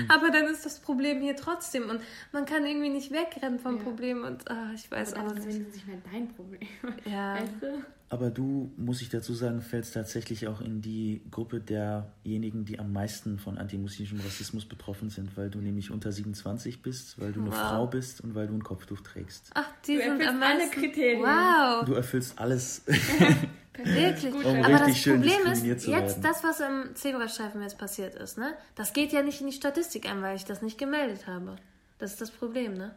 Aber 0.08 0.30
dann 0.32 0.45
ist 0.45 0.65
das 0.65 0.80
Problem 0.80 1.21
hier 1.21 1.36
trotzdem. 1.36 1.89
Und 1.89 1.99
man 2.32 2.45
kann 2.45 2.65
irgendwie 2.65 2.89
nicht 2.89 3.12
wegrennen 3.12 3.60
vom 3.60 3.77
Ja. 3.77 3.84
Problem. 3.84 4.23
Und 4.23 4.49
ah, 4.49 4.71
ich 4.73 4.89
weiß 4.89 5.13
Aber 5.13 5.27
auch 5.27 5.27
dann 5.34 5.38
ist 5.38 5.45
es 5.45 5.45
nicht. 5.47 5.56
wenigstens 5.60 5.75
nicht 5.75 5.88
mehr 5.88 5.97
dein 6.12 6.27
Problem. 6.30 6.67
Ja. 7.06 7.36
Weißt 7.41 7.54
du? 7.62 7.84
Aber 8.08 8.30
du, 8.30 8.71
muss 8.75 9.01
ich 9.01 9.08
dazu 9.10 9.34
sagen, 9.34 9.62
fällst 9.62 9.93
tatsächlich 9.93 10.47
auch 10.49 10.60
in 10.60 10.82
die 10.82 11.21
Gruppe 11.32 11.62
derjenigen, 11.62 12.65
die 12.65 12.77
am 12.77 12.91
meisten 12.91 13.39
von 13.39 13.58
antimuslimischem 13.58 14.19
Rassismus 14.19 14.65
betroffen 14.65 15.10
sind, 15.10 15.38
weil 15.38 15.49
du 15.49 15.60
nämlich 15.60 15.91
unter 15.91 16.12
27 16.12 16.82
bist, 16.82 17.19
weil 17.21 17.32
du 17.32 17.39
eine 17.41 17.51
Wow. 17.51 17.58
Frau 17.58 17.88
bist 17.88 18.19
und 18.21 18.36
weil 18.36 18.47
du 18.47 18.54
ein 18.54 18.63
Kopftuch 18.63 18.99
trägst. 19.01 19.51
Ach, 19.54 19.65
die 19.88 19.95
Du 19.95 20.01
sind 20.01 20.10
erfüllst 20.12 20.30
am 20.30 20.43
alle 20.43 20.58
meisten. 20.60 20.80
Kriterien. 20.82 21.21
Wow. 21.21 21.86
Du 21.86 21.93
erfüllst 21.93 22.38
alles. 22.39 22.84
Wirklich. 23.84 24.34
Um 24.34 24.63
Aber 24.63 24.80
das 24.80 25.02
Problem 25.02 25.46
ist, 25.52 25.65
jetzt 25.65 25.88
werden. 25.88 26.22
das, 26.22 26.44
was 26.44 26.60
im 26.60 26.96
Zebrastreifen 26.96 27.62
jetzt 27.62 27.78
passiert 27.78 28.15
ist, 28.15 28.38
ne? 28.38 28.54
Das 28.76 28.94
geht 28.94 29.12
ja 29.12 29.24
nicht 29.24 29.41
in 29.41 29.48
die 29.48 29.54
Statistik 29.54 30.10
ein, 30.10 30.22
weil 30.22 30.36
ich 30.36 30.46
das 30.46 30.62
nicht 30.62 30.78
gemeldet 30.78 31.28
habe. 31.28 31.56
Das 31.98 32.12
ist 32.12 32.22
das 32.22 32.32
Problem, 32.32 32.74
ne? 32.74 32.96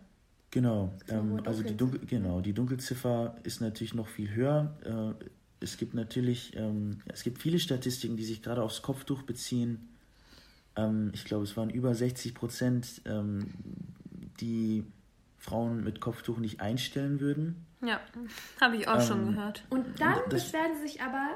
Genau. 0.50 0.92
Ähm, 1.08 1.42
also 1.44 1.62
die 1.62 1.76
Dunkel, 1.76 2.00
genau, 2.06 2.40
die 2.40 2.52
Dunkelziffer 2.52 3.36
ist 3.42 3.60
natürlich 3.60 3.94
noch 3.94 4.08
viel 4.08 4.32
höher. 4.34 5.14
Äh, 5.20 5.24
es 5.60 5.76
gibt 5.76 5.94
natürlich, 5.94 6.54
ähm, 6.56 7.00
es 7.06 7.22
gibt 7.24 7.40
viele 7.40 7.58
Statistiken, 7.58 8.16
die 8.16 8.24
sich 8.24 8.42
gerade 8.42 8.62
aufs 8.62 8.82
Kopftuch 8.82 9.22
beziehen. 9.22 9.88
Ähm, 10.76 11.10
ich 11.12 11.24
glaube, 11.24 11.44
es 11.44 11.56
waren 11.56 11.70
über 11.70 11.94
60 11.94 12.34
Prozent, 12.34 13.02
ähm, 13.04 13.52
die 14.40 14.84
Frauen 15.44 15.84
mit 15.84 16.00
Kopftuch 16.00 16.38
nicht 16.38 16.60
einstellen 16.60 17.20
würden. 17.20 17.66
Ja, 17.82 18.00
habe 18.60 18.76
ich 18.76 18.88
auch 18.88 19.00
schon 19.00 19.28
Ähm, 19.28 19.34
gehört. 19.34 19.64
Und 19.68 20.00
dann 20.00 20.18
beschweren 20.30 20.74
sie 20.76 20.88
sich 20.88 21.02
aber, 21.02 21.28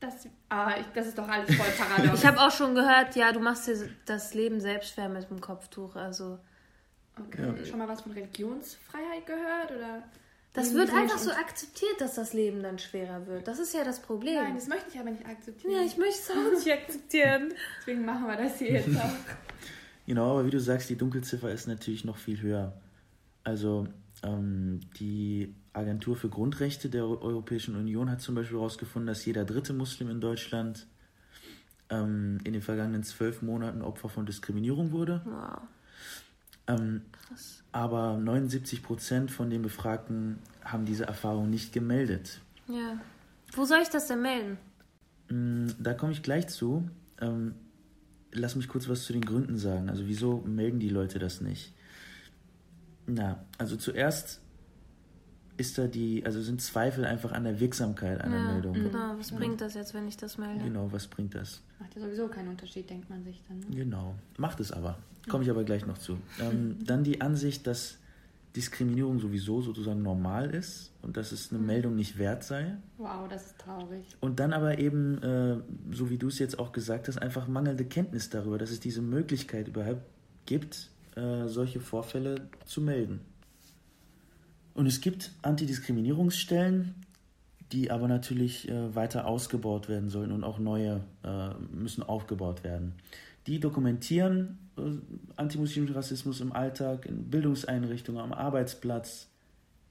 dass. 0.00 0.28
Ah, 0.50 0.74
ich, 0.78 0.86
das 0.94 1.06
ist 1.06 1.16
doch 1.18 1.26
alles 1.26 1.54
voll 1.54 1.66
paradox. 1.78 2.20
Ich 2.20 2.26
habe 2.26 2.38
auch 2.40 2.50
schon 2.50 2.74
gehört, 2.74 3.16
ja, 3.16 3.32
du 3.32 3.40
machst 3.40 3.66
dir 3.66 3.88
das 4.04 4.34
Leben 4.34 4.60
selbst 4.60 4.92
schwer 4.92 5.08
mit 5.08 5.30
dem 5.30 5.40
Kopftuch. 5.40 5.96
Also, 5.96 6.38
okay. 7.18 7.64
Schon 7.64 7.78
mal 7.78 7.88
was 7.88 8.02
von 8.02 8.12
Religionsfreiheit 8.12 9.24
gehört? 9.24 9.70
Oder 9.70 10.02
das 10.52 10.74
wird 10.74 10.92
einfach 10.92 11.18
so 11.18 11.30
akzeptiert, 11.30 11.98
dass 11.98 12.14
das 12.16 12.34
Leben 12.34 12.62
dann 12.62 12.78
schwerer 12.78 13.26
wird. 13.26 13.48
Das 13.48 13.58
ist 13.58 13.72
ja 13.74 13.82
das 13.84 14.00
Problem. 14.00 14.34
Nein, 14.42 14.54
das 14.54 14.68
möchte 14.68 14.90
ich 14.92 15.00
aber 15.00 15.10
nicht 15.10 15.24
akzeptieren. 15.26 15.72
ja, 15.74 15.80
ich 15.82 15.96
möchte 15.96 16.20
es 16.20 16.30
auch 16.30 16.52
nicht 16.58 16.70
akzeptieren. 16.70 17.54
Deswegen 17.80 18.04
machen 18.04 18.26
wir 18.26 18.36
das 18.36 18.58
hier 18.58 18.72
jetzt 18.72 18.94
auch. 18.98 19.10
Genau, 20.08 20.30
aber 20.34 20.46
wie 20.46 20.50
du 20.50 20.60
sagst, 20.60 20.88
die 20.88 20.94
Dunkelziffer 20.96 21.50
ist 21.50 21.66
natürlich 21.66 22.04
noch 22.04 22.16
viel 22.16 22.40
höher. 22.40 22.72
Also 23.46 23.86
ähm, 24.24 24.80
die 24.98 25.54
Agentur 25.72 26.16
für 26.16 26.28
Grundrechte 26.28 26.88
der 26.90 27.04
Eu- 27.04 27.20
Europäischen 27.20 27.76
Union 27.76 28.10
hat 28.10 28.20
zum 28.20 28.34
Beispiel 28.34 28.56
herausgefunden, 28.58 29.06
dass 29.06 29.24
jeder 29.24 29.44
dritte 29.44 29.72
Muslim 29.72 30.10
in 30.10 30.20
Deutschland 30.20 30.88
ähm, 31.88 32.38
in 32.42 32.54
den 32.54 32.62
vergangenen 32.62 33.04
zwölf 33.04 33.42
Monaten 33.42 33.82
Opfer 33.82 34.08
von 34.08 34.26
Diskriminierung 34.26 34.90
wurde. 34.90 35.22
Wow. 35.24 35.60
Ähm, 36.66 37.02
aber 37.70 38.16
79 38.16 38.82
Prozent 38.82 39.30
von 39.30 39.48
den 39.48 39.62
Befragten 39.62 40.40
haben 40.64 40.84
diese 40.84 41.04
Erfahrung 41.04 41.48
nicht 41.48 41.72
gemeldet. 41.72 42.40
Ja. 42.66 42.98
Wo 43.52 43.64
soll 43.64 43.78
ich 43.80 43.90
das 43.90 44.08
denn 44.08 44.22
melden? 44.22 44.58
Mm, 45.30 45.68
Da 45.78 45.94
komme 45.94 46.10
ich 46.10 46.22
gleich 46.24 46.48
zu. 46.48 46.90
Ähm, 47.20 47.54
lass 48.32 48.56
mich 48.56 48.66
kurz 48.66 48.88
was 48.88 49.04
zu 49.04 49.12
den 49.12 49.24
Gründen 49.24 49.56
sagen. 49.56 49.88
Also 49.88 50.08
wieso 50.08 50.38
melden 50.40 50.80
die 50.80 50.88
Leute 50.88 51.20
das 51.20 51.40
nicht? 51.40 51.72
Na, 53.06 53.44
also 53.58 53.76
zuerst 53.76 54.40
ist 55.56 55.78
da 55.78 55.86
die, 55.86 56.24
also 56.24 56.42
sind 56.42 56.60
Zweifel 56.60 57.04
einfach 57.04 57.32
an 57.32 57.44
der 57.44 57.60
Wirksamkeit 57.60 58.20
einer 58.20 58.36
Ja, 58.36 58.52
Meldung. 58.52 58.74
genau. 58.74 59.14
Was 59.18 59.32
bringt 59.32 59.60
das 59.60 59.74
jetzt, 59.74 59.94
wenn 59.94 60.06
ich 60.06 60.16
das 60.16 60.38
melde? 60.38 60.64
Genau, 60.64 60.92
was 60.92 61.06
bringt 61.06 61.34
das? 61.34 61.62
Macht 61.78 61.94
ja 61.94 62.02
sowieso 62.02 62.28
keinen 62.28 62.48
Unterschied, 62.48 62.88
denkt 62.90 63.08
man 63.08 63.24
sich 63.24 63.40
dann. 63.48 63.60
Ne? 63.60 63.66
Genau, 63.84 64.14
macht 64.36 64.60
es 64.60 64.72
aber. 64.72 64.98
Komme 65.28 65.44
ich 65.44 65.50
aber 65.50 65.64
gleich 65.64 65.86
noch 65.86 65.98
zu. 65.98 66.18
Ähm, 66.40 66.76
dann 66.84 67.04
die 67.04 67.20
Ansicht, 67.20 67.66
dass 67.66 67.98
Diskriminierung 68.54 69.18
sowieso 69.18 69.60
sozusagen 69.60 70.02
normal 70.02 70.54
ist 70.54 70.92
und 71.02 71.16
dass 71.16 71.32
es 71.32 71.50
eine 71.50 71.60
mhm. 71.60 71.66
Meldung 71.66 71.94
nicht 71.96 72.16
wert 72.18 72.42
sei. 72.42 72.76
Wow, 72.96 73.28
das 73.28 73.46
ist 73.46 73.58
traurig. 73.58 74.04
Und 74.20 74.40
dann 74.40 74.52
aber 74.52 74.78
eben, 74.78 75.22
äh, 75.22 75.56
so 75.92 76.08
wie 76.10 76.16
du 76.16 76.28
es 76.28 76.38
jetzt 76.38 76.58
auch 76.58 76.72
gesagt 76.72 77.08
hast, 77.08 77.18
einfach 77.18 77.48
mangelnde 77.48 77.84
Kenntnis 77.84 78.30
darüber, 78.30 78.56
dass 78.56 78.70
es 78.70 78.80
diese 78.80 79.02
Möglichkeit 79.02 79.68
überhaupt 79.68 80.02
gibt, 80.46 80.90
äh, 81.16 81.48
solche 81.48 81.80
Vorfälle 81.80 82.48
zu 82.64 82.80
melden. 82.80 83.20
Und 84.74 84.86
es 84.86 85.00
gibt 85.00 85.32
Antidiskriminierungsstellen, 85.42 86.94
die 87.72 87.90
aber 87.90 88.08
natürlich 88.08 88.68
äh, 88.68 88.94
weiter 88.94 89.26
ausgebaut 89.26 89.88
werden 89.88 90.10
sollen 90.10 90.30
und 90.30 90.44
auch 90.44 90.58
neue 90.58 91.00
äh, 91.24 91.54
müssen 91.72 92.02
aufgebaut 92.02 92.62
werden. 92.62 92.92
Die 93.46 93.58
dokumentieren 93.58 94.58
äh, 94.76 94.82
antimuslimischen 95.36 95.96
Rassismus 95.96 96.40
im 96.40 96.52
Alltag, 96.52 97.06
in 97.06 97.30
Bildungseinrichtungen, 97.30 98.20
am 98.20 98.32
Arbeitsplatz, 98.32 99.30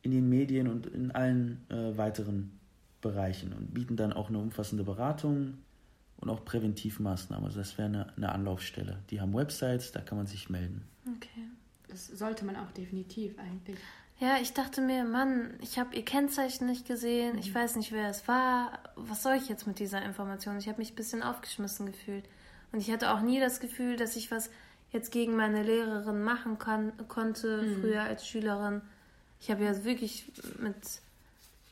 in 0.03 0.11
den 0.11 0.29
Medien 0.29 0.67
und 0.67 0.85
in 0.85 1.11
allen 1.11 1.65
äh, 1.69 1.97
weiteren 1.97 2.59
Bereichen 3.01 3.53
und 3.53 3.73
bieten 3.73 3.95
dann 3.95 4.13
auch 4.13 4.29
eine 4.29 4.37
umfassende 4.37 4.83
Beratung 4.83 5.55
und 6.17 6.29
auch 6.29 6.45
Präventivmaßnahmen. 6.45 7.45
Also 7.45 7.59
das 7.59 7.77
wäre 7.77 7.87
eine, 7.87 8.17
eine 8.17 8.31
Anlaufstelle. 8.31 8.99
Die 9.09 9.19
haben 9.19 9.33
Websites, 9.33 9.91
da 9.91 10.01
kann 10.01 10.17
man 10.17 10.27
sich 10.27 10.49
melden. 10.49 10.83
Okay. 11.07 11.49
Das 11.87 12.07
sollte 12.07 12.45
man 12.45 12.55
auch 12.55 12.71
definitiv 12.71 13.37
eigentlich. 13.37 13.77
Ja, 14.19 14.37
ich 14.41 14.53
dachte 14.53 14.81
mir, 14.81 15.03
Mann, 15.03 15.53
ich 15.61 15.77
habe 15.77 15.95
ihr 15.95 16.05
Kennzeichen 16.05 16.67
nicht 16.67 16.87
gesehen, 16.87 17.33
mhm. 17.33 17.39
ich 17.39 17.53
weiß 17.53 17.75
nicht, 17.75 17.91
wer 17.91 18.09
es 18.09 18.27
war. 18.27 18.79
Was 18.95 19.23
soll 19.23 19.35
ich 19.35 19.49
jetzt 19.49 19.67
mit 19.67 19.79
dieser 19.79 20.01
Information? 20.03 20.57
Ich 20.57 20.67
habe 20.69 20.77
mich 20.77 20.93
ein 20.93 20.95
bisschen 20.95 21.21
aufgeschmissen 21.21 21.85
gefühlt. 21.87 22.25
Und 22.71 22.79
ich 22.79 22.91
hatte 22.91 23.11
auch 23.11 23.21
nie 23.21 23.39
das 23.39 23.59
Gefühl, 23.59 23.97
dass 23.97 24.15
ich 24.15 24.31
was 24.31 24.49
jetzt 24.91 25.11
gegen 25.11 25.35
meine 25.35 25.63
Lehrerin 25.63 26.23
machen 26.23 26.57
kann, 26.57 26.93
konnte, 27.09 27.61
mhm. 27.61 27.81
früher 27.81 28.03
als 28.03 28.27
Schülerin. 28.27 28.81
Ich 29.41 29.51
habe 29.51 29.65
ja 29.65 29.83
wirklich 29.83 30.31
mit 30.59 30.75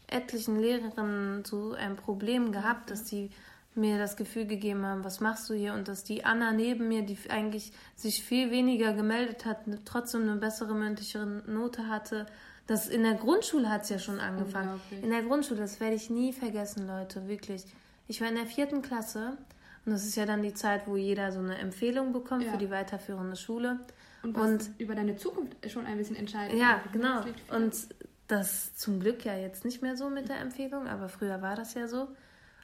etlichen 0.07 0.59
Lehrerinnen 0.59 1.45
so 1.45 1.73
ein 1.73 1.95
Problem 1.95 2.51
gehabt, 2.51 2.91
dass 2.91 3.05
die 3.05 3.31
mir 3.75 3.97
das 3.97 4.15
Gefühl 4.15 4.45
gegeben 4.45 4.85
haben, 4.85 5.03
was 5.03 5.19
machst 5.19 5.49
du 5.49 5.53
hier? 5.53 5.73
Und 5.73 5.87
dass 5.87 6.03
die 6.03 6.25
Anna 6.25 6.51
neben 6.51 6.87
mir, 6.87 7.03
die 7.03 7.17
eigentlich 7.29 7.71
sich 7.95 8.23
viel 8.23 8.51
weniger 8.51 8.93
gemeldet 8.93 9.45
hat, 9.45 9.59
trotzdem 9.85 10.23
eine 10.23 10.35
bessere 10.35 10.73
mündliche 10.73 11.25
Note 11.25 11.87
hatte. 11.87 12.25
Das 12.67 12.87
in 12.87 13.03
der 13.03 13.15
Grundschule 13.15 13.69
hat 13.69 13.83
es 13.83 13.89
ja 13.89 13.99
schon 13.99 14.19
angefangen. 14.19 14.79
In 15.01 15.09
der 15.09 15.23
Grundschule, 15.23 15.59
das 15.59 15.79
werde 15.79 15.95
ich 15.95 16.09
nie 16.09 16.31
vergessen, 16.31 16.87
Leute, 16.87 17.27
wirklich. 17.27 17.65
Ich 18.07 18.21
war 18.21 18.29
in 18.29 18.35
der 18.35 18.45
vierten 18.45 18.81
Klasse 18.81 19.37
und 19.85 19.91
das 19.91 20.05
ist 20.05 20.15
ja 20.15 20.25
dann 20.25 20.43
die 20.43 20.53
Zeit, 20.53 20.87
wo 20.87 20.95
jeder 20.95 21.31
so 21.31 21.39
eine 21.39 21.57
Empfehlung 21.57 22.13
bekommt 22.13 22.43
ja. 22.43 22.51
für 22.51 22.57
die 22.57 22.69
weiterführende 22.69 23.35
Schule. 23.35 23.79
Und, 24.23 24.37
und 24.37 24.69
über 24.77 24.95
deine 24.95 25.17
Zukunft 25.17 25.57
schon 25.69 25.85
ein 25.85 25.97
bisschen 25.97 26.15
entscheiden. 26.15 26.57
Ja, 26.57 26.81
genau. 26.93 27.25
Und 27.49 27.75
das 28.27 28.75
zum 28.75 29.01
Glück 29.01 29.25
ja 29.25 29.35
jetzt 29.35 29.65
nicht 29.65 29.81
mehr 29.81 29.97
so 29.97 30.09
mit 30.09 30.29
der 30.29 30.39
Empfehlung, 30.39 30.87
aber 30.87 31.09
früher 31.09 31.41
war 31.41 31.55
das 31.55 31.73
ja 31.73 31.87
so. 31.87 32.07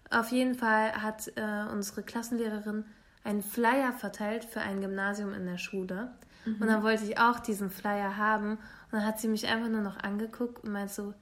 Auf 0.09 0.31
jeden 0.31 0.55
Fall 0.55 0.93
hat 0.93 1.31
äh, 1.35 1.71
unsere 1.71 2.03
Klassenlehrerin 2.03 2.85
einen 3.23 3.41
Flyer 3.41 3.93
verteilt 3.93 4.45
für 4.45 4.61
ein 4.61 4.81
Gymnasium 4.81 5.33
in 5.33 5.45
der 5.45 5.57
Schule. 5.57 6.11
Mhm. 6.45 6.61
Und 6.61 6.67
dann 6.67 6.83
wollte 6.83 7.03
ich 7.03 7.19
auch 7.19 7.39
diesen 7.39 7.69
Flyer 7.69 8.17
haben. 8.17 8.51
Und 8.51 8.93
dann 8.93 9.05
hat 9.05 9.19
sie 9.19 9.27
mich 9.27 9.47
einfach 9.47 9.69
nur 9.69 9.81
noch 9.81 9.97
angeguckt 9.97 10.63
und 10.63 10.71
meint 10.71 10.91
so, 10.91 11.13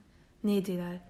nee, 0.42 0.60
Delal, 0.60 1.00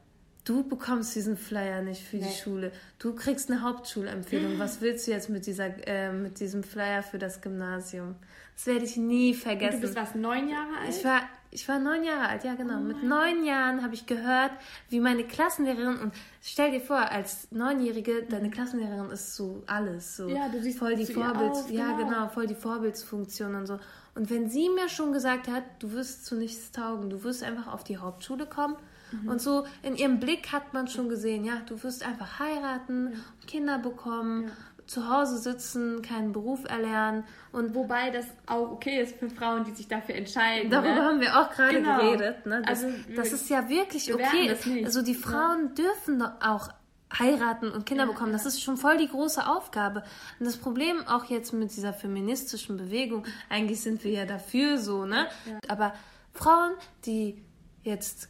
du 0.45 0.67
bekommst 0.67 1.15
diesen 1.15 1.37
Flyer 1.37 1.83
nicht 1.83 2.03
für 2.03 2.17
nee. 2.17 2.25
die 2.27 2.43
Schule. 2.43 2.73
Du 2.99 3.15
kriegst 3.15 3.51
eine 3.51 3.63
Hauptschulempfehlung. 3.63 4.59
Was 4.59 4.81
willst 4.81 5.07
du 5.07 5.11
jetzt 5.13 5.29
mit, 5.29 5.47
dieser, 5.47 5.87
äh, 5.87 6.13
mit 6.13 6.41
diesem 6.41 6.65
Flyer 6.65 7.03
für 7.03 7.19
das 7.19 7.41
Gymnasium? 7.41 8.17
Das 8.55 8.67
werde 8.67 8.85
ich 8.85 8.97
nie 8.97 9.35
vergessen. 9.35 9.77
Und 9.77 9.83
du 9.83 9.87
bist 9.87 9.97
was, 9.97 10.15
neun 10.15 10.49
Jahre 10.49 10.79
alt? 10.83 10.91
Ich 10.91 11.05
war 11.05 11.21
ich 11.51 11.69
war 11.69 11.79
neun 11.79 12.05
Jahre 12.05 12.29
alt, 12.29 12.45
ja 12.45 12.55
genau. 12.55 12.79
Oh 12.79 12.83
Mit 12.83 13.03
neun 13.03 13.45
Jahren 13.45 13.83
habe 13.83 13.95
ich 13.95 14.07
gehört, 14.07 14.53
wie 14.91 15.01
meine 15.01 15.25
Klassenlehrerin 15.25 15.99
und 15.99 16.13
stell 16.43 16.71
dir 16.71 16.81
vor, 16.81 16.99
als 16.99 17.49
Neunjährige, 17.51 18.25
deine 18.29 18.51
Klassenlehrerin 18.51 19.11
ist 19.11 19.35
so 19.35 19.63
alles, 19.67 20.17
so 20.17 20.29
ja, 20.29 20.49
du 20.49 20.61
siehst 20.61 20.79
voll 20.79 20.97
die 20.97 21.07
Vorbilds, 21.07 21.65
auf, 21.65 21.71
ja 21.71 21.97
genau. 21.97 22.09
genau, 22.09 22.29
voll 22.29 22.47
die 22.47 22.55
Vorbildsfunktion 22.55 23.55
und 23.55 23.67
so. 23.67 23.79
Und 24.15 24.31
wenn 24.31 24.51
sie 24.51 24.69
mir 24.69 24.89
schon 24.89 25.13
gesagt 25.13 25.49
hat, 25.49 25.63
du 25.79 25.93
wirst 25.93 26.27
zu 26.27 26.35
nichts 26.35 26.73
taugen, 26.73 27.09
du 27.09 27.23
wirst 27.23 27.43
einfach 27.43 27.73
auf 27.73 27.85
die 27.85 27.99
Hauptschule 27.99 28.47
kommen 28.47 28.77
mhm. 29.13 29.29
und 29.29 29.41
so 29.41 29.65
in 29.83 29.97
ihrem 29.97 30.21
Blick 30.21 30.53
hat 30.53 30.75
man 30.75 30.89
schon 30.89 31.09
gesehen, 31.09 31.45
ja, 31.45 31.63
du 31.67 31.83
wirst 31.83 32.05
einfach 32.05 32.39
heiraten. 32.41 33.15
Kinder 33.47 33.79
bekommen. 33.79 34.45
Ja 34.45 34.53
zu 34.89 35.09
Hause 35.09 35.39
sitzen, 35.39 36.03
keinen 36.03 36.33
Beruf 36.33 36.65
erlernen. 36.65 37.25
Und 37.53 37.75
Wobei 37.75 38.11
das 38.11 38.27
auch 38.47 38.71
okay 38.73 39.03
ist 39.03 39.17
für 39.17 39.29
Frauen, 39.29 39.65
die 39.65 39.73
sich 39.73 39.87
dafür 39.87 40.15
entscheiden. 40.15 40.71
Darüber 40.71 40.95
ne? 40.95 41.05
haben 41.05 41.21
wir 41.21 41.39
auch 41.39 41.51
gerade 41.51 41.75
genau. 41.75 41.99
geredet. 41.99 42.47
Ne? 42.47 42.63
Das, 42.67 42.83
also, 42.85 42.97
das 43.15 43.33
ist 43.33 43.51
ja 43.51 43.69
wirklich 43.69 44.13
okay. 44.13 44.57
Also 44.85 45.03
die 45.03 45.15
Frauen 45.15 45.69
ja. 45.69 45.85
dürfen 45.85 46.23
auch 46.23 46.71
heiraten 47.17 47.71
und 47.71 47.87
Kinder 47.87 48.05
ja, 48.05 48.11
bekommen. 48.11 48.33
Das 48.33 48.47
ist 48.47 48.63
schon 48.63 48.77
voll 48.77 48.97
die 48.97 49.09
große 49.09 49.47
Aufgabe. 49.47 50.03
Und 50.41 50.47
das 50.47 50.57
Problem 50.57 51.07
auch 51.07 51.25
jetzt 51.25 51.53
mit 51.53 51.75
dieser 51.77 51.93
feministischen 51.93 52.77
Bewegung, 52.77 53.25
eigentlich 53.49 53.81
sind 53.81 54.05
wir 54.05 54.13
ja 54.13 54.27
dafür 54.27 54.79
so, 54.79 55.05
ne? 55.05 55.29
Ja. 55.47 55.59
Aber 55.69 55.95
Frauen, 56.33 56.73
die 57.05 57.43
jetzt 57.83 58.29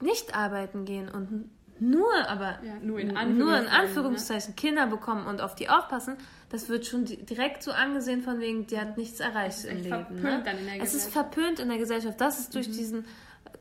nicht 0.00 0.34
arbeiten 0.34 0.84
gehen 0.84 1.08
und 1.08 1.50
nur, 1.80 2.28
aber 2.28 2.58
ja, 2.62 2.74
nur, 2.82 3.00
in 3.00 3.08
nur 3.38 3.58
in 3.58 3.66
Anführungszeichen 3.66 4.50
ne? 4.50 4.56
Kinder 4.56 4.86
bekommen 4.86 5.26
und 5.26 5.40
auf 5.40 5.54
die 5.54 5.68
aufpassen, 5.68 6.16
das 6.50 6.68
wird 6.68 6.86
schon 6.86 7.04
direkt 7.04 7.62
so 7.62 7.72
angesehen 7.72 8.22
von 8.22 8.40
wegen, 8.40 8.66
die 8.66 8.78
hat 8.78 8.96
nichts 8.96 9.20
erreicht 9.20 9.64
im 9.64 9.82
Leben. 9.82 10.22
Ne? 10.22 10.42
es 10.80 10.94
ist 10.94 11.10
verpönt 11.12 11.60
in 11.60 11.68
der 11.68 11.78
Gesellschaft. 11.78 12.20
Das 12.20 12.38
ist 12.38 12.54
durch 12.54 12.68
mhm. 12.68 12.72
diesen, 12.72 13.04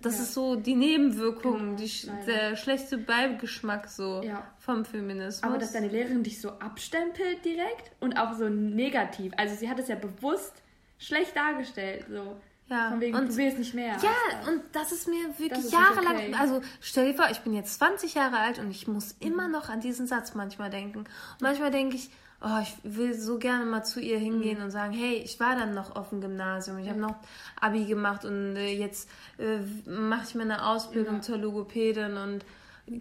das 0.01 0.17
ja. 0.17 0.23
ist 0.23 0.33
so 0.33 0.55
die 0.55 0.75
Nebenwirkung, 0.75 1.75
genau, 1.75 1.77
die, 1.77 2.09
der 2.25 2.55
schlechte 2.55 2.97
Beigeschmack 2.97 3.87
so 3.87 4.21
ja. 4.23 4.43
vom 4.57 4.85
Feminismus. 4.85 5.43
Aber 5.43 5.57
dass 5.57 5.71
deine 5.71 5.87
Lehrerin 5.87 6.23
dich 6.23 6.41
so 6.41 6.49
abstempelt 6.49 7.45
direkt 7.45 7.91
und 7.99 8.17
auch 8.17 8.33
so 8.33 8.49
negativ. 8.49 9.33
Also 9.37 9.55
sie 9.55 9.69
hat 9.69 9.79
es 9.79 9.87
ja 9.87 9.95
bewusst 9.95 10.53
schlecht 10.97 11.35
dargestellt. 11.35 12.05
So. 12.09 12.35
Ja, 12.69 12.89
Von 12.89 13.01
wegen, 13.01 13.17
und, 13.17 13.29
du 13.29 13.37
willst 13.37 13.57
nicht 13.57 13.73
mehr. 13.73 13.97
Ja, 14.01 14.49
und 14.49 14.61
das 14.73 14.91
ist 14.91 15.07
mir 15.07 15.27
wirklich 15.37 15.65
ist 15.65 15.73
jahrelang. 15.73 16.15
Okay. 16.15 16.35
Also 16.39 16.61
stell 16.81 17.11
dir 17.11 17.15
vor, 17.15 17.27
ich 17.31 17.39
bin 17.39 17.53
jetzt 17.53 17.79
20 17.79 18.13
Jahre 18.13 18.37
alt 18.37 18.59
und 18.59 18.69
ich 18.69 18.87
muss 18.87 19.15
mhm. 19.19 19.27
immer 19.27 19.47
noch 19.47 19.69
an 19.69 19.81
diesen 19.81 20.05
Satz 20.05 20.35
manchmal 20.35 20.69
denken. 20.69 20.99
Und 20.99 21.09
manchmal 21.41 21.71
denke 21.71 21.95
ich, 21.95 22.11
oh, 22.41 22.59
ich 22.61 22.75
will 22.83 23.13
so 23.13 23.39
gerne 23.39 23.65
mal 23.65 23.83
zu 23.83 23.99
ihr 23.99 24.19
hingehen 24.19 24.59
mhm. 24.59 24.65
und 24.65 24.71
sagen, 24.71 24.93
hey, 24.93 25.15
ich 25.15 25.39
war 25.39 25.55
dann 25.55 25.73
noch 25.73 25.95
auf 25.95 26.09
dem 26.09 26.21
Gymnasium, 26.21 26.77
ich 26.77 26.89
habe 26.89 26.99
noch 26.99 27.15
Abi 27.59 27.85
gemacht 27.85 28.23
und 28.23 28.55
äh, 28.55 28.71
jetzt 28.71 29.09
äh, 29.37 29.59
mache 29.89 30.25
ich 30.27 30.35
mir 30.35 30.43
eine 30.43 30.65
Ausbildung 30.65 31.15
ja. 31.15 31.21
zur 31.21 31.37
Logopädin 31.37 32.17
und 32.17 32.45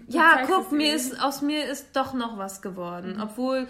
ja, 0.08 0.42
guck, 0.46 0.70
mir 0.70 0.94
ist, 0.94 1.18
aus 1.22 1.40
mir 1.40 1.64
ist 1.64 1.96
doch 1.96 2.12
noch 2.12 2.36
was 2.36 2.60
geworden, 2.60 3.16
mhm. 3.16 3.22
obwohl 3.22 3.68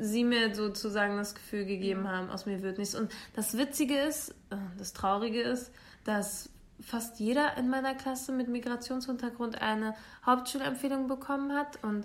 sie 0.00 0.24
mir 0.24 0.54
sozusagen 0.54 1.16
das 1.16 1.34
Gefühl 1.34 1.64
gegeben 1.64 2.08
haben, 2.08 2.30
aus 2.30 2.46
mir 2.46 2.62
wird 2.62 2.78
nichts. 2.78 2.94
Und 2.94 3.12
das 3.34 3.56
Witzige 3.56 3.98
ist, 3.98 4.30
äh, 4.50 4.56
das 4.78 4.92
Traurige 4.92 5.42
ist, 5.42 5.70
dass 6.04 6.48
fast 6.80 7.18
jeder 7.20 7.56
in 7.56 7.68
meiner 7.68 7.94
Klasse 7.94 8.32
mit 8.32 8.48
Migrationshintergrund 8.48 9.60
eine 9.60 9.94
Hauptschulempfehlung 10.24 11.08
bekommen 11.08 11.54
hat 11.54 11.82
und 11.82 12.04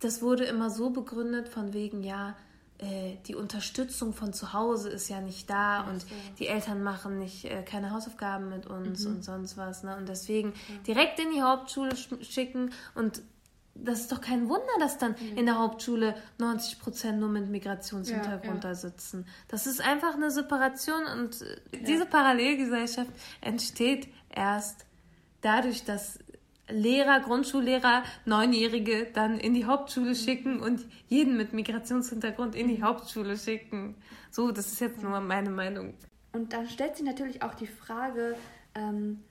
das 0.00 0.20
wurde 0.20 0.44
immer 0.44 0.68
so 0.68 0.90
begründet 0.90 1.48
von 1.48 1.72
wegen, 1.72 2.02
ja, 2.02 2.36
äh, 2.78 3.16
die 3.26 3.34
Unterstützung 3.34 4.12
von 4.12 4.32
zu 4.32 4.52
Hause 4.52 4.90
ist 4.90 5.08
ja 5.08 5.20
nicht 5.20 5.48
da 5.48 5.82
und 5.88 6.02
so. 6.02 6.08
die 6.38 6.48
Eltern 6.48 6.82
machen 6.82 7.18
nicht 7.18 7.44
äh, 7.44 7.62
keine 7.62 7.92
Hausaufgaben 7.92 8.48
mit 8.50 8.66
uns 8.66 9.04
mhm. 9.04 9.14
und 9.14 9.24
sonst 9.24 9.56
was. 9.56 9.84
Ne? 9.84 9.96
Und 9.96 10.08
deswegen 10.08 10.52
direkt 10.86 11.20
in 11.20 11.30
die 11.30 11.42
Hauptschule 11.42 11.94
schicken 11.96 12.72
und 12.94 13.22
das 13.74 14.00
ist 14.00 14.12
doch 14.12 14.20
kein 14.20 14.48
Wunder, 14.48 14.72
dass 14.78 14.98
dann 14.98 15.12
mhm. 15.12 15.38
in 15.38 15.46
der 15.46 15.58
Hauptschule 15.58 16.14
90 16.38 16.78
Prozent 16.78 17.18
nur 17.18 17.28
mit 17.28 17.50
Migrationshintergrund 17.50 18.64
ja, 18.64 18.70
ja. 18.70 18.74
da 18.74 18.74
sitzen. 18.74 19.26
Das 19.48 19.66
ist 19.66 19.80
einfach 19.80 20.14
eine 20.14 20.30
Separation 20.30 21.04
und 21.18 21.42
äh, 21.42 21.80
diese 21.84 22.06
Parallelgesellschaft 22.06 23.10
entsteht 23.40 24.08
erst 24.30 24.86
dadurch, 25.40 25.84
dass 25.84 26.18
Lehrer, 26.68 27.20
Grundschullehrer, 27.20 28.04
Neunjährige 28.24 29.06
dann 29.12 29.38
in 29.38 29.52
die 29.52 29.66
Hauptschule 29.66 30.14
schicken 30.14 30.60
und 30.60 30.84
jeden 31.08 31.36
mit 31.36 31.52
Migrationshintergrund 31.52 32.54
in 32.54 32.68
die 32.68 32.82
Hauptschule 32.82 33.36
schicken. 33.36 33.96
So, 34.30 34.50
das 34.50 34.68
ist 34.68 34.80
jetzt 34.80 35.02
nur 35.02 35.20
meine 35.20 35.50
Meinung. 35.50 35.94
Und 36.32 36.52
dann 36.52 36.68
stellt 36.68 36.96
sich 36.96 37.04
natürlich 37.04 37.42
auch 37.42 37.54
die 37.54 37.66
Frage, 37.66 38.34
ähm, 38.74 39.22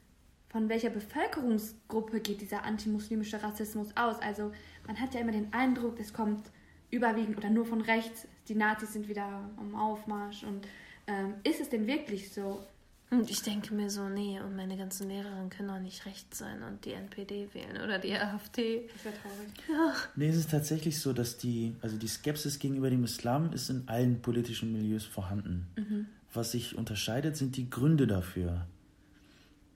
von 0.54 0.70
welcher 0.70 0.92
Bevölkerungsgruppe 0.92 2.20
geht 2.22 2.40
dieser 2.40 2.64
antimuslimische 2.64 3.42
Rassismus 3.42 3.88
aus? 3.96 4.22
Also 4.22 4.52
man 4.86 5.00
hat 5.00 5.16
ja 5.16 5.20
immer 5.20 5.32
den 5.32 5.52
Eindruck, 5.52 6.00
es 6.00 6.14
kommt 6.14 6.46
überwiegend 6.92 7.38
oder 7.38 7.50
nur 7.50 7.66
von 7.66 7.82
rechts, 7.82 8.28
die 8.48 8.54
Nazis 8.54 8.94
sind 8.94 9.10
wieder 9.10 9.50
am 9.58 9.74
Aufmarsch. 9.74 10.44
Und 10.44 10.68
ähm, 11.08 11.34
ist 11.44 11.60
es 11.60 11.70
denn 11.70 11.88
wirklich 11.88 12.32
so? 12.32 12.64
Und 13.10 13.32
ich 13.32 13.42
denke 13.42 13.74
mir 13.74 13.90
so, 13.90 14.08
nee, 14.10 14.40
und 14.40 14.56
meine 14.56 14.78
ganzen 14.78 15.10
Lehrerinnen 15.10 15.50
können 15.50 15.72
auch 15.72 15.80
nicht 15.80 16.06
rechts 16.06 16.38
sein 16.38 16.62
und 16.62 16.86
die 16.86 16.94
NPD 16.94 17.48
wählen 17.54 17.82
oder 17.84 17.98
die 17.98 18.14
AfD. 18.14 18.88
Das 18.94 19.06
wäre 19.06 19.16
traurig. 19.22 19.50
Ja. 19.70 19.96
Nee, 20.16 20.30
es 20.30 20.38
ist 20.38 20.52
tatsächlich 20.52 21.00
so, 21.00 21.14
dass 21.14 21.38
die, 21.38 21.76
also 21.82 21.98
die 21.98 22.08
Skepsis 22.08 22.60
gegenüber 22.60 22.92
dem 22.92 23.04
Islam 23.04 23.54
ist 23.54 23.72
in 23.72 23.88
allen 23.88 24.22
politischen 24.22 24.72
Milieus 24.72 25.06
vorhanden. 25.06 25.68
Mhm. 25.78 26.06
Was 26.32 26.52
sich 26.52 26.76
unterscheidet, 26.76 27.38
sind 27.38 27.58
die 27.58 27.70
Gründe 27.70 28.06
dafür. 28.06 28.68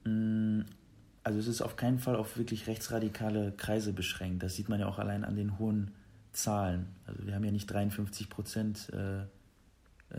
Mm, 0.08 0.66
also 1.24 1.40
es 1.40 1.48
ist 1.48 1.62
auf 1.62 1.76
keinen 1.76 2.00
Fall 2.00 2.16
auf 2.16 2.38
wirklich 2.38 2.68
rechtsradikale 2.68 3.52
Kreise 3.58 3.92
beschränkt. 3.92 4.44
Das 4.44 4.56
sieht 4.56 4.70
man 4.70 4.80
ja 4.80 4.88
auch 4.88 5.00
allein 5.00 5.26
an 5.26 5.36
den 5.36 5.60
hohen 5.60 5.92
Zahlen. 6.32 6.88
Also 7.06 7.26
wir 7.26 7.36
haben 7.36 7.44
ja 7.44 7.52
nicht 7.52 7.68
53 7.68 8.30
Prozent 8.30 8.90
äh, 8.94 9.22
äh, 9.22 9.26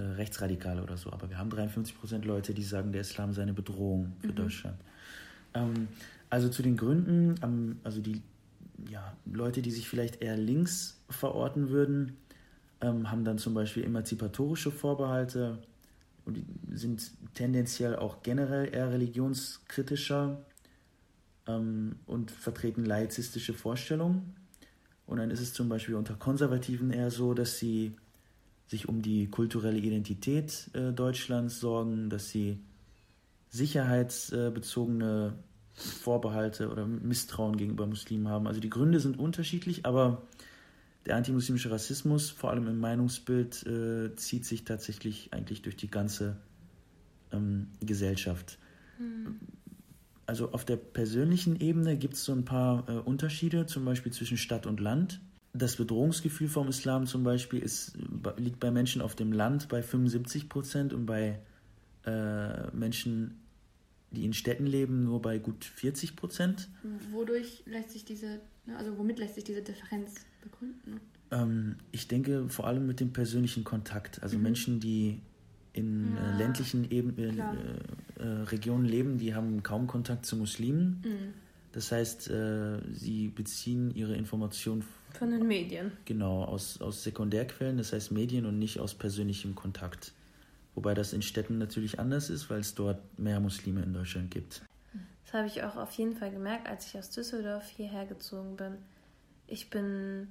Rechtsradikale 0.00 0.82
oder 0.82 0.98
so, 0.98 1.12
aber 1.12 1.30
wir 1.30 1.38
haben 1.38 1.48
53 1.48 1.98
Prozent 1.98 2.24
Leute, 2.26 2.52
die 2.52 2.62
sagen, 2.62 2.92
der 2.92 3.00
Islam 3.00 3.32
sei 3.32 3.42
eine 3.42 3.54
Bedrohung 3.54 4.12
für 4.20 4.32
mhm. 4.32 4.36
Deutschland. 4.36 4.76
Ähm, 5.54 5.88
also 6.28 6.50
zu 6.50 6.62
den 6.62 6.76
Gründen, 6.76 7.36
ähm, 7.42 7.80
also 7.84 8.02
die 8.02 8.20
ja, 8.90 9.16
Leute, 9.24 9.62
die 9.62 9.70
sich 9.70 9.88
vielleicht 9.88 10.20
eher 10.20 10.36
links 10.36 11.00
verorten 11.08 11.70
würden, 11.70 12.16
ähm, 12.80 13.10
haben 13.10 13.24
dann 13.24 13.38
zum 13.38 13.54
Beispiel 13.54 13.84
emanzipatorische 13.84 14.70
Vorbehalte 14.70 15.58
und 16.28 16.44
sind 16.70 17.10
tendenziell 17.34 17.96
auch 17.96 18.22
generell 18.22 18.72
eher 18.72 18.92
religionskritischer 18.92 20.44
ähm, 21.46 21.96
und 22.06 22.30
vertreten 22.30 22.84
laizistische 22.84 23.54
Vorstellungen. 23.54 24.36
Und 25.06 25.16
dann 25.16 25.30
ist 25.30 25.40
es 25.40 25.54
zum 25.54 25.70
Beispiel 25.70 25.94
unter 25.94 26.14
Konservativen 26.14 26.92
eher 26.92 27.10
so, 27.10 27.32
dass 27.32 27.58
sie 27.58 27.96
sich 28.66 28.88
um 28.88 29.00
die 29.00 29.28
kulturelle 29.28 29.78
Identität 29.78 30.68
äh, 30.74 30.92
Deutschlands 30.92 31.58
sorgen, 31.60 32.10
dass 32.10 32.28
sie 32.28 32.58
sicherheitsbezogene 33.48 35.32
Vorbehalte 35.72 36.68
oder 36.68 36.86
Misstrauen 36.86 37.56
gegenüber 37.56 37.86
Muslimen 37.86 38.28
haben. 38.28 38.46
Also 38.46 38.60
die 38.60 38.68
Gründe 38.68 39.00
sind 39.00 39.18
unterschiedlich, 39.18 39.86
aber 39.86 40.22
der 41.06 41.16
antimuslimische 41.16 41.70
Rassismus, 41.70 42.30
vor 42.30 42.50
allem 42.50 42.66
im 42.68 42.78
Meinungsbild, 42.78 43.66
äh, 43.66 44.14
zieht 44.16 44.44
sich 44.44 44.64
tatsächlich 44.64 45.32
eigentlich 45.32 45.62
durch 45.62 45.76
die 45.76 45.90
ganze 45.90 46.36
ähm, 47.32 47.68
Gesellschaft. 47.80 48.58
Mhm. 48.98 49.38
Also 50.26 50.52
auf 50.52 50.64
der 50.64 50.76
persönlichen 50.76 51.58
Ebene 51.58 51.96
gibt 51.96 52.14
es 52.14 52.24
so 52.24 52.32
ein 52.32 52.44
paar 52.44 52.86
äh, 52.88 52.92
Unterschiede, 52.98 53.64
zum 53.64 53.84
Beispiel 53.84 54.12
zwischen 54.12 54.36
Stadt 54.36 54.66
und 54.66 54.80
Land. 54.80 55.20
Das 55.54 55.76
Bedrohungsgefühl 55.76 56.48
vom 56.48 56.68
Islam 56.68 57.06
zum 57.06 57.24
Beispiel 57.24 57.60
ist, 57.60 57.96
liegt 58.36 58.60
bei 58.60 58.70
Menschen 58.70 59.00
auf 59.00 59.14
dem 59.14 59.32
Land 59.32 59.68
bei 59.68 59.82
75 59.82 60.50
Prozent 60.50 60.92
und 60.92 61.06
bei 61.06 61.40
äh, 62.04 62.70
Menschen, 62.76 63.40
die 64.10 64.26
in 64.26 64.34
Städten 64.34 64.66
leben, 64.66 65.04
nur 65.04 65.22
bei 65.22 65.38
gut 65.38 65.64
40 65.64 66.16
Prozent. 66.16 66.68
Wodurch 67.10 67.62
lässt 67.64 67.92
sich 67.92 68.04
diese, 68.04 68.40
ne, 68.66 68.76
also 68.76 68.98
womit 68.98 69.18
lässt 69.18 69.36
sich 69.36 69.44
diese 69.44 69.62
Differenz 69.62 70.26
begründen? 70.50 71.00
Ähm, 71.30 71.76
ich 71.92 72.08
denke 72.08 72.48
vor 72.48 72.66
allem 72.66 72.86
mit 72.86 73.00
dem 73.00 73.12
persönlichen 73.12 73.64
Kontakt. 73.64 74.22
Also 74.22 74.36
mhm. 74.36 74.42
Menschen, 74.42 74.80
die 74.80 75.20
in 75.72 76.16
äh, 76.16 76.20
ja, 76.20 76.34
äh, 76.34 76.38
ländlichen 76.38 76.90
Eben, 76.90 77.18
äh, 77.18 78.22
äh, 78.22 78.26
Regionen 78.44 78.84
leben, 78.84 79.18
die 79.18 79.34
haben 79.34 79.62
kaum 79.62 79.86
Kontakt 79.86 80.26
zu 80.26 80.36
Muslimen. 80.36 81.02
Mhm. 81.04 81.34
Das 81.72 81.92
heißt, 81.92 82.30
äh, 82.30 82.78
sie 82.92 83.28
beziehen 83.28 83.94
ihre 83.94 84.14
Informationen 84.14 84.84
von 85.12 85.30
den 85.30 85.46
Medien. 85.46 85.92
Genau, 86.04 86.44
aus, 86.44 86.80
aus 86.80 87.02
Sekundärquellen, 87.02 87.78
das 87.78 87.92
heißt 87.92 88.12
Medien 88.12 88.46
und 88.46 88.58
nicht 88.58 88.80
aus 88.80 88.94
persönlichem 88.94 89.54
Kontakt. 89.54 90.12
Wobei 90.74 90.94
das 90.94 91.12
in 91.12 91.22
Städten 91.22 91.58
natürlich 91.58 91.98
anders 91.98 92.30
ist, 92.30 92.50
weil 92.50 92.60
es 92.60 92.74
dort 92.74 93.00
mehr 93.18 93.40
Muslime 93.40 93.82
in 93.82 93.92
Deutschland 93.92 94.30
gibt. 94.30 94.62
Das 95.24 95.34
habe 95.34 95.46
ich 95.46 95.62
auch 95.62 95.76
auf 95.76 95.92
jeden 95.92 96.14
Fall 96.14 96.30
gemerkt, 96.30 96.68
als 96.68 96.86
ich 96.86 96.98
aus 96.98 97.10
Düsseldorf 97.10 97.68
hierher 97.68 98.06
gezogen 98.06 98.56
bin. 98.56 98.74
Ich 99.48 99.70
bin 99.70 100.28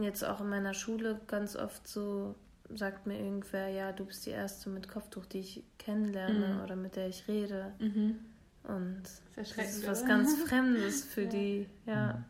jetzt 0.00 0.24
auch 0.24 0.40
in 0.40 0.48
meiner 0.48 0.74
Schule 0.74 1.20
ganz 1.26 1.54
oft 1.54 1.86
so 1.86 2.34
sagt 2.72 3.06
mir 3.06 3.18
irgendwer, 3.18 3.68
ja, 3.68 3.92
du 3.92 4.04
bist 4.04 4.26
die 4.26 4.30
Erste 4.30 4.70
mit 4.70 4.88
Kopftuch, 4.88 5.26
die 5.26 5.38
ich 5.40 5.62
kennenlerne 5.78 6.54
mhm. 6.54 6.60
oder 6.62 6.76
mit 6.76 6.96
der 6.96 7.08
ich 7.08 7.28
rede. 7.28 7.72
Mhm. 7.78 8.16
Und 8.62 9.02
das 9.36 9.52
ist 9.52 9.86
was 9.86 10.06
ganz 10.06 10.34
Fremdes 10.48 11.04
für 11.04 11.22
ja. 11.22 11.28
die, 11.28 11.66
ja. 11.86 12.12
Mhm. 12.12 12.24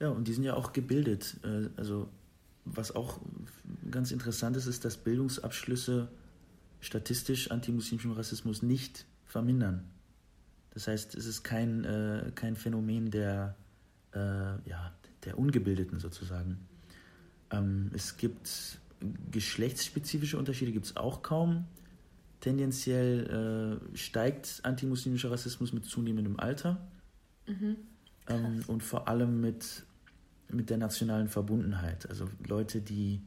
Ja, 0.00 0.08
und 0.08 0.28
die 0.28 0.32
sind 0.32 0.44
ja 0.44 0.54
auch 0.54 0.72
gebildet. 0.72 1.36
Äh, 1.44 1.68
also, 1.76 2.08
was 2.64 2.94
auch 2.94 3.20
ganz 3.90 4.12
interessant 4.12 4.56
ist, 4.56 4.66
ist, 4.66 4.84
dass 4.84 4.96
Bildungsabschlüsse 4.96 6.08
statistisch 6.80 7.50
antimuslimischen 7.50 8.12
Rassismus 8.12 8.62
nicht 8.62 9.04
vermindern. 9.26 9.84
Das 10.72 10.86
heißt, 10.86 11.14
es 11.14 11.26
ist 11.26 11.42
kein, 11.42 11.84
äh, 11.84 12.30
kein 12.34 12.56
Phänomen 12.56 13.10
der, 13.10 13.56
äh, 14.14 14.18
ja, 14.68 14.92
der 15.24 15.38
Ungebildeten 15.38 16.00
sozusagen. 16.00 16.58
Ähm, 17.50 17.90
es 17.94 18.16
gibt 18.16 18.80
geschlechtsspezifische 19.30 20.38
Unterschiede 20.38 20.72
gibt 20.72 20.86
es 20.86 20.96
auch 20.96 21.22
kaum. 21.22 21.64
Tendenziell 22.40 23.80
äh, 23.92 23.96
steigt 23.96 24.60
antimuslimischer 24.62 25.30
Rassismus 25.30 25.72
mit 25.72 25.84
zunehmendem 25.84 26.38
Alter 26.38 26.80
mhm. 27.46 27.76
ähm, 28.28 28.62
und 28.66 28.82
vor 28.82 29.08
allem 29.08 29.40
mit, 29.40 29.84
mit 30.50 30.70
der 30.70 30.78
nationalen 30.78 31.28
Verbundenheit. 31.28 32.08
Also 32.08 32.28
Leute, 32.46 32.80
die 32.80 33.20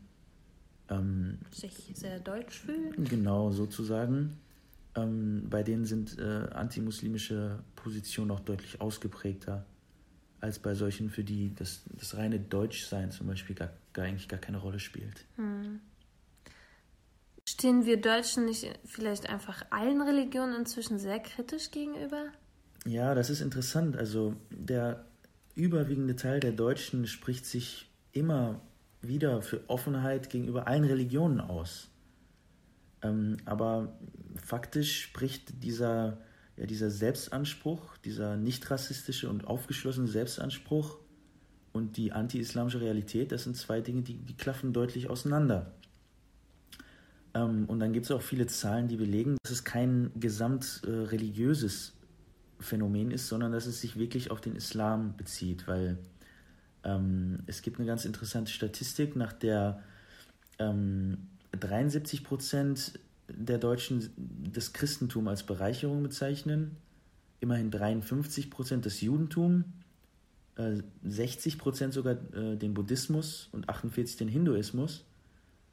ähm, 0.90 1.40
sich 1.52 1.92
sehr 1.94 2.20
deutsch 2.20 2.60
fühlen. 2.60 3.06
Genau, 3.06 3.52
sozusagen. 3.52 4.38
Ähm, 4.96 5.48
bei 5.50 5.64
denen 5.64 5.86
sind 5.86 6.18
äh, 6.20 6.48
antimuslimische 6.54 7.60
Positionen 7.76 8.32
auch 8.32 8.40
deutlich 8.40 8.82
ausgeprägter 8.82 9.66
als 10.44 10.60
bei 10.60 10.76
solchen, 10.76 11.10
für 11.10 11.24
die 11.24 11.56
das, 11.56 11.84
das 11.98 12.18
reine 12.18 12.38
Deutschsein 12.38 13.12
zum 13.12 13.28
Beispiel 13.28 13.56
gar, 13.56 13.70
gar 13.94 14.06
eigentlich 14.06 14.28
gar 14.28 14.40
keine 14.40 14.58
Rolle 14.58 14.80
spielt. 14.80 15.26
Hm. 15.38 15.80
Stehen 17.48 17.86
wir 17.86 18.00
Deutschen 18.00 18.46
nicht 18.46 18.68
vielleicht 18.84 19.30
einfach 19.30 19.66
allen 19.70 20.02
Religionen 20.02 20.56
inzwischen 20.56 21.00
sehr 21.00 21.20
kritisch 21.22 21.72
gegenüber? 21.72 22.26
Ja, 22.86 23.16
das 23.16 23.30
ist 23.30 23.40
interessant. 23.40 23.96
Also 23.96 24.36
der 24.50 25.06
überwiegende 25.56 26.18
Teil 26.18 26.42
der 26.42 26.52
Deutschen 26.52 27.08
spricht 27.08 27.46
sich 27.46 27.90
immer 28.12 28.60
wieder 29.02 29.42
für 29.42 29.62
Offenheit 29.70 30.30
gegenüber 30.30 30.68
allen 30.68 30.84
Religionen 30.84 31.40
aus. 31.40 31.88
Ähm, 33.02 33.38
aber 33.46 33.98
faktisch 34.36 35.04
spricht 35.04 35.64
dieser 35.64 36.18
ja, 36.58 36.66
dieser 36.66 36.90
Selbstanspruch, 36.90 37.98
dieser 37.98 38.38
nicht 38.38 38.70
rassistische 38.70 39.30
und 39.30 39.48
aufgeschlossene 39.48 40.08
Selbstanspruch 40.08 41.00
und 41.72 41.98
die 41.98 42.12
anti-islamische 42.12 42.82
Realität, 42.82 43.32
das 43.32 43.44
sind 43.44 43.58
zwei 43.58 43.82
Dinge, 43.82 44.04
die, 44.04 44.18
die 44.18 44.36
klaffen 44.36 44.74
deutlich 44.74 45.10
auseinander. 45.10 45.74
Ähm, 47.34 47.66
und 47.66 47.80
dann 47.80 47.94
gibt 47.94 48.06
es 48.06 48.12
auch 48.12 48.22
viele 48.22 48.48
Zahlen, 48.48 48.88
die 48.88 48.98
belegen, 48.98 49.38
dass 49.44 49.52
es 49.52 49.64
kein 49.64 50.12
gesamtreligiöses 50.16 51.90
äh, 51.90 52.64
Phänomen 52.64 53.12
ist, 53.12 53.28
sondern 53.28 53.52
dass 53.52 53.66
es 53.66 53.82
sich 53.82 53.98
wirklich 53.98 54.32
auf 54.32 54.40
den 54.40 54.56
Islam 54.56 55.18
bezieht, 55.18 55.68
weil 55.68 55.98
ähm, 56.84 57.40
es 57.48 57.62
gibt 57.62 57.80
eine 57.80 57.88
ganz 57.88 58.06
interessante 58.06 58.52
Statistik, 58.52 59.16
nach 59.16 59.34
der 59.34 59.82
ähm, 60.60 61.18
73 61.52 62.24
Prozent 62.24 63.00
der 63.36 63.58
Deutschen 63.58 64.10
das 64.52 64.74
Christentum 64.74 65.28
als 65.28 65.44
Bereicherung 65.44 66.04
bezeichnen, 66.04 66.78
immerhin 67.40 67.72
53 67.72 68.50
Prozent 68.50 68.86
das 68.86 69.02
Judentum, 69.02 69.66
60 71.04 71.54
äh, 71.54 71.58
Prozent 71.58 71.94
sogar 71.94 72.16
äh, 72.34 72.56
den 72.56 72.74
Buddhismus 72.74 73.50
und 73.52 73.70
48% 73.70 74.20
den 74.20 74.28
Hinduismus. 74.28 75.06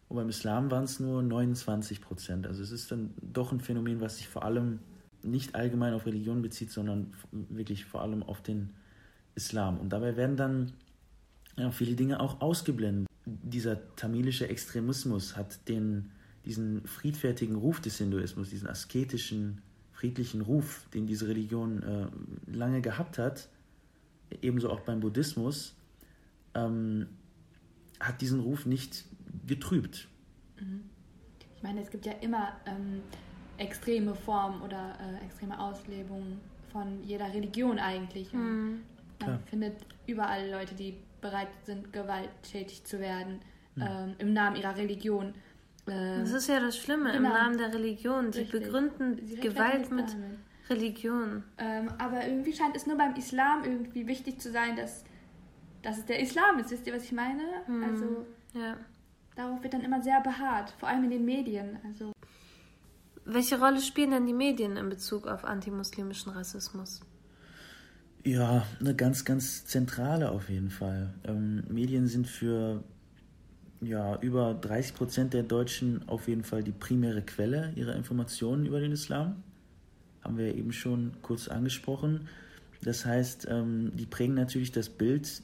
Und 0.09 0.17
beim 0.17 0.29
Islam 0.29 0.71
waren 0.71 0.85
es 0.85 0.99
nur 0.99 1.23
29 1.23 2.01
Prozent. 2.01 2.47
Also 2.47 2.63
es 2.63 2.73
ist 2.73 2.91
dann 2.91 3.15
doch 3.21 3.53
ein 3.53 3.61
Phänomen, 3.61 4.01
was 4.01 4.17
sich 4.17 4.29
vor 4.29 4.45
allem 4.45 4.81
nicht 5.23 5.55
allgemein 5.55 5.93
auf 5.95 6.07
Religion 6.07 6.43
bezieht, 6.43 6.71
sondern 6.71 7.13
wirklich 7.31 7.85
vor 7.85 8.03
allem 8.03 8.23
auf 8.23 8.43
den 8.43 8.71
Islam. 9.35 9.79
Und 9.79 9.91
dabei 9.91 10.17
werden 10.17 10.37
dann 10.37 10.73
ja, 11.57 11.71
viele 11.71 11.95
Dinge 11.95 12.21
auch 12.21 12.41
ausgeblendet. 12.41 13.07
Dieser 13.27 13.95
tamilische 13.97 14.49
Extremismus 14.49 15.37
hat 15.37 15.69
den 15.69 16.11
diesen 16.45 16.87
friedfertigen 16.87 17.57
Ruf 17.57 17.81
des 17.81 17.99
Hinduismus, 17.99 18.51
diesen 18.51 18.69
asketischen, 18.69 19.63
friedlichen 19.93 20.41
Ruf, 20.41 20.89
den 20.95 21.07
diese 21.07 21.29
Religion 21.29 21.83
äh, 21.83 22.07
lange 22.51 22.81
gehabt 22.81 23.19
hat, 23.19 23.49
ebenso 24.43 24.71
auch 24.71 24.81
beim 24.81 25.01
Buddhismus, 25.01 25.75
ähm, 26.55 27.07
hat 27.99 28.21
diesen 28.21 28.41
Ruf 28.41 28.67
nicht 28.67 29.05
getrübt. 29.47 30.09
Mhm. 30.59 30.85
Ich 31.57 31.63
meine, 31.63 31.83
es 31.83 31.91
gibt 31.91 32.07
ja 32.07 32.13
immer 32.13 32.53
ähm, 32.65 33.03
extreme 33.59 34.15
Formen 34.15 34.63
oder 34.63 34.97
äh, 35.01 35.25
extreme 35.27 35.61
Auslebungen 35.61 36.41
von 36.73 37.05
jeder 37.05 37.33
Religion 37.33 37.79
eigentlich. 37.79 38.33
Mhm. 38.33 38.81
Man 39.19 39.29
Klar. 39.29 39.41
findet 39.47 39.75
überall 40.07 40.49
Leute, 40.51 40.75
die 40.75 40.97
bereit 41.21 41.49
sind, 41.65 41.93
gewalttätig 41.93 42.85
zu 42.85 42.99
werden 42.99 43.41
mhm. 43.75 43.83
ähm, 43.83 44.15
im 44.19 44.33
Namen 44.33 44.57
ihrer 44.57 44.77
Religion. 44.77 45.35
Ähm, 45.91 46.21
das 46.21 46.33
ist 46.33 46.49
ja 46.49 46.61
das 46.61 46.77
Schlimme 46.77 47.13
genau. 47.13 47.29
im 47.29 47.35
Namen 47.35 47.59
der 47.59 47.73
Religion. 47.73 48.31
Die 48.31 48.41
Richtig. 48.41 48.63
begründen 48.63 49.27
Sie 49.27 49.37
Gewalt 49.37 49.91
mit 49.91 50.09
damit. 50.13 50.39
Religion. 50.69 51.43
Ähm, 51.59 51.91
aber 51.99 52.27
irgendwie 52.27 52.53
scheint 52.53 52.77
es 52.77 52.87
nur 52.87 52.97
beim 52.97 53.15
Islam 53.17 53.65
irgendwie 53.65 54.07
wichtig 54.07 54.41
zu 54.41 54.51
sein, 54.51 54.77
dass, 54.77 55.05
dass 55.83 55.99
es 55.99 56.07
der 56.07 56.21
Islam 56.21 56.59
ist. 56.59 56.71
Wisst 56.71 56.87
ihr, 56.87 56.95
was 56.95 57.05
ich 57.05 57.13
meine? 57.13 57.43
Hm. 57.67 57.85
Also, 57.85 58.27
ja. 58.55 58.77
darauf 59.35 59.63
wird 59.63 59.75
dann 59.75 59.83
immer 59.83 60.01
sehr 60.03 60.21
beharrt, 60.21 60.75
vor 60.79 60.89
allem 60.89 61.05
in 61.05 61.11
den 61.11 61.25
Medien. 61.25 61.79
Also. 61.85 62.13
Welche 63.25 63.59
Rolle 63.59 63.81
spielen 63.81 64.13
denn 64.13 64.27
die 64.27 64.33
Medien 64.33 64.77
in 64.77 64.89
Bezug 64.89 65.27
auf 65.27 65.45
antimuslimischen 65.45 66.33
Rassismus? 66.33 67.01
Ja, 68.25 68.67
eine 68.81 68.95
ganz, 68.95 69.25
ganz 69.25 69.65
zentrale 69.65 70.31
auf 70.31 70.51
jeden 70.51 70.71
Fall. 70.71 71.15
Ähm, 71.25 71.65
Medien 71.69 72.07
sind 72.07 72.27
für 72.27 72.85
ja, 73.81 74.19
über 74.21 74.55
30 74.55 74.95
Prozent 74.95 75.35
der 75.35 75.43
Deutschen 75.43 76.09
auf 76.09 76.29
jeden 76.29 76.45
Fall 76.45 76.63
die 76.63 76.73
primäre 76.73 77.23
Quelle 77.23 77.73
ihrer 77.77 77.97
Informationen 77.97 78.67
über 78.67 78.81
den 78.81 78.93
Islam. 78.93 79.43
Haben 80.23 80.37
wir 80.37 80.55
eben 80.55 80.73
schon 80.73 81.13
kurz 81.23 81.49
angesprochen. 81.49 82.29
Das 82.83 83.05
heißt, 83.07 83.49
ähm, 83.51 83.93
die 83.95 84.07
prägen 84.07 84.35
natürlich 84.35 84.73
das 84.73 84.89
Bild 84.89 85.43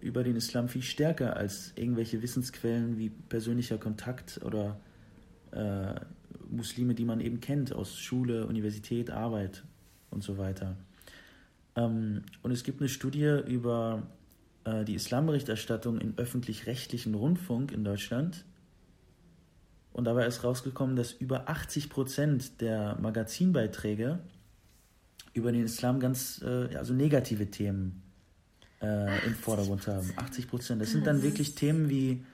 über 0.00 0.24
den 0.24 0.36
Islam 0.36 0.68
viel 0.68 0.82
stärker 0.82 1.36
als 1.36 1.72
irgendwelche 1.76 2.22
Wissensquellen 2.22 2.98
wie 2.98 3.10
persönlicher 3.10 3.78
Kontakt 3.78 4.40
oder 4.44 4.78
äh, 5.52 5.94
Muslime, 6.50 6.94
die 6.94 7.04
man 7.04 7.20
eben 7.20 7.40
kennt 7.40 7.72
aus 7.72 7.98
Schule, 7.98 8.46
Universität, 8.46 9.10
Arbeit 9.10 9.62
und 10.10 10.22
so 10.22 10.38
weiter. 10.38 10.76
Ähm, 11.76 12.22
und 12.42 12.50
es 12.50 12.64
gibt 12.64 12.80
eine 12.80 12.88
Studie 12.88 13.40
über 13.46 14.02
äh, 14.64 14.84
die 14.84 14.94
Islamberichterstattung 14.94 15.98
im 15.98 16.14
öffentlich-rechtlichen 16.16 17.14
Rundfunk 17.14 17.72
in 17.72 17.84
Deutschland. 17.84 18.44
Und 19.92 20.04
dabei 20.04 20.26
ist 20.26 20.44
rausgekommen, 20.44 20.96
dass 20.96 21.12
über 21.12 21.48
80 21.48 21.90
Prozent 21.90 22.60
der 22.60 22.96
Magazinbeiträge 23.00 24.20
über 25.32 25.52
den 25.52 25.64
Islam 25.64 26.00
ganz, 26.00 26.42
äh, 26.42 26.74
also 26.76 26.94
negative 26.94 27.50
Themen 27.50 28.02
äh, 28.80 29.26
im 29.26 29.34
Vordergrund 29.34 29.86
haben. 29.86 30.12
80 30.16 30.48
Prozent. 30.48 30.82
Das 30.82 30.90
sind 30.90 31.06
dann 31.06 31.22
wirklich 31.22 31.54
Themen 31.54 31.88
wie 31.88 32.24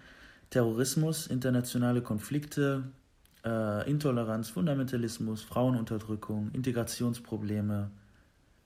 Terrorismus, 0.50 1.26
internationale 1.26 2.02
Konflikte, 2.02 2.84
äh, 3.44 3.90
Intoleranz, 3.90 4.50
Fundamentalismus, 4.50 5.42
Frauenunterdrückung, 5.42 6.50
Integrationsprobleme, 6.52 7.90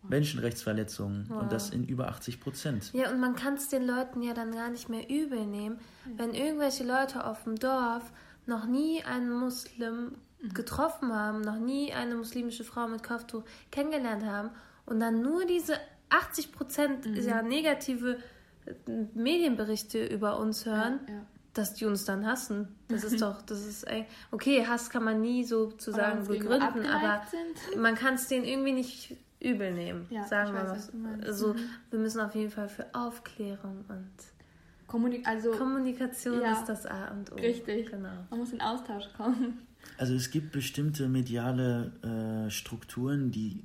Menschenrechtsverletzungen 0.02 1.26
wow. 1.28 1.42
und 1.42 1.52
das 1.52 1.70
in 1.70 1.84
über 1.84 2.08
80 2.08 2.40
Prozent. 2.40 2.90
Ja, 2.92 3.10
und 3.10 3.20
man 3.20 3.36
kann 3.36 3.54
es 3.54 3.68
den 3.68 3.86
Leuten 3.86 4.22
ja 4.22 4.34
dann 4.34 4.52
gar 4.52 4.70
nicht 4.70 4.88
mehr 4.88 5.08
übel 5.10 5.46
nehmen, 5.46 5.78
wenn 6.16 6.34
irgendwelche 6.34 6.84
Leute 6.84 7.24
auf 7.26 7.44
dem 7.44 7.56
Dorf 7.56 8.10
noch 8.46 8.66
nie 8.66 9.02
einen 9.04 9.30
Muslim 9.30 10.12
mhm. 10.40 10.54
getroffen 10.54 11.14
haben, 11.14 11.42
noch 11.42 11.58
nie 11.58 11.92
eine 11.92 12.14
muslimische 12.14 12.64
Frau 12.64 12.88
mit 12.88 13.02
Kopftuch 13.02 13.44
kennengelernt 13.70 14.24
haben 14.24 14.50
und 14.86 15.00
dann 15.00 15.22
nur 15.22 15.44
diese 15.44 15.74
80 16.08 16.52
Prozent 16.52 17.06
mhm. 17.06 17.14
ja 17.16 17.42
negative 17.42 18.18
äh, 18.66 18.72
Medienberichte 19.14 20.04
über 20.04 20.38
uns 20.38 20.66
hören. 20.66 21.00
Ja, 21.06 21.14
ja. 21.14 21.26
Dass 21.52 21.74
die 21.74 21.84
uns 21.84 22.04
dann 22.04 22.26
hassen. 22.28 22.76
Das 22.86 23.02
ist 23.02 23.20
doch, 23.22 23.42
das 23.42 23.66
ist, 23.66 23.82
ey, 23.82 24.06
okay, 24.30 24.64
Hass 24.68 24.88
kann 24.88 25.02
man 25.02 25.20
nie 25.20 25.42
sozusagen 25.42 26.24
begründen, 26.24 26.86
aber 26.86 27.22
sind. 27.28 27.82
man 27.82 27.96
kann 27.96 28.14
es 28.14 28.28
denen 28.28 28.44
irgendwie 28.44 28.72
nicht 28.72 29.16
übel 29.40 29.72
nehmen, 29.72 30.06
ja, 30.10 30.26
sagen 30.26 30.52
wir 30.52 30.64
mal. 30.64 31.24
Also, 31.24 31.54
mhm. 31.54 31.58
wir 31.90 31.98
müssen 31.98 32.20
auf 32.20 32.34
jeden 32.34 32.50
Fall 32.50 32.68
für 32.68 32.86
Aufklärung 32.92 33.84
und 33.88 34.10
Kommunik 34.86 35.26
also, 35.26 35.52
Kommunikation 35.52 36.40
ja, 36.40 36.52
ist 36.52 36.66
das 36.66 36.84
A 36.84 37.08
und 37.12 37.32
O. 37.32 37.36
Richtig. 37.36 37.90
Genau. 37.90 38.08
Man 38.28 38.38
muss 38.40 38.52
in 38.52 38.60
Austausch 38.60 39.04
kommen. 39.16 39.58
Also 39.98 40.14
es 40.14 40.30
gibt 40.30 40.52
bestimmte 40.52 41.08
mediale 41.08 41.92
äh, 42.02 42.50
Strukturen, 42.50 43.30
die, 43.30 43.62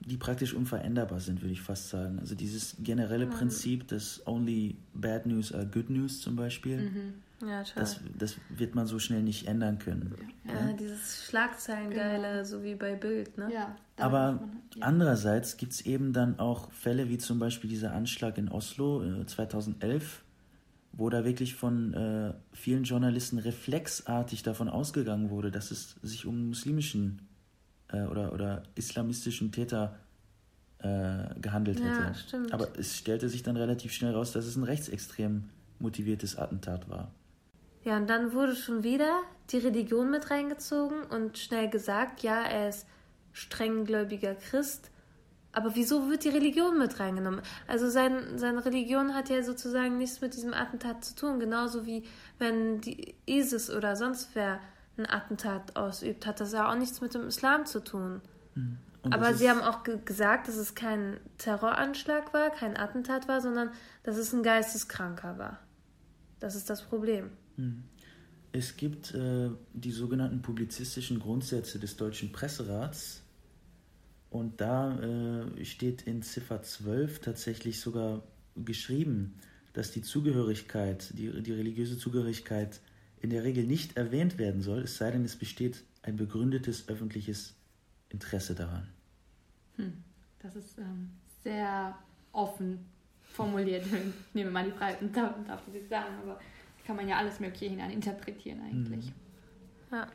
die 0.00 0.16
praktisch 0.16 0.52
unveränderbar 0.52 1.20
sind, 1.20 1.40
würde 1.42 1.52
ich 1.52 1.62
fast 1.62 1.90
sagen. 1.90 2.18
Also 2.18 2.34
dieses 2.34 2.76
generelle 2.80 3.26
mhm. 3.26 3.30
Prinzip, 3.30 3.86
dass 3.88 4.26
only 4.26 4.76
bad 4.94 5.26
news 5.26 5.54
are 5.54 5.64
good 5.64 5.90
news 5.90 6.20
zum 6.20 6.36
Beispiel. 6.36 6.90
Mhm 6.90 7.14
ja, 7.46 7.62
das, 7.74 8.00
das 8.18 8.36
wird 8.50 8.74
man 8.74 8.86
so 8.86 8.98
schnell 8.98 9.22
nicht 9.22 9.46
ändern 9.46 9.78
können. 9.78 10.14
Ja, 10.44 10.68
ja. 10.68 10.72
dieses 10.74 11.24
Schlagzeilengeile, 11.26 12.32
genau. 12.32 12.44
so 12.44 12.62
wie 12.62 12.74
bei 12.74 12.94
Bild, 12.94 13.38
ne? 13.38 13.50
Ja, 13.52 13.76
Aber 13.96 14.32
man, 14.32 14.62
ja. 14.74 14.86
andererseits 14.86 15.56
gibt 15.56 15.72
es 15.72 15.80
eben 15.82 16.12
dann 16.12 16.38
auch 16.38 16.70
Fälle 16.70 17.08
wie 17.08 17.18
zum 17.18 17.38
Beispiel 17.38 17.70
dieser 17.70 17.92
Anschlag 17.92 18.36
in 18.36 18.50
Oslo 18.50 19.02
äh, 19.02 19.26
2011, 19.26 20.22
wo 20.92 21.08
da 21.08 21.24
wirklich 21.24 21.54
von 21.54 21.94
äh, 21.94 22.34
vielen 22.52 22.84
Journalisten 22.84 23.38
reflexartig 23.38 24.42
davon 24.42 24.68
ausgegangen 24.68 25.30
wurde, 25.30 25.50
dass 25.50 25.70
es 25.70 25.96
sich 26.02 26.26
um 26.26 26.48
muslimischen 26.48 27.28
äh, 27.88 28.02
oder, 28.02 28.32
oder 28.32 28.64
islamistischen 28.74 29.50
Täter 29.50 29.96
äh, 30.78 31.40
gehandelt 31.40 31.80
hätte. 31.80 32.14
Stimmt. 32.14 32.52
Aber 32.52 32.68
es 32.78 32.96
stellte 32.96 33.28
sich 33.28 33.42
dann 33.42 33.56
relativ 33.56 33.92
schnell 33.92 34.12
raus, 34.12 34.32
dass 34.32 34.44
es 34.46 34.56
ein 34.56 34.64
rechtsextrem 34.64 35.44
motiviertes 35.78 36.36
Attentat 36.36 36.88
war. 36.88 37.12
Ja, 37.82 37.96
und 37.96 38.08
dann 38.08 38.32
wurde 38.32 38.56
schon 38.56 38.82
wieder 38.82 39.22
die 39.50 39.58
Religion 39.58 40.10
mit 40.10 40.30
reingezogen 40.30 41.02
und 41.02 41.38
schnell 41.38 41.68
gesagt, 41.68 42.22
ja, 42.22 42.42
er 42.42 42.68
ist 42.68 42.86
strenggläubiger 43.32 44.34
Christ. 44.34 44.90
Aber 45.52 45.74
wieso 45.74 46.08
wird 46.08 46.24
die 46.24 46.28
Religion 46.28 46.78
mit 46.78 47.00
reingenommen? 47.00 47.42
Also 47.66 47.90
sein, 47.90 48.38
seine 48.38 48.64
Religion 48.64 49.14
hat 49.14 49.30
ja 49.30 49.42
sozusagen 49.42 49.98
nichts 49.98 50.20
mit 50.20 50.34
diesem 50.34 50.54
Attentat 50.54 51.04
zu 51.04 51.14
tun. 51.16 51.40
Genauso 51.40 51.86
wie 51.86 52.04
wenn 52.38 52.80
die 52.80 53.16
ISIS 53.26 53.70
oder 53.70 53.96
sonst 53.96 54.30
wer 54.34 54.60
ein 54.96 55.08
Attentat 55.08 55.76
ausübt, 55.76 56.26
hat 56.26 56.40
das 56.40 56.52
ja 56.52 56.70
auch 56.70 56.76
nichts 56.76 57.00
mit 57.00 57.14
dem 57.14 57.26
Islam 57.26 57.66
zu 57.66 57.82
tun. 57.82 58.20
Mhm. 58.54 58.78
Aber 59.10 59.34
sie 59.34 59.48
haben 59.48 59.62
auch 59.62 59.82
gesagt, 60.04 60.46
dass 60.46 60.56
es 60.56 60.74
kein 60.74 61.18
Terroranschlag 61.38 62.34
war, 62.34 62.50
kein 62.50 62.76
Attentat 62.76 63.28
war, 63.28 63.40
sondern 63.40 63.70
dass 64.02 64.18
es 64.18 64.32
ein 64.32 64.42
Geisteskranker 64.42 65.38
war. 65.38 65.58
Das 66.38 66.54
ist 66.54 66.70
das 66.70 66.82
Problem. 66.82 67.30
Es 68.52 68.76
gibt 68.76 69.14
äh, 69.14 69.50
die 69.72 69.92
sogenannten 69.92 70.42
publizistischen 70.42 71.20
Grundsätze 71.20 71.78
des 71.78 71.96
Deutschen 71.96 72.32
Presserats 72.32 73.22
und 74.30 74.60
da 74.60 74.98
äh, 75.00 75.64
steht 75.64 76.02
in 76.02 76.22
Ziffer 76.22 76.62
12 76.62 77.20
tatsächlich 77.20 77.80
sogar 77.80 78.22
geschrieben, 78.56 79.34
dass 79.72 79.92
die 79.92 80.02
Zugehörigkeit, 80.02 81.12
die, 81.16 81.42
die 81.42 81.52
religiöse 81.52 81.96
Zugehörigkeit 81.96 82.80
in 83.20 83.30
der 83.30 83.44
Regel 83.44 83.64
nicht 83.64 83.96
erwähnt 83.96 84.38
werden 84.38 84.62
soll, 84.62 84.82
es 84.82 84.96
sei 84.96 85.10
denn, 85.10 85.24
es 85.24 85.36
besteht 85.36 85.84
ein 86.02 86.16
begründetes 86.16 86.88
öffentliches 86.88 87.54
Interesse 88.08 88.54
daran. 88.54 88.88
Hm. 89.76 89.92
Das 90.42 90.56
ist 90.56 90.78
ähm, 90.78 91.10
sehr 91.44 91.96
offen 92.32 92.78
formuliert. 93.22 93.84
Ich 93.92 94.34
nehme 94.34 94.50
mal 94.50 94.64
die 94.64 94.72
Freiheit 94.72 94.98
darf, 95.14 95.34
darf 95.46 95.64
das 95.64 95.74
nicht 95.74 95.88
sagen, 95.88 96.14
aber 96.22 96.40
kann 96.86 96.96
man 96.96 97.08
ja 97.08 97.16
alles 97.16 97.40
Mögliche 97.40 97.66
hinein 97.66 97.90
interpretieren 97.90 98.60
eigentlich. 98.62 99.06
Mhm. 99.06 99.96
Ja. 99.96 100.06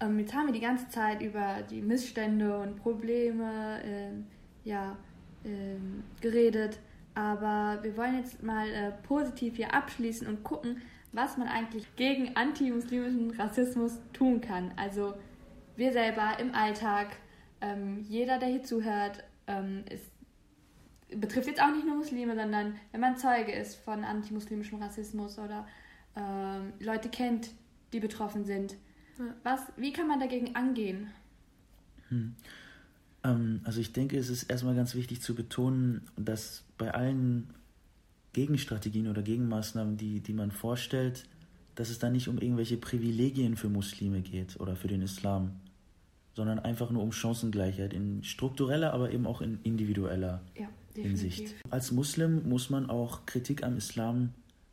Ähm, 0.00 0.18
jetzt 0.18 0.34
haben 0.34 0.46
wir 0.46 0.52
die 0.52 0.60
ganze 0.60 0.88
Zeit 0.88 1.20
über 1.20 1.62
die 1.68 1.82
Missstände 1.82 2.58
und 2.58 2.76
Probleme 2.76 3.82
äh, 3.82 4.68
ja, 4.68 4.96
äh, 5.44 5.76
geredet, 6.20 6.78
aber 7.14 7.82
wir 7.82 7.96
wollen 7.96 8.16
jetzt 8.16 8.42
mal 8.42 8.68
äh, 8.68 8.92
positiv 9.06 9.56
hier 9.56 9.74
abschließen 9.74 10.26
und 10.26 10.42
gucken, 10.42 10.80
was 11.12 11.36
man 11.36 11.48
eigentlich 11.48 11.96
gegen 11.96 12.36
antimuslimischen 12.36 13.32
Rassismus 13.32 13.98
tun 14.12 14.40
kann. 14.40 14.72
Also 14.76 15.14
wir 15.76 15.92
selber 15.92 16.38
im 16.38 16.54
Alltag, 16.54 17.08
ähm, 17.60 18.04
jeder, 18.08 18.38
der 18.38 18.48
hier 18.48 18.62
zuhört, 18.62 19.24
ähm, 19.46 19.84
ist 19.90 20.10
betrifft 21.16 21.48
jetzt 21.48 21.60
auch 21.60 21.72
nicht 21.72 21.86
nur 21.86 21.96
Muslime, 21.96 22.36
sondern 22.36 22.76
wenn 22.92 23.00
man 23.00 23.16
Zeuge 23.16 23.52
ist 23.52 23.76
von 23.76 24.04
antimuslimischem 24.04 24.80
Rassismus 24.80 25.38
oder 25.38 25.66
ähm, 26.20 26.72
Leute 26.78 27.08
kennt, 27.08 27.50
die 27.92 28.00
betroffen 28.00 28.44
sind. 28.44 28.76
Ja. 29.18 29.34
Was, 29.42 29.60
wie 29.76 29.92
kann 29.92 30.08
man 30.08 30.20
dagegen 30.20 30.54
angehen? 30.54 31.08
Hm. 32.08 32.34
Ähm, 33.24 33.60
also 33.64 33.80
ich 33.80 33.92
denke, 33.92 34.18
es 34.18 34.30
ist 34.30 34.44
erstmal 34.44 34.74
ganz 34.74 34.94
wichtig 34.94 35.22
zu 35.22 35.34
betonen, 35.34 36.02
dass 36.16 36.64
bei 36.78 36.92
allen 36.92 37.52
Gegenstrategien 38.32 39.08
oder 39.08 39.22
Gegenmaßnahmen, 39.22 39.96
die, 39.96 40.20
die 40.20 40.32
man 40.32 40.50
vorstellt, 40.50 41.24
dass 41.74 41.90
es 41.90 41.98
da 41.98 42.10
nicht 42.10 42.28
um 42.28 42.38
irgendwelche 42.38 42.76
Privilegien 42.76 43.56
für 43.56 43.68
Muslime 43.68 44.20
geht 44.20 44.60
oder 44.60 44.76
für 44.76 44.88
den 44.88 45.02
Islam, 45.02 45.52
sondern 46.34 46.58
einfach 46.58 46.90
nur 46.90 47.02
um 47.02 47.12
Chancengleichheit 47.12 47.92
in 47.92 48.22
struktureller, 48.22 48.92
aber 48.92 49.10
eben 49.10 49.26
auch 49.26 49.40
in 49.40 49.58
individueller 49.62 50.42
ja, 50.58 50.68
Hinsicht. 50.94 51.54
Als 51.70 51.90
Muslim 51.90 52.48
muss 52.48 52.70
man 52.70 52.88
auch 52.88 53.26
Kritik 53.26 53.64
am 53.64 53.76
Islam 53.76 54.30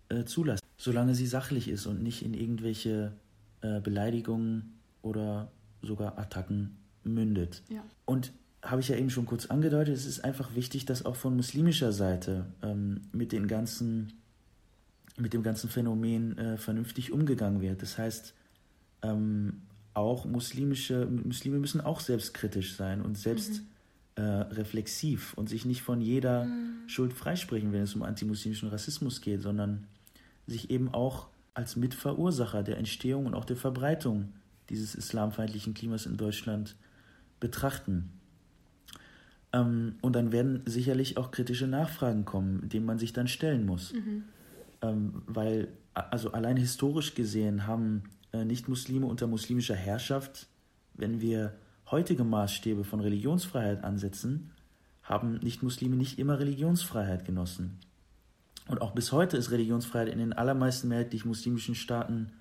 äh, 0.10 0.24
zulassen 0.26 0.67
solange 0.78 1.16
sie 1.16 1.28
sachlich 1.28 1.68
ist 1.68 1.86
und 1.86 2.02
nicht 2.02 2.24
in 2.24 2.34
irgendwelche 2.34 3.14
äh, 3.62 3.82
Beleidigungen 3.82 4.80
oder 5.02 5.52
sogar 5.82 6.18
Attacken 6.18 6.78
mündet. 7.04 7.64
Ja. 7.70 7.84
Und 8.06 8.32
habe 8.62 8.82
ich 8.82 8.90
ja 8.90 8.96
eben 8.96 9.10
schon 9.10 9.26
kurz 9.26 9.48
angedeutet, 9.48 9.96
es 9.96 10.06
ist 10.06 10.24
einfach 10.24 10.56
wichtig, 10.56 10.86
dass 10.86 11.06
auch 11.06 11.16
von 11.16 11.36
muslimischer 11.36 11.92
Seite 11.92 12.46
ähm, 12.62 13.02
mit 13.12 13.32
den 13.32 13.48
ganzen 13.48 14.14
mit 15.20 15.34
dem 15.34 15.42
ganzen 15.42 15.68
Phänomen 15.68 16.38
äh, 16.38 16.58
vernünftig 16.58 17.12
umgegangen 17.12 17.60
wird. 17.60 17.82
Das 17.82 17.98
heißt, 17.98 18.36
ähm, 19.02 19.62
auch 19.96 20.26
muslimische 20.26 21.08
Muslime 21.08 21.58
müssen 21.58 21.82
auch 21.82 22.02
selbstkritisch 22.02 22.76
sein 22.76 23.02
und 23.02 23.18
selbst 23.18 23.64
mhm. 24.16 24.22
äh, 24.22 24.22
reflexiv 24.22 25.34
und 25.34 25.50
sich 25.50 25.66
nicht 25.66 25.82
von 25.82 26.02
jeder 26.02 26.46
mhm. 26.46 26.88
Schuld 26.88 27.14
freisprechen, 27.14 27.74
wenn 27.74 27.82
es 27.82 27.96
um 27.96 28.04
antimuslimischen 28.04 28.70
Rassismus 28.70 29.22
geht, 29.22 29.42
sondern 29.42 29.88
sich 30.48 30.70
eben 30.70 30.94
auch 30.94 31.28
als 31.54 31.76
Mitverursacher 31.76 32.64
der 32.64 32.78
Entstehung 32.78 33.26
und 33.26 33.34
auch 33.36 33.46
der 33.46 33.58
Verbreitung 33.58 34.34
dieses 34.70 34.96
islamfeindlichen 34.96 35.74
Klimas 35.74 36.06
in 36.06 36.18
Deutschland 36.18 36.76
betrachten. 37.40 38.12
Ähm, 39.54 39.96
und 40.02 40.16
dann 40.16 40.32
werden 40.32 40.62
sicherlich 40.66 41.18
auch 41.18 41.32
kritische 41.32 41.68
Nachfragen 41.68 42.26
kommen, 42.26 42.68
denen 42.70 42.86
man 42.86 43.00
sich 43.00 43.14
dann 43.14 43.28
stellen 43.28 43.66
muss. 43.66 43.94
Mhm. 43.94 44.24
Ähm, 44.82 45.24
weil, 45.26 45.70
also 45.94 46.32
allein 46.32 46.58
historisch 46.58 47.16
gesehen 47.16 47.66
haben 47.66 48.04
äh, 48.34 48.46
Nichtmuslime 48.46 49.06
unter 49.06 49.28
muslimischer 49.28 49.76
Herrschaft, 49.76 50.48
wenn 50.94 51.22
wir 51.22 51.54
heutige 51.90 52.24
Maßstäbe 52.24 52.84
von 52.84 53.00
Religionsfreiheit 53.00 53.84
ansetzen, 53.84 54.52
haben 55.02 55.38
Nichtmuslime 55.38 55.96
nicht 55.96 56.20
immer 56.20 56.38
Religionsfreiheit 56.40 57.24
genossen. 57.26 57.80
Und 58.68 58.82
auch 58.82 58.92
bis 58.92 59.12
heute 59.12 59.38
ist 59.38 59.52
Religionsfreiheit 59.52 60.10
in 60.10 60.20
den 60.20 60.34
allermeisten 60.34 60.90
mehrheitlich 60.90 61.26
muslimischen 61.26 61.76
Staaten 61.76 62.32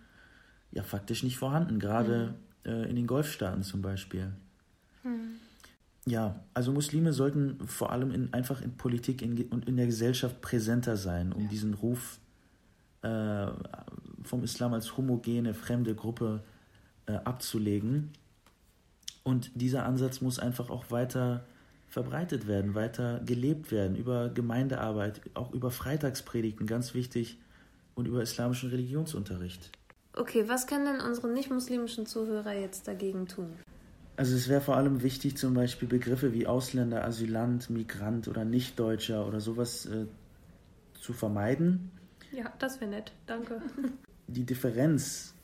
ja 0.72 0.82
faktisch 0.82 1.22
nicht 1.22 1.38
vorhanden, 1.38 1.78
gerade 1.78 2.34
mhm. 2.64 2.70
äh, 2.70 2.88
in 2.88 2.96
den 2.96 3.06
Golfstaaten 3.06 3.62
zum 3.62 3.82
Beispiel. 3.82 4.32
Mhm. 5.04 5.36
Ja, 6.04 6.40
also 6.54 6.72
Muslime 6.72 7.12
sollten 7.12 7.66
vor 7.66 7.90
allem 7.90 8.12
in, 8.12 8.32
einfach 8.32 8.60
in 8.60 8.76
Politik 8.76 9.22
in, 9.22 9.42
und 9.48 9.66
in 9.66 9.76
der 9.76 9.86
Gesellschaft 9.86 10.40
präsenter 10.40 10.96
sein, 10.96 11.32
um 11.32 11.44
ja. 11.44 11.48
diesen 11.48 11.74
Ruf 11.74 12.18
äh, 13.02 13.46
vom 14.22 14.44
Islam 14.44 14.72
als 14.72 14.96
homogene, 14.96 15.54
fremde 15.54 15.94
Gruppe 15.94 16.44
äh, 17.06 17.12
abzulegen. 17.12 18.10
Und 19.24 19.50
dieser 19.54 19.84
Ansatz 19.84 20.20
muss 20.20 20.38
einfach 20.38 20.70
auch 20.70 20.90
weiter 20.90 21.44
verbreitet 21.88 22.46
werden, 22.46 22.74
weiter 22.74 23.20
gelebt 23.24 23.70
werden, 23.70 23.96
über 23.96 24.28
Gemeindearbeit, 24.28 25.20
auch 25.34 25.52
über 25.52 25.70
Freitagspredigten, 25.70 26.66
ganz 26.66 26.94
wichtig, 26.94 27.38
und 27.94 28.06
über 28.06 28.22
islamischen 28.22 28.70
Religionsunterricht. 28.70 29.70
Okay, 30.14 30.48
was 30.48 30.66
können 30.66 30.84
denn 30.86 31.00
unsere 31.00 31.28
nicht-muslimischen 31.28 32.06
Zuhörer 32.06 32.54
jetzt 32.54 32.88
dagegen 32.88 33.26
tun? 33.26 33.52
Also 34.16 34.34
es 34.34 34.48
wäre 34.48 34.62
vor 34.62 34.76
allem 34.76 35.02
wichtig, 35.02 35.36
zum 35.36 35.52
Beispiel 35.54 35.88
Begriffe 35.88 36.32
wie 36.32 36.46
Ausländer, 36.46 37.04
Asylant, 37.04 37.68
Migrant 37.68 38.28
oder 38.28 38.44
Nichtdeutscher 38.44 39.26
oder 39.26 39.40
sowas 39.40 39.84
äh, 39.86 40.06
zu 40.94 41.12
vermeiden. 41.12 41.90
Ja, 42.32 42.50
das 42.58 42.80
wäre 42.80 42.90
nett. 42.90 43.12
Danke. 43.26 43.60
Die 44.26 44.44
Differenz 44.44 45.34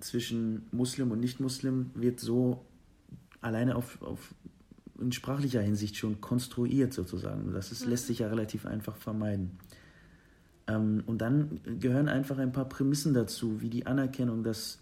zwischen 0.00 0.66
Muslim 0.72 1.10
und 1.10 1.20
Nicht-Muslim 1.20 1.90
wird 1.94 2.20
so 2.20 2.64
alleine 3.40 3.76
auf, 3.76 4.00
auf 4.02 4.34
in 5.02 5.12
sprachlicher 5.12 5.60
Hinsicht 5.60 5.96
schon 5.96 6.20
konstruiert 6.20 6.92
sozusagen. 6.92 7.52
Das 7.52 7.72
ist, 7.72 7.86
lässt 7.86 8.06
sich 8.06 8.20
ja 8.20 8.28
relativ 8.28 8.66
einfach 8.66 8.96
vermeiden. 8.96 9.58
Ähm, 10.66 11.02
und 11.06 11.18
dann 11.18 11.60
gehören 11.80 12.08
einfach 12.08 12.38
ein 12.38 12.52
paar 12.52 12.68
Prämissen 12.68 13.14
dazu, 13.14 13.60
wie 13.60 13.68
die 13.68 13.86
Anerkennung, 13.86 14.42
dass 14.42 14.78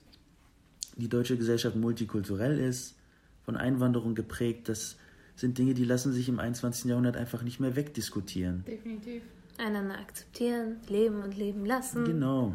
die 0.97 1.09
deutsche 1.09 1.37
Gesellschaft 1.37 1.77
multikulturell 1.77 2.59
ist, 2.59 2.97
von 3.45 3.57
Einwanderung 3.57 4.15
geprägt. 4.15 4.69
Das 4.69 4.97
sind 5.35 5.59
Dinge, 5.59 5.75
die 5.75 5.85
lassen 5.85 6.13
sich 6.13 6.29
im 6.29 6.39
21. 6.39 6.85
Jahrhundert 6.85 7.17
einfach 7.17 7.43
nicht 7.43 7.61
mehr 7.61 7.77
wegdiskutieren. 7.77 8.65
Definitiv. 8.67 9.23
Einander 9.59 9.99
akzeptieren, 9.99 10.77
leben 10.89 11.23
und 11.23 11.37
leben 11.37 11.65
lassen. 11.67 12.05
Genau. 12.05 12.55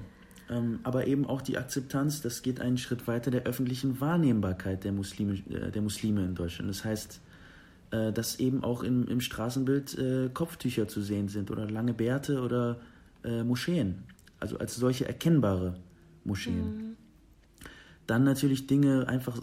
Ähm, 0.50 0.80
aber 0.84 1.08
eben 1.08 1.26
auch 1.26 1.42
die 1.42 1.58
Akzeptanz, 1.58 2.22
das 2.22 2.44
geht 2.44 2.60
einen 2.60 2.78
Schritt 2.78 3.08
weiter 3.08 3.32
der 3.32 3.44
öffentlichen 3.44 4.00
Wahrnehmbarkeit 4.00 4.84
der 4.84 4.92
Muslime, 4.92 5.34
äh, 5.50 5.72
der 5.72 5.82
Muslime 5.82 6.24
in 6.24 6.36
Deutschland. 6.36 6.70
Das 6.70 6.86
heißt, 6.86 7.20
äh, 7.92 8.12
dass 8.12 8.40
eben 8.40 8.64
auch 8.64 8.84
im, 8.84 9.08
im 9.08 9.22
Straßenbild 9.22 9.98
äh, 9.98 10.30
Kopftücher 10.34 10.88
zu 10.88 11.02
sehen 11.02 11.28
sind 11.28 11.52
oder 11.52 11.70
lange 11.70 11.94
Bärte 11.94 12.42
oder 12.42 12.80
äh, 13.24 13.44
Moscheen. 13.44 14.04
Also 14.40 14.58
als 14.58 14.76
solche 14.76 15.08
erkennbare 15.08 15.76
Moscheen. 16.24 16.78
Mhm. 16.78 16.96
Dann 18.08 18.24
natürlich 18.24 18.68
Dinge 18.68 19.08
einfach 19.08 19.42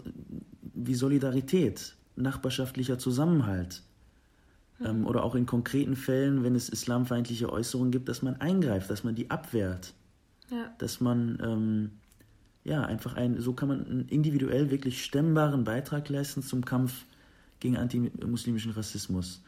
wie 0.73 0.95
Solidarität, 0.95 1.95
nachbarschaftlicher 2.15 2.97
Zusammenhalt. 2.97 3.83
Mhm. 4.79 4.85
Ähm, 4.85 5.07
oder 5.07 5.23
auch 5.23 5.35
in 5.35 5.45
konkreten 5.45 5.95
Fällen, 5.95 6.43
wenn 6.43 6.55
es 6.55 6.69
islamfeindliche 6.69 7.51
Äußerungen 7.51 7.91
gibt, 7.91 8.09
dass 8.09 8.21
man 8.21 8.35
eingreift, 8.41 8.89
dass 8.89 9.03
man 9.03 9.15
die 9.15 9.29
abwehrt. 9.29 9.93
Ja. 10.49 10.73
Dass 10.77 11.01
man 11.01 11.39
ähm, 11.43 11.91
ja 12.63 12.83
einfach 12.83 13.15
ein, 13.15 13.39
so 13.39 13.53
kann 13.53 13.69
man 13.69 13.85
einen 13.85 14.07
individuell 14.09 14.69
wirklich 14.71 15.03
stemmbaren 15.03 15.63
Beitrag 15.63 16.09
leisten 16.09 16.41
zum 16.43 16.65
Kampf 16.65 17.05
gegen 17.63 17.77
antimuslimischen 17.77 18.73
Rassismus. 18.73 19.41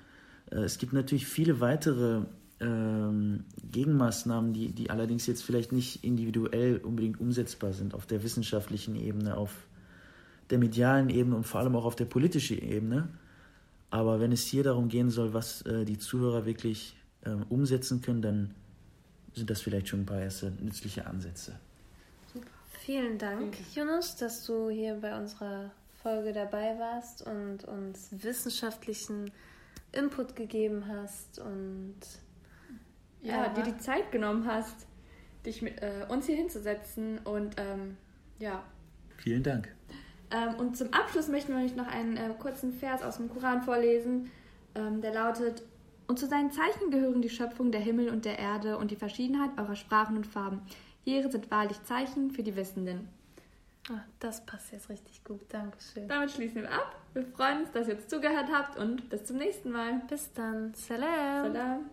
Äh, 0.50 0.60
es 0.60 0.78
gibt 0.78 0.94
natürlich 0.94 1.28
viele 1.28 1.60
weitere 1.60 2.22
ähm, 2.62 3.44
Gegenmaßnahmen, 3.72 4.54
die, 4.54 4.72
die 4.72 4.90
allerdings 4.90 5.28
jetzt 5.28 5.44
vielleicht 5.44 5.74
nicht 5.74 6.04
individuell 6.04 6.78
unbedingt 6.78 7.20
umsetzbar 7.20 7.74
sind 7.74 7.94
auf 7.94 8.06
der 8.06 8.24
wissenschaftlichen 8.24 8.96
Ebene, 8.96 9.36
auf 9.36 9.52
der 10.50 10.60
medialen 10.60 11.10
Ebene 11.10 11.36
und 11.36 11.44
vor 11.44 11.60
allem 11.60 11.76
auch 11.76 11.84
auf 11.84 11.98
der 11.98 12.06
politischen 12.06 12.58
Ebene. 12.58 13.10
Aber 13.90 14.22
wenn 14.22 14.32
es 14.32 14.46
hier 14.46 14.64
darum 14.64 14.88
gehen 14.88 15.10
soll, 15.10 15.34
was 15.34 15.64
äh, 15.64 15.84
die 15.84 15.98
Zuhörer 15.98 16.46
wirklich 16.46 16.96
äh, 17.24 17.32
umsetzen 17.50 18.02
können, 18.02 18.22
dann 18.22 18.56
sind 19.34 19.50
das 19.50 19.62
vielleicht 19.62 19.90
schon 19.90 20.02
ein 20.02 20.06
paar 20.06 20.22
erste 20.22 20.52
nützliche 20.52 21.06
Ansätze. 21.06 21.60
Super. 22.34 22.48
Vielen 22.80 23.18
Dank, 23.18 23.58
Jonas, 23.76 24.16
dass 24.16 24.46
du 24.46 24.70
hier 24.70 24.96
bei 25.02 25.20
unserer 25.20 25.72
Folge 26.06 26.34
dabei 26.34 26.78
warst 26.78 27.26
und 27.26 27.64
uns 27.64 28.10
wissenschaftlichen 28.12 29.32
Input 29.92 30.36
gegeben 30.36 30.86
hast 30.88 31.40
und 31.40 31.96
ja, 33.24 33.46
ja 33.46 33.50
dir 33.50 33.64
die 33.64 33.78
Zeit 33.80 34.12
genommen 34.12 34.46
hast, 34.46 34.86
dich 35.48 35.64
mit 35.64 35.82
äh, 35.82 36.06
uns 36.08 36.28
hier 36.28 36.36
hinzusetzen 36.36 37.18
und 37.24 37.56
ähm, 37.58 37.98
ja. 38.38 38.62
Vielen 39.18 39.42
Dank. 39.42 39.74
Ähm, 40.30 40.54
und 40.60 40.78
zum 40.78 40.94
Abschluss 40.94 41.28
möchten 41.28 41.58
wir 41.58 41.66
euch 41.66 41.76
noch 41.76 41.88
einen 41.88 42.18
äh, 42.18 42.30
kurzen 42.38 42.72
Vers 42.72 43.02
aus 43.02 43.18
dem 43.18 43.28
Koran 43.28 43.64
vorlesen, 43.64 44.30
ähm, 44.76 45.02
der 45.02 45.12
lautet: 45.12 45.64
Und 46.06 46.20
zu 46.20 46.28
seinen 46.28 46.52
Zeichen 46.52 46.92
gehören 46.92 47.24
die 47.24 47.32
Schöpfung 47.32 47.72
der 47.72 47.82
Himmel 47.82 48.10
und 48.10 48.26
der 48.26 48.38
Erde 48.38 48.78
und 48.78 48.92
die 48.92 48.96
Verschiedenheit 48.96 49.58
eurer 49.58 49.76
Sprachen 49.76 50.18
und 50.18 50.28
Farben. 50.28 50.62
Ihre 51.04 51.32
sind 51.32 51.50
wahrlich 51.50 51.82
Zeichen 51.82 52.30
für 52.30 52.44
die 52.44 52.56
Wissenden. 52.56 53.10
Oh, 53.88 53.94
das 54.20 54.44
passt 54.48 54.72
jetzt 54.72 54.90
richtig 54.90 55.24
gut. 55.24 55.42
Dankeschön. 55.54 56.08
Damit 56.08 56.32
schließen 56.32 56.64
wir 56.64 56.72
ab. 56.72 56.96
Wir 57.14 57.24
freuen 57.24 57.62
uns, 57.62 57.72
dass 57.72 57.88
ihr 57.88 57.94
jetzt 57.94 58.10
zugehört 58.10 58.50
habt 58.52 58.78
und 58.78 59.10
bis 59.10 59.26
zum 59.26 59.38
nächsten 59.38 59.72
Mal. 59.72 60.02
Bis 60.10 60.34
dann. 60.34 60.74
Salam. 60.74 61.54
Salam. 61.54 61.90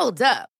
Hold 0.00 0.22
up. 0.22 0.59